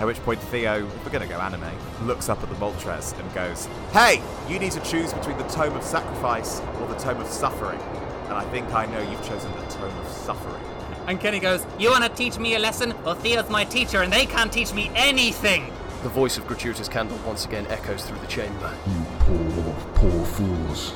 At 0.00 0.06
which 0.06 0.22
point 0.22 0.40
Theo, 0.40 0.86
if 0.86 1.04
we're 1.04 1.12
going 1.12 1.28
to 1.28 1.28
go 1.28 1.38
anime, 1.38 1.70
looks 2.06 2.30
up 2.30 2.42
at 2.42 2.48
the 2.48 2.54
Moltres 2.54 3.12
and 3.20 3.34
goes, 3.34 3.68
Hey, 3.92 4.22
you 4.48 4.58
need 4.58 4.72
to 4.72 4.80
choose 4.80 5.12
between 5.12 5.36
the 5.36 5.44
Tome 5.44 5.76
of 5.76 5.82
Sacrifice 5.82 6.62
or 6.80 6.88
the 6.88 6.94
Tome 6.94 7.20
of 7.20 7.26
Suffering. 7.26 7.78
And 8.24 8.32
I 8.32 8.48
think 8.50 8.72
I 8.72 8.86
know 8.86 9.02
you've 9.10 9.22
chosen 9.28 9.52
the 9.52 9.66
Tome 9.66 9.94
of 9.98 10.08
Suffering. 10.08 10.64
And 11.06 11.20
Kenny 11.20 11.38
goes, 11.38 11.66
You 11.78 11.90
want 11.90 12.04
to 12.04 12.08
teach 12.08 12.38
me 12.38 12.54
a 12.54 12.58
lesson? 12.58 12.94
Well, 13.04 13.14
Theo's 13.14 13.50
my 13.50 13.64
teacher 13.64 14.00
and 14.00 14.10
they 14.10 14.24
can't 14.24 14.50
teach 14.50 14.72
me 14.72 14.90
anything. 14.94 15.70
The 16.02 16.08
voice 16.08 16.38
of 16.38 16.46
Gratuitous 16.46 16.88
Candle 16.88 17.18
once 17.26 17.44
again 17.44 17.66
echoes 17.66 18.06
through 18.06 18.20
the 18.20 18.26
chamber. 18.26 18.74
You 18.86 19.04
poor, 19.18 19.74
poor 19.96 20.24
fools. 20.24 20.94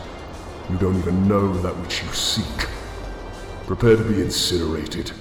You 0.70 0.78
don't 0.78 0.96
even 0.96 1.28
know 1.28 1.52
that 1.58 1.76
which 1.76 2.02
you 2.02 2.08
seek. 2.14 2.68
Prepare 3.66 3.96
to 3.96 4.04
be 4.04 4.22
incinerated. 4.22 5.12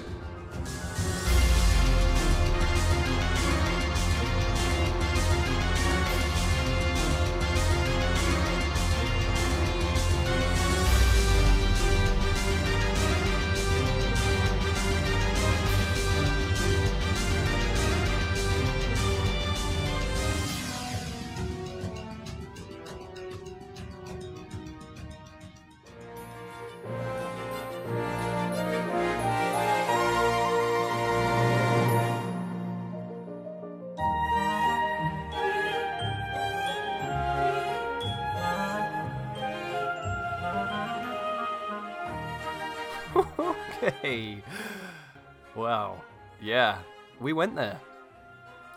Yeah, 46.43 46.79
we 47.21 47.31
went 47.31 47.55
there. 47.55 47.79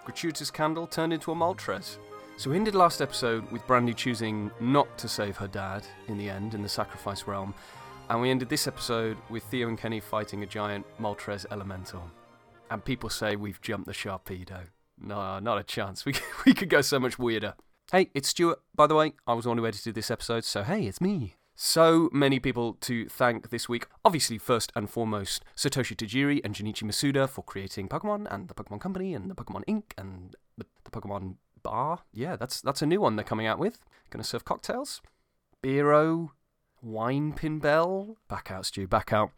Gratuitous 0.04 0.52
Candle 0.52 0.86
turned 0.86 1.12
into 1.12 1.32
a 1.32 1.34
Moltres. 1.34 1.96
So 2.36 2.50
we 2.50 2.56
ended 2.56 2.76
last 2.76 3.02
episode 3.02 3.50
with 3.50 3.66
Brandy 3.66 3.92
choosing 3.92 4.52
not 4.60 4.96
to 4.98 5.08
save 5.08 5.36
her 5.38 5.48
dad 5.48 5.84
in 6.06 6.16
the 6.16 6.30
end 6.30 6.54
in 6.54 6.62
the 6.62 6.68
sacrifice 6.68 7.26
realm, 7.26 7.54
and 8.08 8.20
we 8.20 8.30
ended 8.30 8.48
this 8.48 8.68
episode 8.68 9.16
with 9.30 9.42
Theo 9.44 9.66
and 9.66 9.76
Kenny 9.76 9.98
fighting 9.98 10.44
a 10.44 10.46
giant 10.46 10.86
Moltres 11.00 11.44
elemental. 11.50 12.08
And 12.70 12.84
people 12.84 13.10
say 13.10 13.34
we've 13.34 13.60
jumped 13.60 13.86
the 13.86 13.92
Sharpedo. 13.92 14.66
No, 15.00 15.40
not 15.40 15.58
a 15.58 15.64
chance. 15.64 16.04
We, 16.06 16.14
we 16.44 16.54
could 16.54 16.70
go 16.70 16.82
so 16.82 17.00
much 17.00 17.18
weirder. 17.18 17.54
Hey, 17.90 18.10
it's 18.14 18.28
Stuart, 18.28 18.60
by 18.76 18.86
the 18.86 18.94
way. 18.94 19.14
I 19.26 19.34
was 19.34 19.42
the 19.42 19.48
one 19.48 19.58
who 19.58 19.66
edited 19.66 19.96
this 19.96 20.10
episode, 20.10 20.44
so 20.44 20.62
hey, 20.62 20.84
it's 20.86 21.00
me. 21.00 21.34
So 21.58 22.10
many 22.12 22.38
people 22.38 22.74
to 22.82 23.08
thank 23.08 23.48
this 23.48 23.66
week. 23.66 23.86
Obviously, 24.04 24.36
first 24.36 24.70
and 24.76 24.90
foremost, 24.90 25.42
Satoshi 25.56 25.96
Tajiri 25.96 26.42
and 26.44 26.54
Junichi 26.54 26.82
Masuda 26.82 27.26
for 27.26 27.42
creating 27.42 27.88
Pokemon 27.88 28.26
and 28.30 28.48
the 28.48 28.54
Pokemon 28.54 28.78
Company 28.82 29.14
and 29.14 29.30
the 29.30 29.34
Pokemon 29.34 29.64
Inc. 29.64 29.84
and 29.96 30.36
the, 30.58 30.66
the 30.84 30.90
Pokemon 30.90 31.36
Bar. 31.62 32.00
Yeah, 32.12 32.36
that's 32.36 32.60
that's 32.60 32.82
a 32.82 32.86
new 32.86 33.00
one 33.00 33.16
they're 33.16 33.24
coming 33.24 33.46
out 33.46 33.58
with. 33.58 33.78
Gonna 34.10 34.22
serve 34.22 34.44
cocktails. 34.44 35.00
Beero, 35.62 36.28
Wine 36.82 37.32
Pin 37.32 37.58
Bell. 37.58 38.18
Back 38.28 38.50
out, 38.50 38.66
Stu, 38.66 38.86
back 38.86 39.10
out. 39.10 39.30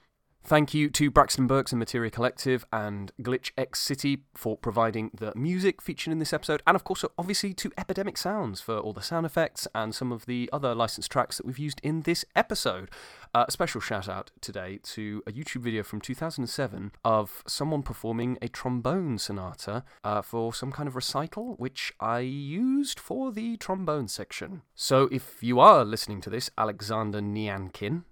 Thank 0.49 0.73
you 0.73 0.89
to 0.89 1.11
Braxton 1.11 1.47
Burks 1.47 1.73
and 1.73 1.79
Materia 1.79 2.11
Collective 2.11 2.65
and 2.73 3.13
Glitch 3.21 3.51
X 3.59 3.81
City 3.81 4.23
for 4.35 4.57
providing 4.57 5.11
the 5.13 5.31
music 5.37 5.83
featured 5.83 6.11
in 6.11 6.21
this 6.21 6.33
episode, 6.33 6.63
and 6.67 6.75
of 6.75 6.85
course, 6.85 7.05
obviously, 7.19 7.53
to 7.53 7.71
Epidemic 7.77 8.17
Sounds 8.17 8.59
for 8.63 8.79
all 8.79 8.95
the 8.95 9.03
sound 9.03 9.27
effects 9.27 9.69
and 9.75 9.95
some 9.95 10.11
of 10.11 10.25
the 10.25 10.49
other 10.51 10.75
licensed 10.75 11.13
tracks 11.13 11.37
that 11.37 11.45
we've 11.45 11.59
used 11.59 11.83
in 11.83 12.01
this 12.01 12.25
episode. 12.35 12.91
Uh, 13.35 13.45
a 13.47 13.51
special 13.51 13.79
shout 13.79 14.09
out 14.09 14.31
today 14.41 14.79
to 14.85 15.23
a 15.27 15.33
YouTube 15.33 15.61
video 15.61 15.83
from 15.83 16.01
2007 16.01 16.93
of 17.05 17.45
someone 17.47 17.83
performing 17.83 18.39
a 18.41 18.49
trombone 18.49 19.19
sonata 19.19 19.85
uh, 20.03 20.23
for 20.23 20.55
some 20.55 20.73
kind 20.73 20.89
of 20.89 20.97
recital, 20.97 21.57
which 21.59 21.93
I 22.01 22.21
used 22.21 22.99
for 22.99 23.33
the 23.33 23.59
trombone 23.59 24.09
section. 24.09 24.63
So 24.75 25.11
if 25.13 25.43
you 25.43 25.61
are 25.61 25.85
listening 25.85 26.23
to 26.23 26.31
this, 26.31 26.49
Alexander 26.57 27.21
Niankin, 27.21 28.05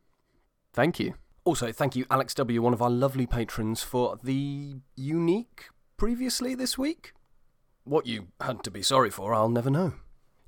thank 0.74 1.00
you. 1.00 1.14
Also, 1.46 1.70
thank 1.70 1.94
you, 1.94 2.04
Alex 2.10 2.34
W., 2.34 2.60
one 2.60 2.72
of 2.72 2.82
our 2.82 2.90
lovely 2.90 3.24
patrons, 3.24 3.80
for 3.80 4.18
the 4.20 4.74
unique 4.96 5.66
previously 5.96 6.56
this 6.56 6.76
week. 6.76 7.12
What 7.84 8.04
you 8.04 8.26
had 8.40 8.64
to 8.64 8.70
be 8.72 8.82
sorry 8.82 9.10
for, 9.10 9.32
I'll 9.32 9.48
never 9.48 9.70
know. 9.70 9.92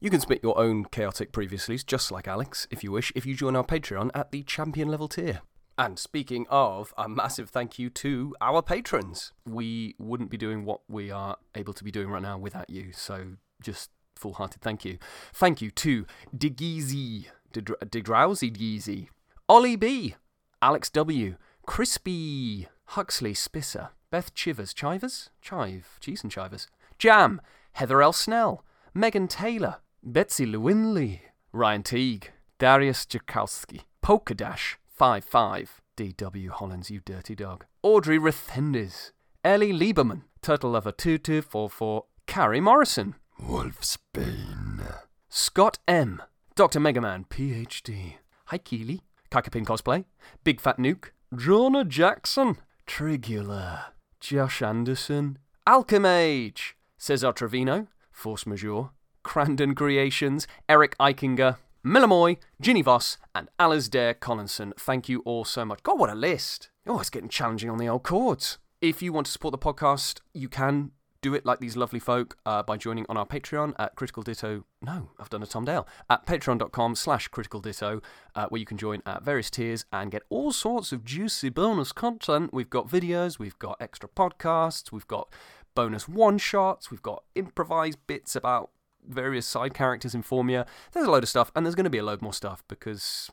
You 0.01 0.11
can 0.11 0.19
submit 0.19 0.41
your 0.43 0.59
own 0.59 0.87
chaotic 0.87 1.31
previouslys, 1.31 1.87
just 1.87 2.11
like 2.11 2.27
Alex, 2.27 2.67
if 2.73 2.83
you 2.83 2.91
wish, 2.91 3.13
if 3.15 3.25
you 3.25 3.37
join 3.37 3.55
our 3.55 3.63
Patreon 3.63 4.11
at 4.13 4.33
the 4.33 4.43
champion 4.43 4.89
level 4.89 5.07
tier. 5.07 5.43
And 5.79 6.01
speaking 6.01 6.47
of, 6.51 6.93
a 6.99 7.09
massive 7.09 7.49
thank 7.49 7.79
you 7.79 7.91
to 7.91 8.35
our 8.41 8.61
patrons. 8.61 9.33
We 9.47 9.95
wouldn't 10.01 10.31
be 10.31 10.37
doing 10.37 10.65
what 10.65 10.81
we 10.89 11.13
are 11.13 11.37
able 11.55 11.75
to 11.75 11.85
be 11.85 11.93
doing 11.93 12.09
right 12.09 12.23
now 12.23 12.39
without 12.39 12.71
you, 12.71 12.93
so 12.93 13.35
just 13.63 13.91
full 14.17 14.33
hearted 14.33 14.63
thank 14.63 14.85
you. 14.85 14.99
Thank 15.33 15.63
you 15.63 15.71
to 15.71 16.07
Digeezy, 16.37 17.27
Digdrowsy 17.53 18.51
Geezy, 18.51 19.11
Ollie 19.49 19.77
B, 19.77 20.17
Alex 20.61 20.91
W, 20.91 21.37
Crispy, 21.67 22.67
Huxley 22.87 23.33
Spisser, 23.33 23.91
Beth 24.11 24.35
Chivers, 24.35 24.75
Chivers? 24.75 25.31
Chive, 25.41 25.99
Cheese 26.01 26.23
and 26.23 26.33
Chivers, 26.33 26.67
Jam, 26.99 27.41
Heather 27.75 28.03
L. 28.03 28.13
Snell, 28.13 28.65
Megan 28.93 29.29
Taylor, 29.29 29.77
Betsy 30.03 30.47
Lewinley, 30.47 31.21
Ryan 31.53 31.85
Teague, 31.85 32.33
Darius 32.59 33.07
Jakowski, 33.07 33.83
Polka 34.03 34.35
Dash, 34.35 34.79
55, 34.89 35.81
D.W. 35.97 36.51
Hollins, 36.51 36.91
you 36.91 37.01
dirty 37.05 37.37
dog, 37.37 37.65
Audrey 37.85 38.19
Rethendis, 38.19 39.13
Ellie 39.45 39.73
Lieberman, 39.73 40.23
Turtle 40.43 40.71
Lover 40.71 40.91
2244, 40.91 42.05
Carrie 42.27 42.61
Morrison, 42.61 43.15
Wolfsbane, 43.41 45.03
Scott 45.29 45.79
M, 45.87 46.21
Dr. 46.57 46.81
Megaman, 46.81 47.29
PhD, 47.29 48.15
Hi 48.47 48.59
Keely, 48.59 49.03
Kakapin 49.31 49.65
Cosplay, 49.65 50.05
Big 50.45 50.61
Fat 50.61 50.79
Nuke, 50.79 51.11
Jonah 51.37 51.85
Jackson, 51.85 52.57
Trigula, 52.87 53.93
Josh 54.21 54.63
Anderson, 54.63 55.39
Alchemage, 55.67 56.77
Cesar 56.97 57.33
Trevino, 57.33 57.89
Force 58.11 58.47
Majeure, 58.47 58.91
Crandon 59.25 59.77
Creations, 59.77 60.47
Eric 60.69 60.97
Eichinger, 60.99 61.57
Millamoy, 61.85 62.39
Ginny 62.61 62.83
Voss, 62.83 63.19
and 63.35 63.49
Alasdair 63.61 64.19
Collinson. 64.19 64.73
Thank 64.79 65.09
you 65.09 65.21
all 65.21 65.45
so 65.45 65.65
much. 65.65 65.83
God, 65.83 65.99
what 65.99 66.11
a 66.11 66.15
list! 66.15 66.71
Oh, 66.87 66.99
it's 67.01 67.11
getting 67.11 67.29
challenging 67.29 67.71
on 67.71 67.79
the 67.79 67.89
old 67.89 68.03
chords. 68.03 68.59
If 68.81 69.03
you 69.03 69.13
want 69.13 69.27
to 69.27 69.33
support 69.33 69.53
the 69.53 69.59
podcast, 69.59 70.21
you 70.33 70.49
can 70.49 70.93
do 71.21 71.35
it 71.35 71.45
like 71.45 71.59
these 71.59 71.77
lovely 71.77 71.99
folk 71.99 72.37
uh, 72.47 72.63
by 72.63 72.77
joining 72.77 73.05
on 73.09 73.17
our 73.17 73.27
Patreon 73.27 73.75
at 73.79 73.97
Critical 73.97 74.23
Ditto. 74.23 74.65
No, 74.81 75.11
I've 75.19 75.31
done 75.31 75.43
a 75.43 75.47
Tom 75.47 75.65
Dale. 75.65 75.87
At 76.09 76.27
patreon.com 76.27 76.95
slash 76.95 77.29
Critical 77.29 77.61
Ditto, 77.61 78.01
uh, 78.35 78.47
where 78.49 78.59
you 78.59 78.67
can 78.67 78.79
join 78.79 79.03
at 79.05 79.23
various 79.23 79.51
tiers 79.51 79.85
and 79.93 80.11
get 80.11 80.23
all 80.29 80.53
sorts 80.53 80.93
of 80.93 81.05
juicy 81.05 81.49
bonus 81.49 81.93
content. 81.93 82.53
We've 82.53 82.71
got 82.71 82.89
videos, 82.89 83.39
we've 83.39 83.59
got 83.59 83.77
extra 83.81 84.09
podcasts, 84.09 84.93
we've 84.93 85.09
got 85.09 85.33
bonus 85.75 86.09
one 86.09 86.39
shots, 86.39 86.91
we've 86.91 87.03
got 87.03 87.25
improvised 87.35 87.99
bits 88.07 88.37
about 88.37 88.71
various 89.07 89.47
side 89.47 89.75
characters 89.75 90.15
in 90.15 90.23
Formia. 90.23 90.67
There's 90.93 91.07
a 91.07 91.11
load 91.11 91.23
of 91.23 91.29
stuff, 91.29 91.51
and 91.55 91.67
there's 91.67 91.75
going 91.75 91.85
to 91.85 91.91
be 91.91 91.99
a 91.99 92.05
load 92.05 92.23
more 92.23 92.33
stuff 92.33 92.63
because 92.69 93.31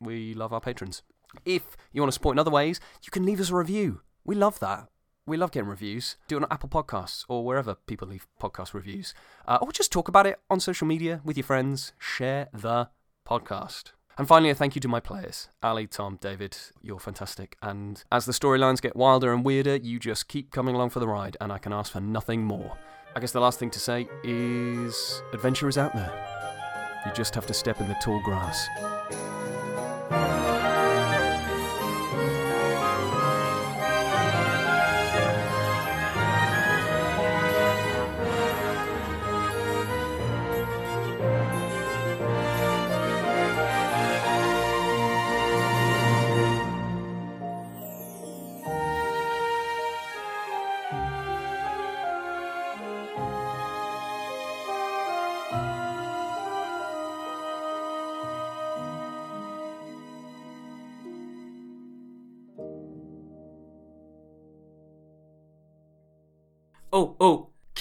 we 0.00 0.34
love 0.34 0.52
our 0.52 0.60
patrons. 0.60 1.02
If 1.44 1.76
you 1.92 2.00
want 2.00 2.10
to 2.10 2.14
support 2.14 2.34
in 2.34 2.38
other 2.38 2.50
ways, 2.50 2.80
you 3.02 3.10
can 3.10 3.24
leave 3.24 3.40
us 3.40 3.50
a 3.50 3.54
review. 3.54 4.00
We 4.24 4.34
love 4.34 4.58
that. 4.60 4.88
We 5.28 5.36
love 5.36 5.50
getting 5.50 5.68
reviews. 5.68 6.16
Do 6.26 6.38
it 6.38 6.42
on 6.42 6.48
Apple 6.50 6.70
Podcasts 6.70 7.26
or 7.28 7.44
wherever 7.44 7.74
people 7.74 8.08
leave 8.08 8.26
podcast 8.40 8.72
reviews. 8.72 9.12
Uh, 9.46 9.58
or 9.60 9.70
just 9.72 9.92
talk 9.92 10.08
about 10.08 10.26
it 10.26 10.40
on 10.48 10.58
social 10.58 10.86
media 10.86 11.20
with 11.22 11.36
your 11.36 11.44
friends. 11.44 11.92
Share 11.98 12.48
the 12.50 12.88
podcast. 13.28 13.92
And 14.16 14.26
finally, 14.26 14.48
a 14.48 14.54
thank 14.54 14.74
you 14.74 14.80
to 14.80 14.88
my 14.88 15.00
players 15.00 15.50
Ali, 15.62 15.86
Tom, 15.86 16.18
David. 16.18 16.56
You're 16.80 16.98
fantastic. 16.98 17.58
And 17.60 18.02
as 18.10 18.24
the 18.24 18.32
storylines 18.32 18.80
get 18.80 18.96
wilder 18.96 19.34
and 19.34 19.44
weirder, 19.44 19.76
you 19.76 19.98
just 19.98 20.28
keep 20.28 20.50
coming 20.50 20.74
along 20.74 20.90
for 20.90 20.98
the 20.98 21.06
ride, 21.06 21.36
and 21.42 21.52
I 21.52 21.58
can 21.58 21.74
ask 21.74 21.92
for 21.92 22.00
nothing 22.00 22.42
more. 22.42 22.78
I 23.14 23.20
guess 23.20 23.32
the 23.32 23.40
last 23.40 23.58
thing 23.58 23.70
to 23.70 23.78
say 23.78 24.08
is 24.24 25.22
adventure 25.34 25.68
is 25.68 25.76
out 25.76 25.94
there. 25.94 27.02
You 27.04 27.12
just 27.12 27.34
have 27.34 27.46
to 27.48 27.54
step 27.54 27.82
in 27.82 27.88
the 27.88 27.96
tall 28.02 28.20
grass. 28.22 28.66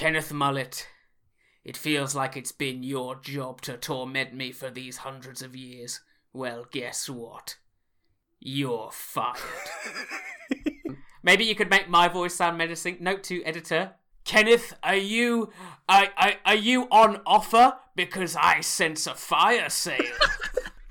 Kenneth 0.07 0.31
Mullet. 0.31 0.87
It 1.65 1.75
feels 1.75 2.15
like 2.15 2.37
it's 2.37 2.53
been 2.53 2.81
your 2.81 3.17
job 3.17 3.59
to 3.63 3.75
torment 3.75 4.33
me 4.33 4.53
for 4.53 4.69
these 4.69 4.99
hundreds 4.99 5.41
of 5.41 5.53
years. 5.53 5.99
Well, 6.31 6.65
guess 6.71 7.09
what? 7.09 7.57
You're 8.39 8.89
fired. 8.93 9.35
Maybe 11.23 11.43
you 11.43 11.55
could 11.55 11.69
make 11.69 11.89
my 11.89 12.07
voice 12.07 12.35
sound 12.35 12.57
menacing. 12.57 12.99
Note 13.01 13.21
to 13.23 13.43
editor. 13.43 13.95
Kenneth, 14.23 14.77
are 14.81 14.95
you 14.95 15.51
are, 15.89 16.07
are, 16.15 16.35
are 16.45 16.55
you 16.55 16.87
on 16.89 17.19
offer? 17.25 17.73
Because 17.93 18.37
I 18.37 18.61
sense 18.61 19.07
a 19.07 19.13
fire 19.13 19.69
sale. 19.69 19.99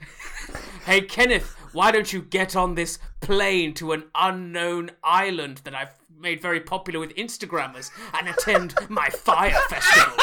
hey 0.85 1.01
Kenneth, 1.01 1.57
why 1.73 1.91
don't 1.91 2.13
you 2.13 2.21
get 2.21 2.55
on 2.55 2.75
this 2.75 2.99
plane 3.23 3.73
to 3.75 3.93
an 3.93 4.11
unknown 4.15 4.91
island 5.03 5.63
that 5.65 5.75
I've 5.75 5.99
made 6.21 6.41
very 6.41 6.61
popular 6.61 7.01
with 7.01 7.15
Instagrammers 7.17 7.91
and 8.15 8.29
attend 8.29 8.75
my 8.89 9.09
fire 9.11 9.55
festival. 9.69 10.17